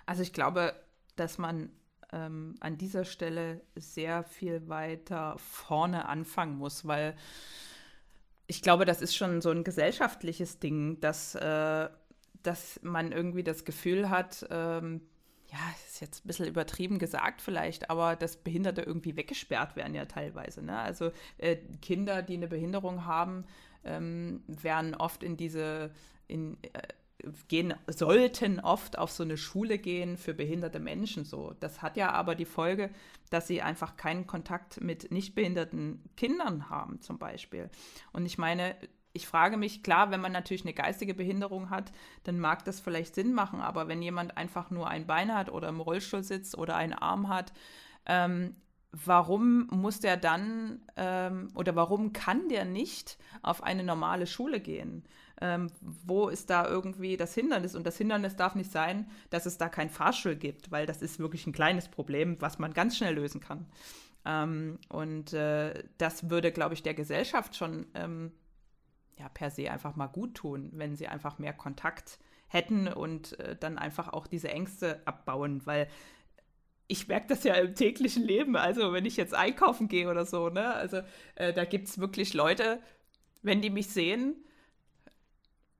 Also 0.05 0.23
ich 0.23 0.33
glaube, 0.33 0.75
dass 1.16 1.38
man 1.38 1.71
ähm, 2.12 2.55
an 2.61 2.77
dieser 2.79 3.05
Stelle 3.05 3.62
sehr 3.75 4.23
viel 4.23 4.69
weiter 4.69 5.37
vorne 5.38 6.09
anfangen 6.09 6.57
muss, 6.57 6.87
weil 6.87 7.16
ich 8.47 8.62
glaube, 8.62 8.85
das 8.85 9.03
ist 9.03 9.16
schon 9.16 9.40
so 9.40 9.51
ein 9.51 9.64
gesellschaftliches 9.64 10.61
Ding, 10.61 11.01
dass, 11.01 11.35
äh, 11.35 11.88
dass 12.42 12.81
man 12.83 13.12
irgendwie 13.12 13.42
das 13.42 13.64
Gefühl 13.64 14.09
hat, 14.09 14.47
ähm, 14.51 15.01
ja, 15.52 15.59
ist 15.87 16.00
jetzt 16.00 16.24
ein 16.24 16.26
bisschen 16.26 16.46
übertrieben 16.46 16.98
gesagt 16.98 17.40
vielleicht, 17.40 17.90
aber 17.90 18.16
dass 18.16 18.37
Behinderte 18.37 18.82
irgendwie 18.82 19.16
weggesperrt 19.16 19.76
werden 19.76 19.94
ja 19.94 20.06
teilweise. 20.06 20.62
Ne? 20.62 20.78
Also 20.78 21.12
äh, 21.38 21.56
Kinder, 21.80 22.22
die 22.22 22.35
eine 22.35 22.48
Behinderung 22.48 23.04
haben, 23.04 23.44
ähm, 23.85 24.42
werden 24.46 24.94
oft 24.94 25.22
in 25.22 25.37
diese, 25.37 25.90
in, 26.26 26.59
äh, 26.72 26.82
gehen, 27.48 27.74
sollten 27.87 28.61
oft 28.61 28.98
auf 28.98 29.11
so 29.11 29.22
eine 29.22 29.37
Schule 29.37 29.78
gehen 29.78 30.16
für 30.16 30.35
behinderte 30.35 30.80
Menschen 30.80 31.24
so. 31.24 31.54
Das 31.61 31.82
hat 31.82 31.96
ja 31.96 32.11
aber 32.11 32.35
die 32.35 32.44
Folge, 32.44 32.90
dass 33.30 33.46
sie 33.46 33.62
einfach 33.62 33.96
keinen 33.96 34.26
Kontakt 34.26 34.80
mit 34.80 35.11
nicht 35.11 35.35
behinderten 35.35 36.02
Kindern 36.16 36.68
haben, 36.68 37.00
zum 37.00 37.18
Beispiel. 37.18 37.70
Und 38.12 38.26
ich 38.26 38.38
meine, 38.38 38.76
ich 39.16 39.26
frage 39.26 39.57
mich, 39.57 39.83
klar, 39.83 40.11
wenn 40.11 40.20
man 40.20 40.33
natürlich 40.33 40.64
eine 40.64 40.74
geistige 40.74 41.14
Behinderung 41.14 41.70
hat, 41.70 41.90
dann 42.24 42.38
mag 42.38 42.64
das 42.64 42.81
vielleicht 42.81 43.14
Sinn 43.14 43.33
machen, 43.33 43.61
aber 43.61 43.88
wenn 43.88 44.02
jemand 44.02 44.37
einfach 44.37 44.70
nur 44.70 44.88
ein 44.88 45.07
Bein 45.07 45.35
hat 45.35 45.50
oder 45.50 45.68
im 45.68 45.81
Rollstuhl 45.81 46.22
sitzt 46.22 46.57
oder 46.57 46.76
einen 46.76 46.92
Arm 46.92 47.29
hat, 47.29 47.52
ähm, 48.05 48.55
warum 48.92 49.66
muss 49.68 50.00
der 50.00 50.16
dann 50.16 50.81
ähm, 50.96 51.48
oder 51.55 51.74
warum 51.76 52.12
kann 52.12 52.48
der 52.48 52.64
nicht 52.64 53.18
auf 53.42 53.62
eine 53.62 53.83
normale 53.83 54.26
Schule 54.26 54.61
gehen? 54.61 55.05
Ähm, 55.40 55.70
wo 55.81 56.29
ist 56.29 56.50
da 56.50 56.66
irgendwie 56.66 57.16
das 57.16 57.35
Hindernis? 57.35 57.74
Und 57.74 57.87
das 57.87 57.98
Hindernis 57.98 58.37
darf 58.37 58.55
nicht 58.55 58.70
sein, 58.70 59.11
dass 59.31 59.46
es 59.46 59.59
da 59.59 59.68
kein 59.68 59.90
Fahrstuhl 59.90 60.37
gibt, 60.37 60.70
weil 60.70 60.87
das 60.87 61.02
ist 61.02 61.18
wirklich 61.18 61.46
ein 61.46 61.52
kleines 61.52 61.88
Problem, 61.88 62.37
was 62.40 62.59
man 62.59 62.72
ganz 62.72 62.96
schnell 62.96 63.14
lösen 63.14 63.40
kann. 63.40 63.66
Ähm, 64.24 64.79
und 64.88 65.33
äh, 65.33 65.85
das 65.98 66.31
würde, 66.31 66.52
glaube 66.52 66.74
ich, 66.74 66.83
der 66.83 66.94
Gesellschaft 66.94 67.57
schon 67.57 67.87
ähm, 67.94 68.33
ja, 69.18 69.29
per 69.29 69.50
se 69.50 69.70
einfach 69.70 69.96
mal 69.96 70.07
gut 70.07 70.35
tun, 70.35 70.70
wenn 70.72 70.96
sie 70.96 71.09
einfach 71.09 71.38
mehr 71.38 71.52
Kontakt 71.52 72.18
hätten 72.48 72.88
und 72.88 73.38
äh, 73.40 73.57
dann 73.57 73.79
einfach 73.79 74.12
auch 74.12 74.26
diese 74.26 74.50
Ängste 74.50 75.00
abbauen, 75.07 75.64
weil 75.66 75.88
ich 76.88 77.09
merke 77.09 77.26
das 77.29 77.42
ja 77.44 77.55
im 77.55 77.74
täglichen 77.74 78.22
Leben, 78.22 78.57
also 78.57 78.92
wenn 78.92 79.05
ich 79.05 79.16
jetzt 79.16 79.35
einkaufen 79.35 79.88
gehe 79.88 80.09
oder 80.09 80.24
so, 80.24 80.50
ne? 80.50 80.72
Also 80.72 81.00
äh, 81.35 81.52
da 81.52 81.64
gibt 81.64 81.88
es 81.88 81.98
wirklich 81.98 82.33
Leute, 82.33 82.81
wenn 83.42 83.61
die 83.61 83.70
mich 83.70 83.88
sehen, 83.88 84.37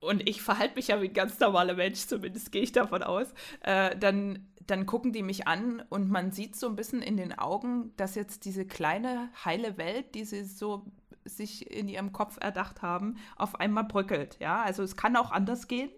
und 0.01 0.29
ich 0.29 0.43
verhalte 0.43 0.77
mich 0.77 0.89
ja 0.89 1.01
wie 1.01 1.09
ein 1.09 1.15
ganz 1.15 1.39
normaler 1.41 1.75
Mensch, 1.75 2.07
zumindest 2.07 2.53
gehe 2.53 2.63
ich 2.63 2.73
davon 2.73 3.03
aus, 3.03 3.33
äh, 3.63 3.97
dann, 3.97 4.47
dann 4.67 4.87
gucken 4.87 5.13
die 5.13 5.23
mich 5.23 5.47
an 5.49 5.83
und 5.89 6.11
man 6.11 6.33
sieht 6.33 6.57
so 6.57 6.69
ein 6.69 6.77
bisschen 6.77 7.03
in 7.03 7.17
den 7.17 7.37
Augen, 7.39 7.93
dass 7.97 8.15
jetzt 8.15 8.45
diese 8.45 8.67
kleine, 8.67 9.31
heile 9.45 9.79
Welt, 9.79 10.15
die 10.15 10.25
sie 10.25 10.45
so 10.45 10.85
sich 11.29 11.71
in 11.71 11.89
ihrem 11.89 12.13
Kopf 12.13 12.39
erdacht 12.41 12.83
haben, 12.83 13.17
auf 13.37 13.61
einmal 13.61 13.85
bröckelt. 13.85 14.39
Ja, 14.41 14.63
also 14.63 14.83
es 14.83 14.97
kann 14.97 15.17
auch 15.17 15.31
anders 15.31 15.69
gehen. 15.69 15.91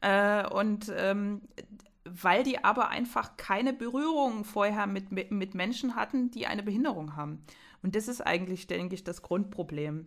Äh, 0.00 0.46
und 0.48 0.92
ähm, 0.96 1.42
weil 2.04 2.44
die 2.44 2.62
aber 2.62 2.88
einfach 2.88 3.36
keine 3.36 3.72
Berührung 3.72 4.44
vorher 4.44 4.86
mit, 4.86 5.10
mit, 5.10 5.54
Menschen 5.54 5.96
hatten, 5.96 6.30
die 6.30 6.46
eine 6.46 6.62
Behinderung 6.62 7.16
haben. 7.16 7.44
Und 7.82 7.96
das 7.96 8.08
ist 8.08 8.20
eigentlich, 8.20 8.66
denke 8.66 8.94
ich, 8.94 9.04
das 9.04 9.22
Grundproblem. 9.22 10.06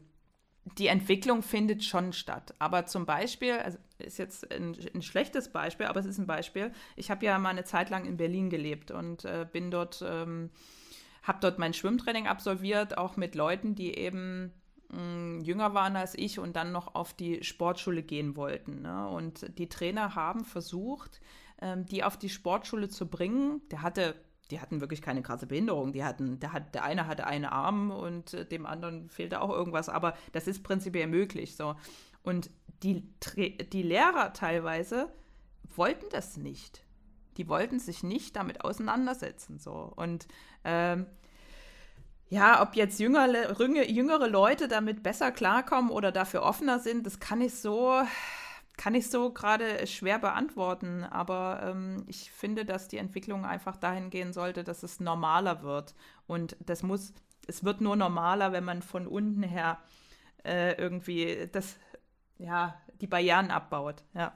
Die 0.77 0.87
Entwicklung 0.87 1.41
findet 1.41 1.83
schon 1.83 2.13
statt. 2.13 2.53
Aber 2.59 2.85
zum 2.85 3.05
Beispiel, 3.05 3.53
also 3.53 3.77
ist 3.97 4.17
jetzt 4.17 4.51
ein, 4.53 4.75
ein 4.93 5.01
schlechtes 5.01 5.51
Beispiel, 5.51 5.87
aber 5.87 5.99
es 5.99 6.05
ist 6.05 6.19
ein 6.19 6.27
Beispiel. 6.27 6.71
Ich 6.95 7.11
habe 7.11 7.25
ja 7.25 7.37
mal 7.37 7.49
eine 7.49 7.63
Zeit 7.63 7.89
lang 7.89 8.05
in 8.05 8.17
Berlin 8.17 8.49
gelebt 8.49 8.91
und 8.91 9.25
äh, 9.25 9.45
bin 9.51 9.71
dort, 9.71 10.03
ähm, 10.07 10.51
habe 11.29 11.39
dort 11.39 11.59
mein 11.59 11.73
Schwimmtraining 11.73 12.27
absolviert, 12.27 12.97
auch 12.97 13.15
mit 13.15 13.35
Leuten, 13.35 13.75
die 13.75 13.95
eben 13.95 14.51
mh, 14.89 14.99
mm, 14.99 15.41
jünger 15.41 15.73
waren 15.73 15.95
als 15.95 16.15
ich 16.15 16.39
und 16.39 16.55
dann 16.55 16.71
noch 16.73 16.95
auf 16.95 17.13
die 17.13 17.43
Sportschule 17.43 18.03
gehen 18.03 18.35
wollten. 18.35 18.81
Ne? 18.81 19.07
Und 19.07 19.57
die 19.57 19.69
Trainer 19.69 20.15
haben 20.15 20.43
versucht, 20.43 21.21
ähm, 21.61 21.85
die 21.85 22.03
auf 22.03 22.17
die 22.17 22.29
Sportschule 22.29 22.89
zu 22.89 23.07
bringen. 23.07 23.61
Der 23.69 23.83
hatte, 23.83 24.15
die 24.49 24.59
hatten 24.59 24.81
wirklich 24.81 25.01
keine 25.03 25.21
krasse 25.21 25.45
Behinderung. 25.45 25.93
Die 25.93 26.03
hatten, 26.03 26.39
der, 26.39 26.51
hat, 26.51 26.73
der 26.73 26.83
eine 26.83 27.05
hatte 27.05 27.27
einen 27.27 27.45
Arm 27.45 27.91
und 27.91 28.33
äh, 28.33 28.45
dem 28.45 28.65
anderen 28.65 29.09
fehlte 29.09 29.41
auch 29.41 29.51
irgendwas, 29.51 29.87
aber 29.87 30.15
das 30.31 30.47
ist 30.47 30.63
prinzipiell 30.63 31.07
möglich. 31.07 31.55
So. 31.55 31.75
Und 32.23 32.49
die, 32.81 33.03
die 33.71 33.83
Lehrer 33.83 34.33
teilweise 34.33 35.13
wollten 35.75 36.07
das 36.11 36.37
nicht. 36.37 36.83
Die 37.37 37.47
wollten 37.47 37.79
sich 37.79 38.01
nicht 38.01 38.35
damit 38.35 38.65
auseinandersetzen. 38.65 39.59
So. 39.59 39.93
Und 39.95 40.27
ähm, 40.63 41.05
ja, 42.29 42.61
ob 42.61 42.75
jetzt 42.75 42.99
jüngere, 42.99 43.59
jüngere 43.61 44.27
Leute 44.27 44.67
damit 44.67 45.03
besser 45.03 45.31
klarkommen 45.31 45.91
oder 45.91 46.11
dafür 46.11 46.43
offener 46.43 46.79
sind, 46.79 47.05
das 47.05 47.19
kann 47.19 47.41
ich 47.41 47.55
so 47.55 48.03
kann 48.79 48.95
ich 48.95 49.09
so 49.09 49.33
gerade 49.33 49.85
schwer 49.87 50.19
beantworten, 50.19 51.03
aber 51.03 51.61
ähm, 51.65 52.05
ich 52.07 52.31
finde, 52.31 52.63
dass 52.63 52.87
die 52.87 52.95
Entwicklung 52.95 53.43
einfach 53.43 53.75
dahin 53.75 54.09
gehen 54.09 54.31
sollte, 54.31 54.63
dass 54.63 54.83
es 54.83 55.01
normaler 55.01 55.63
wird. 55.63 55.95
Und 56.27 56.55
das 56.61 56.81
muss, 56.81 57.13
es 57.45 57.65
wird 57.65 57.81
nur 57.81 57.97
normaler, 57.97 58.53
wenn 58.53 58.63
man 58.63 58.81
von 58.81 59.05
unten 59.05 59.43
her 59.43 59.79
äh, 60.45 60.75
irgendwie 60.81 61.49
das, 61.51 61.77
ja, 62.37 62.73
die 63.01 63.07
Barrieren 63.07 63.51
abbaut. 63.51 64.01
Ja. 64.13 64.31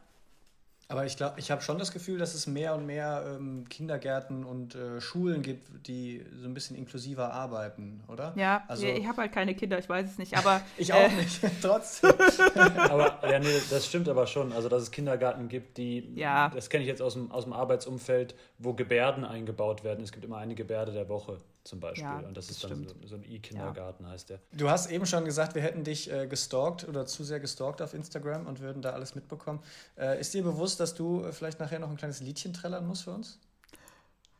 Aber 0.90 1.06
ich 1.06 1.18
glaube, 1.18 1.40
ich 1.40 1.50
habe 1.50 1.62
schon 1.62 1.78
das 1.80 1.92
Gefühl, 1.92 2.20
dass 2.20 2.34
es 2.34 2.46
mehr 2.46 2.76
und 2.76 2.86
mehr 2.86 3.24
ähm, 3.26 3.68
Kindergärten 3.70 4.44
und 4.44 4.76
äh, 4.76 5.00
Schulen 5.00 5.42
gibt, 5.42 5.88
die 5.88 6.24
so 6.36 6.48
ein 6.48 6.54
bisschen 6.54 6.76
inklusiver 6.76 7.34
arbeiten, 7.34 8.04
oder? 8.08 8.34
Ja, 8.36 8.64
also, 8.68 8.86
ich 8.86 9.08
habe 9.08 9.22
halt 9.22 9.32
keine 9.32 9.56
Kinder, 9.56 9.80
ich 9.80 9.88
weiß 9.88 10.12
es 10.12 10.18
nicht, 10.18 10.38
aber. 10.38 10.62
ich 10.78 10.94
auch 10.94 11.00
äh, 11.00 11.16
nicht, 11.16 11.42
trotzdem. 11.62 12.12
aber 12.78 13.20
ja, 13.30 13.40
nee, 13.40 13.62
das 13.70 13.86
stimmt 13.86 14.10
aber 14.10 14.28
schon. 14.28 14.52
Also, 14.52 14.70
dass 14.70 14.84
es 14.84 14.92
Kindergärten 14.92 15.48
gibt, 15.48 15.78
die, 15.78 16.14
ja. 16.16 16.50
das 16.50 16.70
kenne 16.70 16.84
ich 16.84 16.90
jetzt 16.90 17.02
aus 17.02 17.14
dem, 17.14 17.32
aus 17.32 17.46
dem 17.46 17.54
Arbeitsumfeld, 17.54 18.36
wo 18.58 18.74
Gebärden 18.74 19.24
eingebaut 19.24 19.84
werden. 19.84 20.04
Es 20.04 20.12
gibt 20.12 20.26
immer 20.26 20.38
eine 20.38 20.56
Gebärde 20.56 20.92
der 20.92 21.08
Woche 21.10 21.40
zum 21.64 21.80
Beispiel. 21.80 22.04
Ja, 22.04 22.20
und 22.20 22.36
das, 22.36 22.48
das 22.48 22.58
ist 22.58 22.64
dann 22.66 22.88
so, 22.88 22.96
so, 23.06 23.16
ein 23.16 23.24
E-Kindergarten, 23.24 24.04
ja. 24.04 24.10
heißt 24.10 24.30
der. 24.30 24.40
Du 24.52 24.70
hast 24.70 24.92
eben 24.92 25.06
schon 25.06 25.24
gesagt, 25.24 25.56
wir 25.56 25.62
hätten 25.62 25.84
dich 25.84 26.12
äh, 26.12 26.28
gestalkt 26.28 26.88
oder 26.88 27.06
zu 27.06 27.24
sehr 27.24 27.40
gestalkt 27.40 27.82
auf 27.82 27.94
Instagram 27.94 28.48
und 28.48 28.60
würden 28.60 28.82
da 28.82 28.92
alles 28.92 29.16
mitbekommen. 29.16 29.62
Äh, 29.98 30.20
ist 30.20 30.34
dir 30.34 30.44
bewusst, 30.44 30.80
dass 30.80 30.94
du 30.94 31.24
äh, 31.24 31.32
vielleicht 31.32 31.60
nachher 31.60 31.80
noch 31.80 31.90
ein 31.90 31.98
kleines 31.98 32.20
Liedchen 32.20 32.54
trällern 32.54 32.86
musst 32.86 33.04
für 33.04 33.12
uns? 33.12 33.40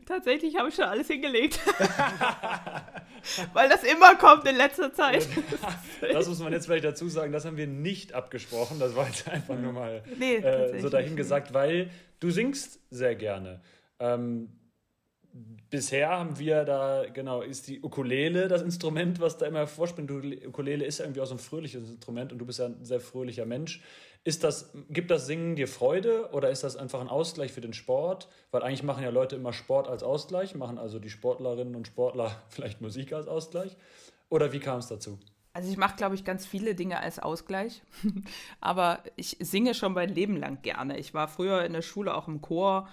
Tatsächlich 0.05 0.55
habe 0.55 0.69
ich 0.69 0.75
schon 0.75 0.85
alles 0.85 1.07
hingelegt. 1.07 1.59
Weil 3.53 3.67
das 3.67 3.83
immer 3.83 4.15
kommt 4.15 4.47
in 4.47 4.55
letzter 4.55 4.93
Zeit. 4.93 5.27
das 6.01 6.27
muss 6.27 6.39
man 6.39 6.53
jetzt 6.53 6.65
vielleicht 6.65 6.85
dazu 6.85 7.09
sagen, 7.09 7.33
das 7.33 7.45
haben 7.45 7.57
wir 7.57 7.67
nicht 7.67 8.13
abgesprochen. 8.13 8.79
Das 8.79 8.95
war 8.95 9.07
jetzt 9.07 9.27
einfach 9.27 9.57
nur 9.57 9.73
mal 9.73 10.03
nee, 10.17 10.35
äh, 10.35 10.79
so 10.79 10.89
dahingesagt, 10.89 11.53
weil 11.53 11.89
du 12.19 12.29
singst 12.29 12.79
sehr 12.89 13.15
gerne. 13.15 13.59
Ähm, 13.99 14.49
bisher 15.69 16.09
haben 16.09 16.39
wir 16.39 16.63
da, 16.63 17.05
genau, 17.13 17.41
ist 17.41 17.67
die 17.67 17.81
Ukulele 17.81 18.47
das 18.47 18.61
Instrument, 18.61 19.19
was 19.19 19.37
da 19.37 19.45
immer 19.45 19.67
vorspringt. 19.67 20.09
Die 20.09 20.47
Ukulele 20.47 20.85
ist 20.85 20.99
irgendwie 20.99 21.21
auch 21.21 21.25
so 21.25 21.35
ein 21.35 21.39
fröhliches 21.39 21.89
Instrument 21.89 22.31
und 22.31 22.39
du 22.39 22.45
bist 22.45 22.59
ja 22.59 22.65
ein 22.65 22.83
sehr 22.83 22.99
fröhlicher 22.99 23.45
Mensch. 23.45 23.81
Ist 24.23 24.43
das, 24.43 24.73
gibt 24.89 25.11
das 25.11 25.25
Singen 25.25 25.55
dir 25.55 25.67
Freude 25.67 26.31
oder 26.33 26.49
ist 26.49 26.63
das 26.63 26.75
einfach 26.75 26.99
ein 26.99 27.07
Ausgleich 27.07 27.51
für 27.51 27.61
den 27.61 27.73
Sport? 27.73 28.27
Weil 28.51 28.63
eigentlich 28.63 28.83
machen 28.83 29.03
ja 29.03 29.09
Leute 29.09 29.35
immer 29.35 29.53
Sport 29.53 29.87
als 29.87 30.03
Ausgleich, 30.03 30.55
machen 30.55 30.77
also 30.77 30.99
die 30.99 31.09
Sportlerinnen 31.09 31.75
und 31.75 31.87
Sportler 31.87 32.43
vielleicht 32.49 32.81
Musik 32.81 33.13
als 33.13 33.27
Ausgleich. 33.27 33.77
Oder 34.29 34.51
wie 34.51 34.59
kam 34.59 34.79
es 34.79 34.87
dazu? 34.87 35.19
Also 35.53 35.71
ich 35.71 35.77
mache, 35.77 35.95
glaube 35.95 36.13
ich, 36.13 36.23
ganz 36.23 36.45
viele 36.45 36.75
Dinge 36.75 36.99
als 36.99 37.19
Ausgleich. 37.19 37.81
Aber 38.61 39.01
ich 39.15 39.37
singe 39.39 39.73
schon 39.73 39.93
mein 39.93 40.13
Leben 40.13 40.37
lang 40.37 40.61
gerne. 40.61 40.99
Ich 40.99 41.13
war 41.13 41.27
früher 41.27 41.63
in 41.63 41.73
der 41.73 41.81
Schule 41.81 42.13
auch 42.13 42.27
im 42.27 42.41
Chor 42.41 42.87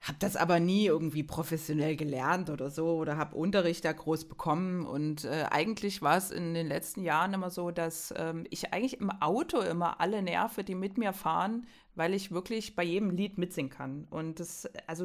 habe 0.00 0.16
das 0.18 0.34
aber 0.36 0.60
nie 0.60 0.86
irgendwie 0.86 1.22
professionell 1.22 1.94
gelernt 1.94 2.48
oder 2.48 2.70
so 2.70 2.96
oder 2.96 3.18
habe 3.18 3.36
Unterricht 3.36 3.84
da 3.84 3.92
groß 3.92 4.28
bekommen. 4.28 4.86
Und 4.86 5.24
äh, 5.24 5.46
eigentlich 5.50 6.00
war 6.00 6.16
es 6.16 6.30
in 6.30 6.54
den 6.54 6.68
letzten 6.68 7.02
Jahren 7.02 7.34
immer 7.34 7.50
so, 7.50 7.70
dass 7.70 8.14
ähm, 8.16 8.46
ich 8.48 8.72
eigentlich 8.72 9.00
im 9.00 9.10
Auto 9.10 9.60
immer 9.60 10.00
alle 10.00 10.22
nerve, 10.22 10.64
die 10.64 10.74
mit 10.74 10.96
mir 10.96 11.12
fahren, 11.12 11.66
weil 11.94 12.14
ich 12.14 12.30
wirklich 12.30 12.74
bei 12.74 12.82
jedem 12.82 13.10
Lied 13.10 13.36
mitsingen 13.36 13.70
kann. 13.70 14.06
Und 14.08 14.40
das, 14.40 14.70
also, 14.86 15.04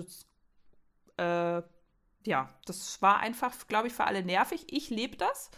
äh, 1.18 1.62
ja, 2.26 2.50
das 2.66 3.02
war 3.02 3.20
einfach, 3.20 3.68
glaube 3.68 3.88
ich, 3.88 3.94
für 3.94 4.06
alle 4.06 4.24
nervig. 4.24 4.66
Ich 4.70 4.90
lebe 4.90 5.18
das. 5.18 5.52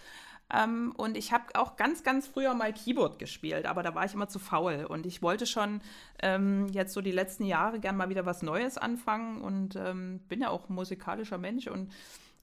Ähm, 0.54 0.94
und 0.96 1.18
ich 1.18 1.34
habe 1.34 1.44
auch 1.56 1.76
ganz, 1.76 2.04
ganz 2.04 2.28
früher 2.28 2.54
mal 2.54 2.74
Keyboard 2.74 3.20
gespielt, 3.20 3.66
aber 3.66 3.84
da 3.84 3.96
war 3.96 4.06
ich 4.06 4.14
immer 4.14 4.30
zu 4.30 4.40
faul. 4.40 4.86
Und 4.86 5.06
ich 5.06 5.22
wollte 5.22 5.46
schon 5.46 5.82
ähm, 6.22 6.68
jetzt 6.70 6.94
so 6.94 7.02
die 7.02 7.12
letzten 7.12 7.44
Jahre 7.44 7.80
gern 7.80 7.98
mal 7.98 8.10
wieder 8.10 8.26
was 8.26 8.42
Neues 8.42 8.78
anfangen 8.78 9.42
und 9.42 9.76
ähm, 9.76 10.20
bin 10.30 10.42
ja 10.42 10.50
auch 10.50 10.70
musikalischer 10.70 11.38
Mensch 11.38 11.68
und 11.68 11.92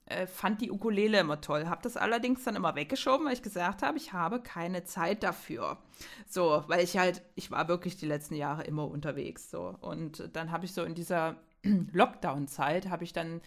äh, 0.06 0.26
fand 0.26 0.60
die 0.60 0.70
Ukulele 0.70 1.18
immer 1.20 1.40
toll. 1.40 1.66
Habe 1.66 1.80
das 1.82 1.96
allerdings 1.96 2.44
dann 2.44 2.56
immer 2.56 2.74
weggeschoben, 2.74 3.26
weil 3.26 3.32
ich 3.32 3.42
gesagt 3.42 3.82
habe, 3.82 3.96
ich 3.96 4.12
habe 4.12 4.40
keine 4.40 4.84
Zeit 4.84 5.22
dafür. 5.22 5.78
So, 6.28 6.62
weil 6.66 6.84
ich 6.84 6.98
halt, 6.98 7.22
ich 7.36 7.50
war 7.50 7.68
wirklich 7.68 7.96
die 7.96 8.06
letzten 8.06 8.34
Jahre 8.34 8.64
immer 8.64 8.86
unterwegs. 8.86 9.50
So. 9.50 9.74
Und 9.80 10.28
dann 10.34 10.50
habe 10.50 10.66
ich 10.66 10.74
so 10.74 10.82
in 10.82 10.94
dieser 10.94 11.36
Lockdown-Zeit, 11.92 12.90
habe 12.90 13.04
ich 13.04 13.14
dann, 13.14 13.40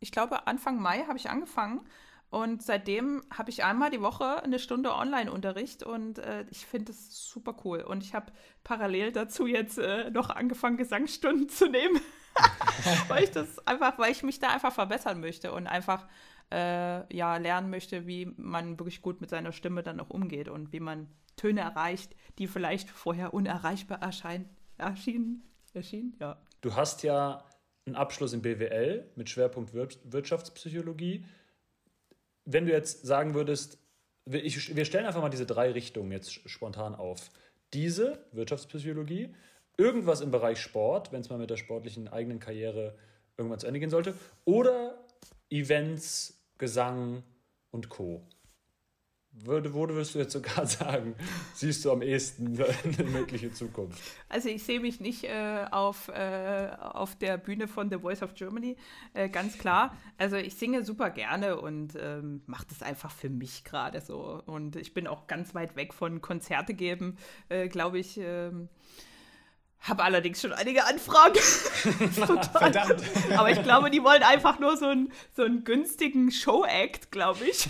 ich 0.00 0.10
glaube, 0.10 0.46
Anfang 0.46 0.80
Mai 0.80 1.04
habe 1.06 1.18
ich 1.18 1.28
angefangen 1.28 1.82
und 2.30 2.62
seitdem 2.62 3.22
habe 3.32 3.50
ich 3.50 3.64
einmal 3.64 3.90
die 3.90 4.02
Woche 4.02 4.42
eine 4.42 4.58
Stunde 4.58 4.94
Online-Unterricht 4.94 5.82
und 5.82 6.18
äh, 6.18 6.44
ich 6.50 6.66
finde 6.66 6.92
es 6.92 7.26
super 7.26 7.56
cool. 7.64 7.80
Und 7.80 8.02
ich 8.02 8.14
habe 8.14 8.32
parallel 8.64 9.12
dazu 9.12 9.46
jetzt 9.46 9.78
äh, 9.78 10.10
noch 10.10 10.28
angefangen, 10.28 10.76
Gesangsstunden 10.76 11.48
zu 11.48 11.68
nehmen, 11.70 12.00
weil 13.08 13.24
ich 13.24 13.30
das 13.30 13.66
einfach, 13.66 13.98
weil 13.98 14.12
ich 14.12 14.22
mich 14.22 14.40
da 14.40 14.48
einfach 14.48 14.72
verbessern 14.72 15.20
möchte 15.20 15.52
und 15.52 15.66
einfach 15.66 16.06
äh, 16.52 17.16
ja 17.16 17.38
lernen 17.38 17.70
möchte, 17.70 18.06
wie 18.06 18.26
man 18.36 18.78
wirklich 18.78 19.00
gut 19.00 19.22
mit 19.22 19.30
seiner 19.30 19.52
Stimme 19.52 19.82
dann 19.82 19.98
auch 19.98 20.10
umgeht 20.10 20.50
und 20.50 20.72
wie 20.72 20.80
man 20.80 21.08
Töne 21.36 21.62
erreicht, 21.62 22.14
die 22.38 22.46
vielleicht 22.46 22.90
vorher 22.90 23.32
unerreichbar 23.32 24.02
erscheinen, 24.02 24.50
erschienen, 24.76 25.44
erschienen, 25.72 26.14
ja. 26.20 26.38
Du 26.60 26.74
hast 26.74 27.04
ja 27.04 27.44
einen 27.86 27.96
Abschluss 27.96 28.34
in 28.34 28.42
BWL 28.42 29.10
mit 29.14 29.30
Schwerpunkt 29.30 29.72
Wir 29.72 29.88
Wirtschaftspsychologie 30.04 31.24
wenn 32.50 32.66
du 32.66 32.72
jetzt 32.72 33.06
sagen 33.06 33.34
würdest, 33.34 33.78
ich, 34.24 34.74
wir 34.74 34.84
stellen 34.84 35.06
einfach 35.06 35.20
mal 35.20 35.28
diese 35.28 35.46
drei 35.46 35.70
Richtungen 35.70 36.10
jetzt 36.12 36.48
spontan 36.48 36.94
auf. 36.94 37.30
Diese, 37.74 38.24
Wirtschaftspsychologie, 38.32 39.34
irgendwas 39.76 40.22
im 40.22 40.30
Bereich 40.30 40.58
Sport, 40.60 41.12
wenn 41.12 41.20
es 41.20 41.28
mal 41.28 41.38
mit 41.38 41.50
der 41.50 41.58
sportlichen 41.58 42.08
eigenen 42.08 42.40
Karriere 42.40 42.96
irgendwann 43.36 43.58
zu 43.58 43.66
Ende 43.66 43.80
gehen 43.80 43.90
sollte, 43.90 44.14
oder 44.46 45.04
Events, 45.50 46.42
Gesang 46.56 47.22
und 47.70 47.90
Co. 47.90 48.22
Würde, 49.44 49.72
wo 49.72 49.88
würdest 49.88 50.14
du 50.14 50.18
jetzt 50.18 50.32
sogar 50.32 50.66
sagen, 50.66 51.14
siehst 51.54 51.84
du 51.84 51.92
am 51.92 52.02
ehesten 52.02 52.58
eine 52.84 53.08
mögliche 53.08 53.52
Zukunft? 53.52 54.00
Also 54.28 54.48
ich 54.48 54.62
sehe 54.62 54.80
mich 54.80 55.00
nicht 55.00 55.24
äh, 55.24 55.66
auf, 55.70 56.08
äh, 56.08 56.70
auf 56.80 57.16
der 57.16 57.38
Bühne 57.38 57.68
von 57.68 57.90
The 57.90 57.98
Voice 57.98 58.22
of 58.22 58.34
Germany, 58.34 58.76
äh, 59.14 59.28
ganz 59.28 59.58
klar. 59.58 59.96
Also 60.16 60.36
ich 60.36 60.54
singe 60.54 60.84
super 60.84 61.10
gerne 61.10 61.60
und 61.60 61.94
ähm, 62.00 62.42
mache 62.46 62.66
das 62.68 62.82
einfach 62.82 63.10
für 63.10 63.30
mich 63.30 63.64
gerade 63.64 64.00
so. 64.00 64.42
Und 64.46 64.76
ich 64.76 64.94
bin 64.94 65.06
auch 65.06 65.26
ganz 65.26 65.54
weit 65.54 65.76
weg 65.76 65.94
von 65.94 66.20
Konzerte 66.20 66.74
geben, 66.74 67.16
äh, 67.48 67.68
glaube 67.68 67.98
ich. 67.98 68.18
Ähm, 68.18 68.68
habe 69.80 70.02
allerdings 70.02 70.40
schon 70.40 70.52
einige 70.52 70.84
Anfragen. 70.84 71.38
Verdammt. 72.52 73.02
Aber 73.36 73.50
ich 73.50 73.62
glaube, 73.62 73.90
die 73.90 74.02
wollen 74.02 74.22
einfach 74.22 74.58
nur 74.58 74.76
so 74.76 74.86
einen, 74.86 75.12
so 75.36 75.44
einen 75.44 75.64
günstigen 75.64 76.30
Show-Act, 76.30 77.12
glaube 77.12 77.44
ich. 77.44 77.68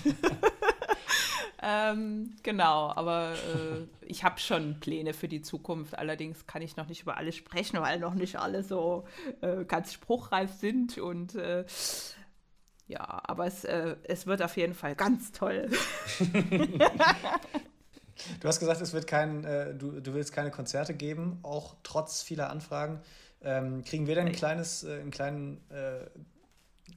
Ähm, 1.62 2.36
genau, 2.42 2.92
aber 2.94 3.32
äh, 3.32 4.06
ich 4.06 4.24
habe 4.24 4.38
schon 4.40 4.80
Pläne 4.80 5.14
für 5.14 5.28
die 5.28 5.42
Zukunft. 5.42 5.98
Allerdings 5.98 6.46
kann 6.46 6.62
ich 6.62 6.76
noch 6.76 6.88
nicht 6.88 7.02
über 7.02 7.16
alles 7.16 7.36
sprechen, 7.36 7.80
weil 7.80 7.98
noch 7.98 8.14
nicht 8.14 8.36
alle 8.36 8.62
so 8.62 9.04
äh, 9.40 9.64
ganz 9.64 9.92
spruchreif 9.92 10.52
sind. 10.52 10.98
Und 10.98 11.34
äh, 11.34 11.64
ja, 12.86 13.20
aber 13.24 13.46
es, 13.46 13.64
äh, 13.64 13.96
es 14.04 14.26
wird 14.26 14.42
auf 14.42 14.56
jeden 14.56 14.74
Fall 14.74 14.94
ganz 14.94 15.32
toll. 15.32 15.70
Du 18.40 18.48
hast 18.48 18.60
gesagt, 18.60 18.80
es 18.80 18.92
wird 18.92 19.06
kein, 19.06 19.44
äh, 19.44 19.74
du, 19.74 20.00
du 20.00 20.14
willst 20.14 20.32
keine 20.32 20.50
Konzerte 20.50 20.94
geben, 20.94 21.38
auch 21.42 21.76
trotz 21.82 22.22
vieler 22.22 22.50
Anfragen. 22.50 23.00
Ähm, 23.40 23.84
kriegen 23.84 24.06
wir 24.06 24.16
denn 24.16 24.26
ein 24.26 24.32
kleines, 24.32 24.82
äh, 24.82 25.00
einen 25.00 25.10
kleinen 25.10 25.60
äh, 25.70 26.06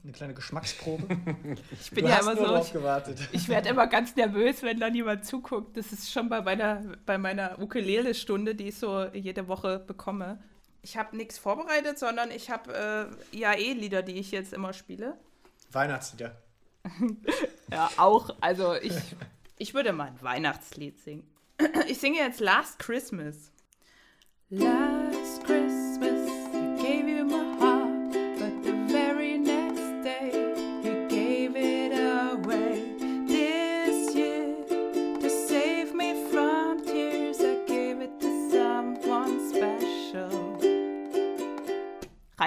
eine 0.02 0.12
kleine 0.12 0.34
Geschmacksprobe. 0.34 1.06
Ich 1.80 1.90
bin 1.90 2.04
du 2.04 2.10
ja 2.10 2.20
immer 2.20 2.36
so. 2.36 3.12
Ich, 3.12 3.28
ich 3.32 3.48
werde 3.48 3.68
immer 3.68 3.86
ganz 3.86 4.16
nervös, 4.16 4.62
wenn 4.62 4.80
dann 4.80 4.94
jemand 4.94 5.24
zuguckt. 5.24 5.76
Das 5.76 5.92
ist 5.92 6.12
schon 6.12 6.28
bei 6.28 6.42
meiner, 6.42 6.82
bei 7.06 7.18
meiner 7.18 7.58
Ukulele-Stunde, 7.58 8.54
die 8.54 8.68
ich 8.68 8.78
so 8.78 9.04
jede 9.12 9.48
Woche 9.48 9.78
bekomme. 9.78 10.42
Ich 10.82 10.96
habe 10.96 11.16
nichts 11.16 11.38
vorbereitet, 11.38 11.98
sondern 11.98 12.30
ich 12.30 12.50
habe 12.50 13.10
äh, 13.32 13.36
IAE-Lieder, 13.36 14.02
die 14.02 14.14
ich 14.18 14.32
jetzt 14.32 14.52
immer 14.52 14.72
spiele. 14.72 15.16
Weihnachtslieder. 15.70 16.36
ja, 17.70 17.90
auch. 17.96 18.34
Also 18.40 18.74
ich, 18.74 18.94
ich 19.58 19.74
würde 19.74 19.92
mal 19.92 20.08
ein 20.08 20.20
Weihnachtslied 20.20 20.98
singen. 21.00 21.24
Ich 21.86 21.98
singe 21.98 22.18
jetzt 22.18 22.40
Last 22.40 22.78
Christmas. 22.80 23.52
Last 24.50 24.91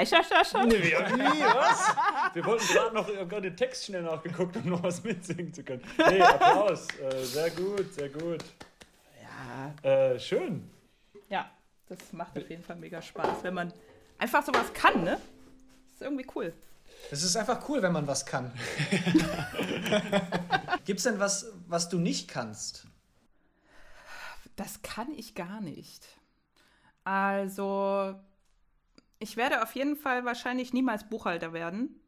Schon? 0.05 0.67
Nee, 0.67 0.77
nie, 0.77 0.93
was? 0.93 1.95
Wir 2.33 2.45
wollten 2.45 2.65
gerade 2.67 2.95
noch 2.95 3.07
gerade 3.07 3.41
den 3.41 3.57
Text 3.57 3.85
schnell 3.85 4.03
nachgeguckt, 4.03 4.55
um 4.57 4.69
noch 4.69 4.83
was 4.83 5.03
mitsingen 5.03 5.53
zu 5.53 5.63
können. 5.63 5.83
Nee, 5.97 6.21
Applaus. 6.21 6.87
Äh, 6.99 7.23
sehr 7.23 7.49
gut, 7.51 7.93
sehr 7.93 8.09
gut. 8.09 8.43
Ja. 9.21 9.89
Äh, 9.89 10.19
schön. 10.19 10.69
Ja, 11.29 11.49
das 11.87 12.13
macht 12.13 12.37
auf 12.37 12.49
jeden 12.49 12.63
Fall 12.63 12.75
mega 12.75 13.01
Spaß, 13.01 13.43
wenn 13.43 13.53
man 13.53 13.73
einfach 14.17 14.45
sowas 14.45 14.73
kann, 14.73 15.03
ne? 15.03 15.19
Das 15.85 15.95
ist 15.95 16.01
irgendwie 16.01 16.27
cool. 16.35 16.53
Es 17.11 17.23
ist 17.23 17.35
einfach 17.35 17.67
cool, 17.69 17.81
wenn 17.81 17.91
man 17.91 18.07
was 18.07 18.25
kann. 18.25 18.51
Gibt 20.85 20.99
es 20.99 21.03
denn 21.03 21.19
was, 21.19 21.51
was 21.67 21.89
du 21.89 21.99
nicht 21.99 22.27
kannst? 22.27 22.87
Das 24.55 24.81
kann 24.81 25.11
ich 25.15 25.35
gar 25.35 25.61
nicht. 25.61 26.07
Also, 27.03 28.15
ich 29.19 29.37
werde 29.37 29.63
auf 29.63 29.75
jeden 29.75 29.95
Fall 29.95 30.25
wahrscheinlich 30.25 30.73
niemals 30.73 31.07
Buchhalter 31.07 31.53
werden, 31.53 32.01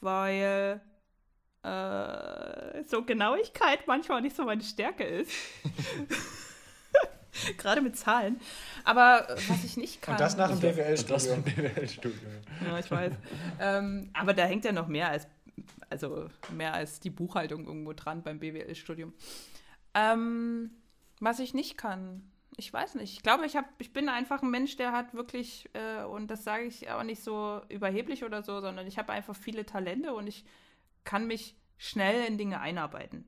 weil 0.00 0.80
äh, 1.62 2.84
so 2.84 3.04
Genauigkeit 3.04 3.86
manchmal 3.86 4.20
nicht 4.20 4.36
so 4.36 4.44
meine 4.44 4.62
Stärke 4.62 5.04
ist. 5.04 5.32
Gerade 7.58 7.80
mit 7.80 7.96
Zahlen. 7.96 8.40
Aber 8.84 9.28
äh, 9.28 9.36
was 9.48 9.64
ich 9.64 9.76
nicht 9.76 10.02
kann. 10.02 10.14
Und 10.14 10.20
das 10.20 10.36
nach 10.36 10.50
dem 10.50 10.60
BWL-Studium. 10.60 11.42
BWL-Studium. 11.42 12.32
ja, 12.64 12.78
ich 12.78 12.90
weiß. 12.90 13.12
ähm, 13.60 14.10
aber 14.12 14.34
da 14.34 14.44
hängt 14.44 14.64
ja 14.64 14.72
noch 14.72 14.88
mehr 14.88 15.08
als, 15.08 15.26
also 15.90 16.28
mehr 16.52 16.74
als 16.74 17.00
die 17.00 17.10
Buchhaltung 17.10 17.66
irgendwo 17.66 17.92
dran 17.92 18.22
beim 18.22 18.38
BWL-Studium. 18.38 19.12
Ähm, 19.94 20.70
was 21.20 21.38
ich 21.38 21.54
nicht 21.54 21.76
kann, 21.76 22.30
ich 22.56 22.72
weiß 22.72 22.94
nicht. 22.96 23.12
Ich 23.12 23.22
glaube, 23.22 23.46
ich, 23.46 23.56
hab, 23.56 23.66
ich 23.78 23.92
bin 23.92 24.08
einfach 24.08 24.42
ein 24.42 24.50
Mensch, 24.50 24.76
der 24.76 24.92
hat 24.92 25.14
wirklich, 25.14 25.68
äh, 25.74 26.04
und 26.04 26.28
das 26.28 26.44
sage 26.44 26.64
ich 26.64 26.90
auch 26.90 27.02
nicht 27.02 27.22
so 27.22 27.60
überheblich 27.68 28.24
oder 28.24 28.42
so, 28.42 28.60
sondern 28.60 28.86
ich 28.86 28.98
habe 28.98 29.12
einfach 29.12 29.34
viele 29.34 29.66
Talente 29.66 30.14
und 30.14 30.26
ich 30.26 30.44
kann 31.04 31.26
mich 31.26 31.56
schnell 31.76 32.26
in 32.26 32.38
Dinge 32.38 32.60
einarbeiten. 32.60 33.26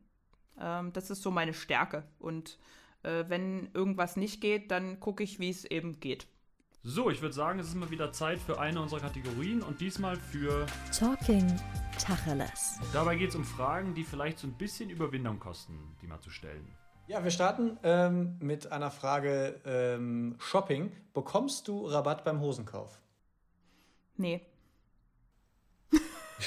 Ähm, 0.58 0.92
das 0.92 1.10
ist 1.10 1.22
so 1.22 1.30
meine 1.30 1.54
Stärke. 1.54 2.04
Und 2.18 2.58
äh, 3.02 3.24
wenn 3.28 3.70
irgendwas 3.74 4.16
nicht 4.16 4.40
geht, 4.40 4.70
dann 4.70 5.00
gucke 5.00 5.22
ich, 5.22 5.38
wie 5.38 5.50
es 5.50 5.64
eben 5.64 6.00
geht. 6.00 6.26
So, 6.82 7.10
ich 7.10 7.20
würde 7.20 7.34
sagen, 7.34 7.58
es 7.58 7.66
ist 7.66 7.74
mal 7.74 7.90
wieder 7.90 8.12
Zeit 8.12 8.38
für 8.38 8.60
eine 8.60 8.80
unserer 8.80 9.00
Kategorien 9.00 9.60
und 9.60 9.80
diesmal 9.80 10.14
für 10.14 10.66
Talking 10.96 11.44
Tacheles. 11.98 12.78
Dabei 12.92 13.16
geht 13.16 13.30
es 13.30 13.34
um 13.34 13.44
Fragen, 13.44 13.92
die 13.94 14.04
vielleicht 14.04 14.38
so 14.38 14.46
ein 14.46 14.52
bisschen 14.52 14.88
Überwindung 14.88 15.40
kosten, 15.40 15.96
die 16.00 16.06
mal 16.06 16.20
zu 16.20 16.30
stellen. 16.30 16.64
Ja, 17.08 17.22
wir 17.22 17.30
starten 17.30 17.78
ähm, 17.84 18.36
mit 18.40 18.72
einer 18.72 18.90
Frage 18.90 19.60
ähm, 19.64 20.34
Shopping. 20.40 20.90
Bekommst 21.14 21.68
du 21.68 21.86
Rabatt 21.86 22.24
beim 22.24 22.40
Hosenkauf? 22.40 23.00
Nee. 24.16 24.44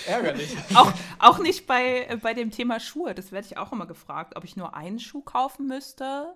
Ärgerlich. 0.05 0.57
auch, 0.75 0.91
auch 1.17 1.39
nicht 1.39 1.65
bei, 1.65 2.05
äh, 2.09 2.17
bei 2.17 2.33
dem 2.33 2.51
Thema 2.51 2.81
Schuhe. 2.81 3.15
Das 3.15 3.31
werde 3.31 3.47
ich 3.47 3.57
auch 3.57 3.71
immer 3.71 3.85
gefragt, 3.85 4.35
ob 4.35 4.43
ich 4.43 4.57
nur 4.57 4.75
einen 4.75 4.99
Schuh 4.99 5.21
kaufen 5.21 5.65
müsste. 5.65 6.35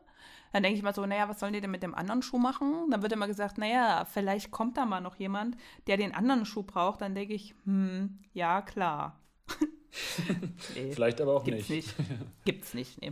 Dann 0.54 0.64
denke 0.64 0.78
ich 0.78 0.84
mal 0.84 0.96
so, 0.96 1.06
naja, 1.06 1.28
was 1.28 1.42
sollen 1.42 1.54
die 1.54 1.62
denn 1.62 1.72
mit 1.72 1.84
dem 1.84 1.94
anderen 1.94 2.22
Schuh 2.22 2.38
machen? 2.38 2.90
Dann 2.92 3.02
wird 3.02 3.12
immer 3.12 3.28
gesagt, 3.28 3.58
naja, 3.58 4.06
vielleicht 4.06 4.52
kommt 4.52 4.78
da 4.78 4.86
mal 4.86 5.02
noch 5.02 5.18
jemand, 5.18 5.58
der 5.88 5.98
den 5.98 6.16
anderen 6.16 6.46
Schuh 6.46 6.64
braucht. 6.64 7.02
Dann 7.02 7.14
denke 7.14 7.34
ich, 7.34 7.56
hm, 7.66 8.20
ja, 8.34 8.62
klar. 8.62 9.20
nee, 10.76 10.94
vielleicht 10.94 11.20
aber 11.20 11.36
auch 11.36 11.44
gibt's 11.44 11.68
nicht. 11.68 12.00
nicht. 12.00 12.10
Gibt's 12.46 12.74
nicht, 12.74 13.02
nee. 13.02 13.12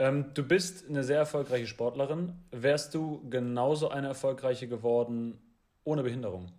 Ähm, 0.00 0.32
du 0.32 0.42
bist 0.42 0.88
eine 0.88 1.04
sehr 1.04 1.18
erfolgreiche 1.18 1.66
Sportlerin. 1.66 2.32
Wärst 2.50 2.94
du 2.94 3.28
genauso 3.28 3.90
eine 3.90 4.08
erfolgreiche 4.08 4.66
geworden 4.66 5.38
ohne 5.84 6.02
Behinderung? 6.02 6.50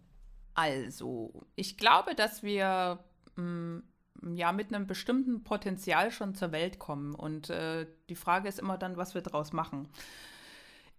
Also, 0.54 1.34
ich 1.56 1.76
glaube, 1.76 2.14
dass 2.14 2.44
wir 2.44 3.00
mh, 3.36 3.82
ja 4.36 4.52
mit 4.52 4.72
einem 4.72 4.86
bestimmten 4.86 5.44
Potenzial 5.44 6.12
schon 6.12 6.36
zur 6.36 6.52
Welt 6.52 6.78
kommen. 6.78 7.16
Und 7.16 7.50
äh, 7.50 7.88
die 8.10 8.16
Frage 8.16 8.48
ist 8.48 8.60
immer 8.60 8.78
dann, 8.78 8.96
was 8.96 9.16
wir 9.16 9.24
daraus 9.24 9.54
machen. 9.54 9.90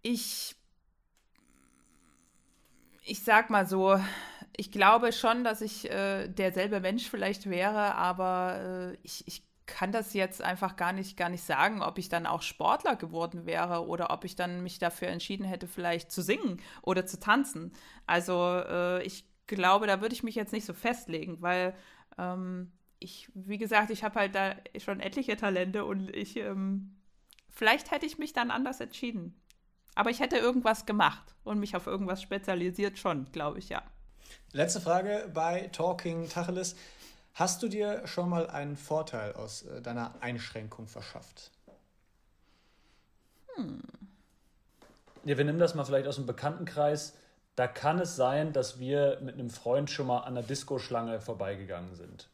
Ich, 0.03 0.57
ich 3.05 3.23
sag 3.23 3.51
mal 3.51 3.67
so, 3.67 4.01
ich 4.57 4.73
glaube 4.73 5.13
schon, 5.13 5.45
dass 5.45 5.61
ich 5.61 5.89
äh, 5.89 6.27
derselbe 6.27 6.81
Mensch 6.81 7.09
vielleicht 7.09 7.49
wäre, 7.49 7.95
aber 7.95 8.95
äh, 8.95 8.99
ich, 9.05 9.29
ich 9.29 9.45
kann 9.67 9.93
das 9.93 10.13
jetzt 10.15 10.43
einfach 10.43 10.77
gar 10.77 10.93
nicht, 10.93 11.17
gar 11.17 11.29
nicht 11.29 11.45
sagen, 11.45 11.83
ob 11.83 11.99
ich 11.99 12.09
dann 12.09 12.27
auch 12.27 12.43
Sportler 12.43 12.97
geworden 12.97 13.47
wäre 13.47 13.87
oder 13.87 14.11
ob 14.11 14.25
ich 14.25 14.37
dann 14.37 14.63
mich 14.63 14.79
dafür 14.79 15.09
entschieden 15.09 15.45
hätte, 15.45 15.69
vielleicht 15.69 16.11
zu 16.11 16.23
singen 16.23 16.61
oder 16.83 17.07
zu 17.07 17.21
tanzen. 17.21 17.73
Also 18.07 18.59
äh, 18.59 19.03
ich 19.05 19.25
glaube, 19.47 19.87
da 19.87 20.01
würde 20.01 20.15
ich 20.15 20.23
mich 20.23 20.35
jetzt 20.35 20.53
nicht 20.53 20.65
so 20.65 20.73
festlegen, 20.73 21.41
weil 21.43 21.75
ähm, 22.19 22.73
ich, 22.99 23.31
wie 23.35 23.59
gesagt, 23.59 23.91
ich 23.91 24.05
habe 24.05 24.19
halt 24.19 24.35
da 24.35 24.55
schon 24.79 25.01
etliche 25.01 25.37
Talente 25.37 25.85
und 25.85 26.15
ich, 26.15 26.37
ähm, 26.37 26.97
vielleicht 27.51 27.91
hätte 27.91 28.07
ich 28.07 28.19
mich 28.19 28.33
dann 28.33 28.51
anders 28.51 28.81
entschieden. 28.81 29.41
Aber 29.95 30.11
ich 30.11 30.21
hätte 30.21 30.37
irgendwas 30.37 30.87
gemacht 30.87 31.35
und 31.45 31.59
mich 31.59 31.77
auf 31.77 31.87
irgendwas 31.87 32.23
spezialisiert 32.23 32.99
schon, 32.99 33.31
glaube 33.33 33.59
ich, 33.59 33.69
ja. 33.69 33.83
Letzte 34.53 34.81
Frage 34.81 35.31
bei 35.35 35.69
Talking 35.73 36.29
Tacheles. 36.29 36.77
Hast 37.35 37.63
du 37.63 37.69
dir 37.69 38.07
schon 38.07 38.29
mal 38.29 38.49
einen 38.49 38.77
Vorteil 38.77 39.33
aus 39.33 39.63
äh, 39.63 39.81
deiner 39.81 40.15
Einschränkung 40.21 40.87
verschafft? 40.87 41.51
Hm. 43.55 43.83
Ja, 45.25 45.39
wir 45.39 45.45
nehmen 45.45 45.59
das 45.59 45.75
mal 45.75 45.85
vielleicht 45.85 46.07
aus 46.07 46.17
dem 46.17 46.27
Bekanntenkreis. 46.27 47.17
Da 47.57 47.67
kann 47.67 47.99
es 47.99 48.17
sein, 48.17 48.53
dass 48.53 48.79
wir 48.79 49.19
mit 49.23 49.35
einem 49.35 49.51
Freund 49.51 49.91
schon 49.91 50.07
mal 50.07 50.21
an 50.21 50.35
der 50.35 50.43
Disco-Schlange 50.43 51.21
vorbeigegangen 51.21 51.95
sind. 51.95 52.29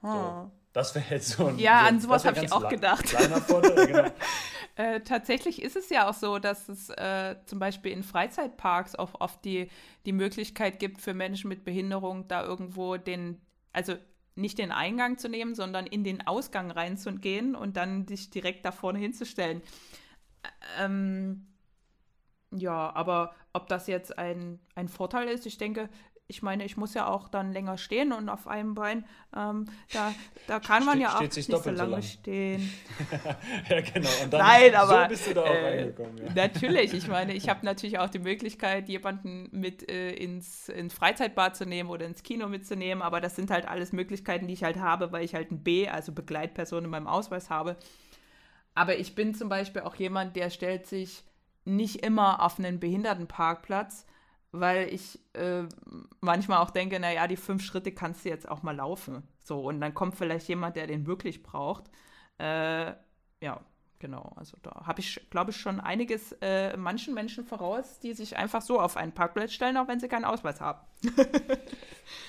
Hm. 0.00 0.10
So. 0.10 0.50
Das 0.72 0.94
wäre 0.94 1.04
jetzt 1.10 1.30
so 1.30 1.46
ein. 1.46 1.58
Ja, 1.58 1.80
so, 1.80 1.88
an 1.88 2.00
sowas 2.00 2.24
habe 2.24 2.44
ich 2.44 2.52
auch 2.52 2.68
gedacht. 2.68 3.04
Kleiner 3.04 3.40
Vorteil, 3.40 3.86
genau. 3.86 4.08
äh, 4.76 5.00
tatsächlich 5.00 5.62
ist 5.62 5.76
es 5.76 5.90
ja 5.90 6.08
auch 6.08 6.14
so, 6.14 6.38
dass 6.38 6.68
es 6.68 6.90
äh, 6.90 7.36
zum 7.46 7.58
Beispiel 7.58 7.92
in 7.92 8.04
Freizeitparks 8.04 8.94
auch 8.94 9.20
oft 9.20 9.44
die, 9.44 9.68
die 10.06 10.12
Möglichkeit 10.12 10.78
gibt 10.78 11.00
für 11.00 11.12
Menschen 11.12 11.48
mit 11.48 11.64
Behinderung, 11.64 12.28
da 12.28 12.44
irgendwo 12.44 12.96
den, 12.96 13.40
also 13.72 13.96
nicht 14.40 14.58
den 14.58 14.72
Eingang 14.72 15.18
zu 15.18 15.28
nehmen, 15.28 15.54
sondern 15.54 15.86
in 15.86 16.04
den 16.04 16.26
Ausgang 16.26 16.70
reinzugehen 16.70 17.54
und 17.54 17.76
dann 17.76 18.06
dich 18.06 18.30
direkt 18.30 18.64
da 18.64 18.72
vorne 18.72 18.98
hinzustellen. 18.98 19.62
Ähm, 20.78 21.46
ja, 22.52 22.92
aber 22.94 23.34
ob 23.52 23.68
das 23.68 23.86
jetzt 23.86 24.18
ein, 24.18 24.58
ein 24.74 24.88
Vorteil 24.88 25.28
ist, 25.28 25.46
ich 25.46 25.58
denke, 25.58 25.88
ich 26.30 26.42
meine, 26.42 26.64
ich 26.64 26.76
muss 26.76 26.94
ja 26.94 27.08
auch 27.08 27.28
dann 27.28 27.52
länger 27.52 27.76
stehen 27.76 28.12
und 28.12 28.28
auf 28.28 28.46
einem 28.46 28.74
Bein, 28.74 29.04
ähm, 29.36 29.66
da, 29.92 30.14
da 30.46 30.60
kann 30.60 30.84
man 30.86 30.94
Ste 30.94 31.02
ja 31.02 31.16
auch 31.16 31.20
nicht 31.20 31.34
so 31.34 31.52
lange 31.52 31.76
so 31.76 31.84
lang. 31.84 32.02
stehen. 32.02 32.72
ja, 33.68 33.80
genau. 33.80 34.08
Und 34.22 34.32
dann 34.32 34.40
Nein, 34.40 34.74
aber, 34.76 35.02
so 35.02 35.08
bist 35.08 35.26
du 35.26 35.34
da 35.34 35.42
auch 35.42 35.46
äh, 35.46 35.66
reingekommen. 35.66 36.18
Ja. 36.18 36.32
Natürlich, 36.34 36.94
ich 36.94 37.08
meine, 37.08 37.34
ich 37.34 37.48
habe 37.50 37.66
natürlich 37.66 37.98
auch 37.98 38.08
die 38.08 38.20
Möglichkeit, 38.20 38.88
jemanden 38.88 39.48
mit 39.50 39.90
äh, 39.90 40.12
ins, 40.12 40.68
ins 40.68 40.94
Freizeitbad 40.94 41.56
zu 41.56 41.66
nehmen 41.66 41.90
oder 41.90 42.06
ins 42.06 42.22
Kino 42.22 42.48
mitzunehmen, 42.48 43.02
aber 43.02 43.20
das 43.20 43.34
sind 43.34 43.50
halt 43.50 43.66
alles 43.66 43.92
Möglichkeiten, 43.92 44.46
die 44.46 44.54
ich 44.54 44.62
halt 44.62 44.78
habe, 44.78 45.10
weil 45.10 45.24
ich 45.24 45.34
halt 45.34 45.50
ein 45.50 45.64
B, 45.64 45.88
also 45.88 46.12
Begleitperson 46.12 46.84
in 46.84 46.90
meinem 46.90 47.08
Ausweis 47.08 47.50
habe. 47.50 47.76
Aber 48.74 48.96
ich 48.98 49.16
bin 49.16 49.34
zum 49.34 49.48
Beispiel 49.48 49.82
auch 49.82 49.96
jemand, 49.96 50.36
der 50.36 50.48
stellt 50.48 50.86
sich 50.86 51.24
nicht 51.64 52.04
immer 52.04 52.40
auf 52.42 52.58
einen 52.58 52.78
Behindertenparkplatz, 52.78 54.06
weil 54.52 54.92
ich 54.92 55.18
äh, 55.34 55.64
manchmal 56.20 56.58
auch 56.58 56.70
denke, 56.70 56.98
naja, 56.98 57.26
die 57.26 57.36
fünf 57.36 57.62
Schritte 57.62 57.92
kannst 57.92 58.24
du 58.24 58.28
jetzt 58.28 58.48
auch 58.48 58.62
mal 58.62 58.74
laufen. 58.76 59.22
So, 59.38 59.60
und 59.60 59.80
dann 59.80 59.94
kommt 59.94 60.16
vielleicht 60.16 60.48
jemand, 60.48 60.76
der 60.76 60.86
den 60.86 61.06
wirklich 61.06 61.42
braucht. 61.42 61.84
Äh, 62.38 62.92
ja, 63.42 63.60
genau. 63.98 64.32
Also 64.36 64.56
da 64.62 64.86
habe 64.86 65.00
ich, 65.00 65.20
glaube 65.30 65.52
ich, 65.52 65.56
schon 65.56 65.80
einiges 65.80 66.32
äh, 66.40 66.76
manchen 66.76 67.14
Menschen 67.14 67.44
voraus, 67.44 68.00
die 68.00 68.12
sich 68.12 68.36
einfach 68.36 68.62
so 68.62 68.80
auf 68.80 68.96
einen 68.96 69.12
Parkplatz 69.12 69.52
stellen, 69.52 69.76
auch 69.76 69.88
wenn 69.88 70.00
sie 70.00 70.08
keinen 70.08 70.24
Ausweis 70.24 70.60
haben. 70.60 70.80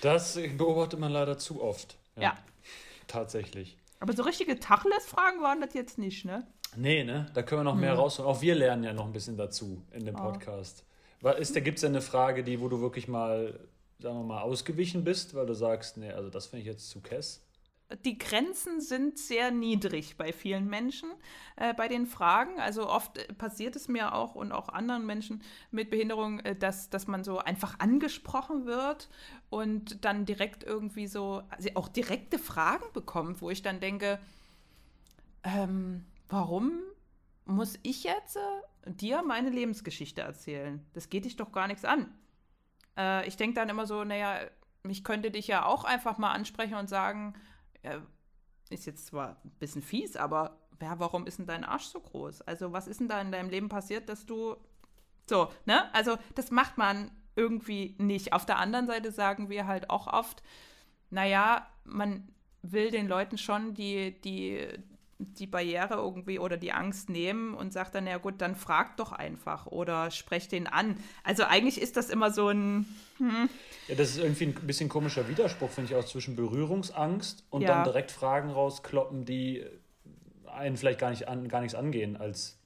das 0.01 0.39
beobachtet 0.57 0.99
man 0.99 1.11
leider 1.11 1.38
zu 1.38 1.61
oft. 1.61 1.97
Ja. 2.15 2.22
ja. 2.22 2.38
Tatsächlich. 3.07 3.78
Aber 3.99 4.13
so 4.13 4.24
richtige 4.24 4.59
Tacheles-Fragen 4.59 5.41
waren 5.41 5.61
das 5.61 5.74
jetzt 5.74 5.97
nicht, 5.97 6.26
ne? 6.26 6.47
Nee, 6.76 7.03
ne? 7.03 7.30
Da 7.34 7.43
können 7.43 7.61
wir 7.61 7.65
noch 7.65 7.76
mehr 7.76 7.93
mhm. 7.93 7.99
rausholen. 7.99 8.32
Auch 8.32 8.41
wir 8.41 8.55
lernen 8.55 8.84
ja 8.84 8.93
noch 8.93 9.05
ein 9.05 9.11
bisschen 9.11 9.38
dazu 9.38 9.84
in 9.91 10.05
dem 10.05 10.15
oh. 10.15 10.19
Podcast. 10.19 10.86
Oh. 10.88 10.91
Ist, 11.22 11.55
da 11.55 11.59
gibt 11.59 11.78
es 11.78 11.84
eine 11.84 12.01
Frage, 12.01 12.43
die, 12.43 12.59
wo 12.61 12.67
du 12.67 12.82
wirklich 12.82 13.07
mal, 13.07 13.59
sagen 13.99 14.17
wir 14.17 14.24
mal, 14.24 14.41
ausgewichen 14.41 15.03
bist, 15.03 15.36
weil 15.36 15.45
du 15.45 15.53
sagst, 15.53 15.97
nee, 15.97 16.11
also 16.11 16.30
das 16.30 16.47
finde 16.47 16.61
ich 16.61 16.67
jetzt 16.67 16.89
zu 16.89 17.01
kess? 17.01 17.41
die 18.05 18.17
Grenzen 18.17 18.82
sind 18.82 19.17
sehr 19.17 19.51
niedrig 19.51 20.17
bei 20.17 20.32
vielen 20.34 20.67
Menschen 20.67 21.09
äh, 21.55 21.74
bei 21.74 21.88
den 21.88 22.05
Fragen. 22.05 22.59
Also 22.59 22.89
oft 22.89 23.17
äh, 23.17 23.34
passiert 23.34 23.76
es 23.76 23.88
mir 23.88 24.13
auch 24.13 24.36
und 24.36 24.51
auch 24.51 24.69
anderen 24.69 25.05
Menschen 25.05 25.41
mit 25.72 25.89
Behinderung, 25.89 26.39
äh, 26.39 26.55
dass, 26.55 26.89
dass 26.89 27.07
man 27.07 27.24
so 27.24 27.39
einfach 27.39 27.80
angesprochen 27.80 28.65
wird 28.65 29.09
und 29.49 30.05
dann 30.05 30.26
direkt 30.26 30.63
irgendwie 30.63 31.07
so, 31.07 31.43
also 31.49 31.69
auch 31.76 31.88
direkte 31.88 32.39
Fragen 32.39 32.86
bekommt, 32.93 33.41
wo 33.41 33.49
ich 33.49 33.61
dann 33.61 33.80
denke, 33.80 34.19
ähm, 35.43 36.05
warum 36.30 36.80
muss 37.45 37.78
ich 37.84 38.03
jetzt 38.03 38.38
äh, 38.84 38.92
dir 38.92 39.24
meine 39.24 39.50
Lebensgeschichte 39.50 40.22
erzählen? 40.22 40.86
Das 40.94 41.10
geht 41.10 41.26
dich 41.26 41.36
doch 41.36 41.52
gar 41.52 41.68
nichts 41.68 41.86
an. 41.86 42.14
Äh, 42.98 43.28
ich 43.28 43.38
denke 43.38 43.56
dann 43.56 43.70
immer 43.70 43.86
so, 43.86 44.04
naja, 44.04 44.40
ich 44.88 45.04
könnte 45.04 45.32
dich 45.32 45.48
ja 45.48 45.66
auch 45.66 45.84
einfach 45.84 46.18
mal 46.18 46.32
ansprechen 46.32 46.76
und 46.76 46.90
sagen, 46.90 47.34
äh, 47.84 48.00
ist 48.70 48.86
jetzt 48.86 49.08
zwar 49.08 49.42
ein 49.44 49.52
bisschen 49.60 49.82
fies, 49.82 50.16
aber 50.16 50.58
ja, 50.82 50.98
warum 51.00 51.28
ist 51.28 51.40
denn 51.40 51.46
dein 51.46 51.64
Arsch 51.64 51.86
so 51.86 52.00
groß? 52.00 52.42
Also, 52.42 52.72
was 52.74 52.88
ist 52.88 53.00
denn 53.00 53.08
da 53.08 53.22
in 53.22 53.32
deinem 53.32 53.50
Leben 53.50 53.70
passiert, 53.70 54.10
dass 54.10 54.26
du 54.26 54.56
so, 55.30 55.52
ne? 55.66 55.94
Also, 55.94 56.18
das 56.36 56.52
macht 56.52 56.78
man 56.78 57.12
irgendwie 57.36 57.96
nicht. 58.00 58.34
Auf 58.34 58.46
der 58.46 58.58
anderen 58.58 58.88
Seite 58.88 59.12
sagen 59.12 59.50
wir 59.50 59.68
halt 59.68 59.90
auch 59.90 60.08
oft, 60.08 60.42
naja, 61.10 61.68
man 61.84 62.30
will 62.62 62.92
den 62.92 63.08
Leuten 63.08 63.38
schon 63.38 63.74
die, 63.74 64.20
die, 64.22 64.68
die 65.22 65.47
Barriere 65.47 65.95
irgendwie 65.95 66.39
oder 66.39 66.57
die 66.57 66.72
Angst 66.72 67.09
nehmen 67.09 67.53
und 67.53 67.74
sagt 67.74 67.95
dann, 67.95 68.07
ja 68.07 68.17
gut, 68.17 68.36
dann 68.39 68.55
frag 68.55 68.97
doch 68.97 69.11
einfach 69.11 69.67
oder 69.67 70.11
sprech 70.11 70.47
den 70.47 70.67
an. 70.67 70.97
Also 71.24 71.43
eigentlich 71.43 71.82
ist 71.82 71.97
das 71.97 72.09
immer 72.09 72.32
so 72.32 72.49
ein. 72.49 72.86
Hm. 73.17 73.49
Ja, 73.88 73.95
das 73.95 74.11
ist 74.11 74.17
irgendwie 74.19 74.45
ein 74.45 74.53
bisschen 74.53 74.89
komischer 74.89 75.28
Widerspruch, 75.28 75.69
finde 75.69 75.91
ich 75.91 75.97
auch, 75.97 76.05
zwischen 76.05 76.36
Berührungsangst 76.36 77.43
und 77.49 77.61
ja. 77.61 77.69
dann 77.69 77.84
direkt 77.84 78.11
Fragen 78.11 78.49
rauskloppen, 78.49 79.26
die 79.26 79.65
einen 80.45 80.78
vielleicht 80.78 80.99
gar, 80.99 81.09
nicht 81.09 81.28
an, 81.28 81.47
gar 81.47 81.61
nichts 81.61 81.76
angehen 81.76 82.17
als 82.17 82.57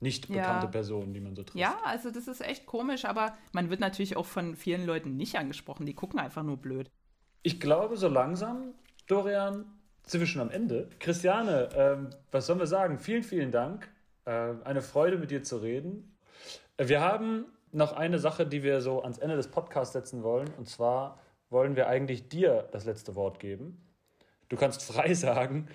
nicht 0.00 0.28
bekannte 0.28 0.66
ja. 0.66 0.70
Person, 0.70 1.12
die 1.12 1.20
man 1.20 1.36
so 1.36 1.42
trifft. 1.42 1.58
Ja, 1.58 1.78
also 1.84 2.10
das 2.10 2.26
ist 2.26 2.40
echt 2.40 2.66
komisch, 2.66 3.04
aber 3.04 3.36
man 3.52 3.68
wird 3.68 3.80
natürlich 3.80 4.16
auch 4.16 4.26
von 4.26 4.56
vielen 4.56 4.86
Leuten 4.86 5.16
nicht 5.16 5.36
angesprochen. 5.36 5.84
Die 5.84 5.94
gucken 5.94 6.18
einfach 6.18 6.42
nur 6.42 6.56
blöd. 6.56 6.90
Ich 7.42 7.60
glaube, 7.60 7.96
so 7.96 8.08
langsam, 8.08 8.74
Dorian, 9.06 9.66
sind 10.10 10.20
wir 10.20 10.26
schon 10.26 10.40
am 10.40 10.50
Ende. 10.50 10.88
Christiane, 10.98 11.68
ähm, 11.74 12.10
was 12.30 12.46
sollen 12.46 12.58
wir 12.58 12.66
sagen? 12.66 12.98
Vielen, 12.98 13.22
vielen 13.22 13.52
Dank. 13.52 13.88
Äh, 14.24 14.54
eine 14.64 14.82
Freude, 14.82 15.18
mit 15.18 15.30
dir 15.30 15.42
zu 15.42 15.58
reden. 15.58 16.16
Äh, 16.76 16.88
wir 16.88 17.00
haben 17.00 17.46
noch 17.72 17.92
eine 17.92 18.18
Sache, 18.18 18.46
die 18.46 18.62
wir 18.62 18.80
so 18.80 19.02
ans 19.02 19.18
Ende 19.18 19.36
des 19.36 19.48
Podcasts 19.48 19.92
setzen 19.92 20.22
wollen. 20.22 20.48
Und 20.56 20.68
zwar 20.68 21.20
wollen 21.48 21.76
wir 21.76 21.88
eigentlich 21.88 22.28
dir 22.28 22.68
das 22.72 22.84
letzte 22.84 23.14
Wort 23.14 23.38
geben. 23.38 23.80
Du 24.48 24.56
kannst 24.56 24.82
frei 24.82 25.14
sagen, 25.14 25.68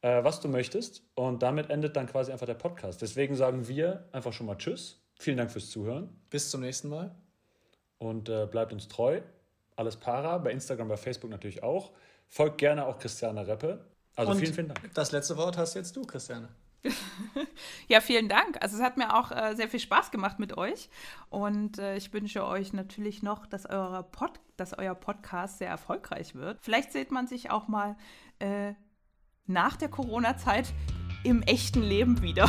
äh, 0.00 0.24
was 0.24 0.40
du 0.40 0.48
möchtest. 0.48 1.02
Und 1.14 1.42
damit 1.42 1.70
endet 1.70 1.96
dann 1.96 2.06
quasi 2.06 2.32
einfach 2.32 2.46
der 2.46 2.54
Podcast. 2.54 3.02
Deswegen 3.02 3.36
sagen 3.36 3.68
wir 3.68 4.08
einfach 4.12 4.32
schon 4.32 4.46
mal 4.46 4.56
Tschüss. 4.56 5.00
Vielen 5.18 5.36
Dank 5.36 5.50
fürs 5.50 5.70
Zuhören. 5.70 6.08
Bis 6.30 6.50
zum 6.50 6.62
nächsten 6.62 6.88
Mal. 6.88 7.14
Und 7.98 8.28
äh, 8.28 8.46
bleibt 8.46 8.72
uns 8.72 8.88
treu. 8.88 9.20
Alles 9.76 9.96
Para, 9.96 10.38
bei 10.38 10.50
Instagram, 10.50 10.88
bei 10.88 10.96
Facebook 10.96 11.30
natürlich 11.30 11.62
auch. 11.62 11.92
Folgt 12.32 12.56
gerne 12.56 12.86
auch 12.86 12.98
Christiane 12.98 13.46
Reppe. 13.46 13.84
Also 14.16 14.32
Und 14.32 14.38
vielen, 14.38 14.54
vielen 14.54 14.68
Dank. 14.68 14.94
Das 14.94 15.12
letzte 15.12 15.36
Wort 15.36 15.58
hast 15.58 15.74
jetzt 15.74 15.94
du, 15.94 16.00
Christiane. 16.00 16.48
ja, 17.88 18.00
vielen 18.00 18.30
Dank. 18.30 18.56
Also 18.62 18.78
es 18.78 18.82
hat 18.82 18.96
mir 18.96 19.14
auch 19.14 19.30
äh, 19.32 19.54
sehr 19.54 19.68
viel 19.68 19.80
Spaß 19.80 20.10
gemacht 20.10 20.38
mit 20.38 20.56
euch. 20.56 20.88
Und 21.28 21.78
äh, 21.78 21.94
ich 21.96 22.10
wünsche 22.14 22.46
euch 22.46 22.72
natürlich 22.72 23.22
noch, 23.22 23.44
dass, 23.44 23.66
eure 23.66 24.02
Pod 24.02 24.40
dass 24.56 24.72
euer 24.72 24.94
Podcast 24.94 25.58
sehr 25.58 25.68
erfolgreich 25.68 26.34
wird. 26.34 26.58
Vielleicht 26.62 26.92
sieht 26.92 27.10
man 27.10 27.26
sich 27.26 27.50
auch 27.50 27.68
mal 27.68 27.96
äh, 28.38 28.72
nach 29.44 29.76
der 29.76 29.90
Corona-Zeit 29.90 30.72
im 31.24 31.42
echten 31.42 31.82
Leben 31.82 32.22
wieder. 32.22 32.48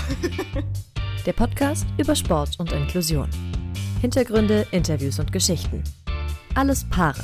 Der 1.26 1.34
Podcast 1.34 1.86
über 1.98 2.16
Sport 2.16 2.58
und 2.58 2.72
Inklusion. 2.72 3.30
Hintergründe, 4.00 4.66
Interviews 4.72 5.20
und 5.20 5.34
Geschichten. 5.34 5.84
Alles 6.56 6.90
Para. 6.90 7.24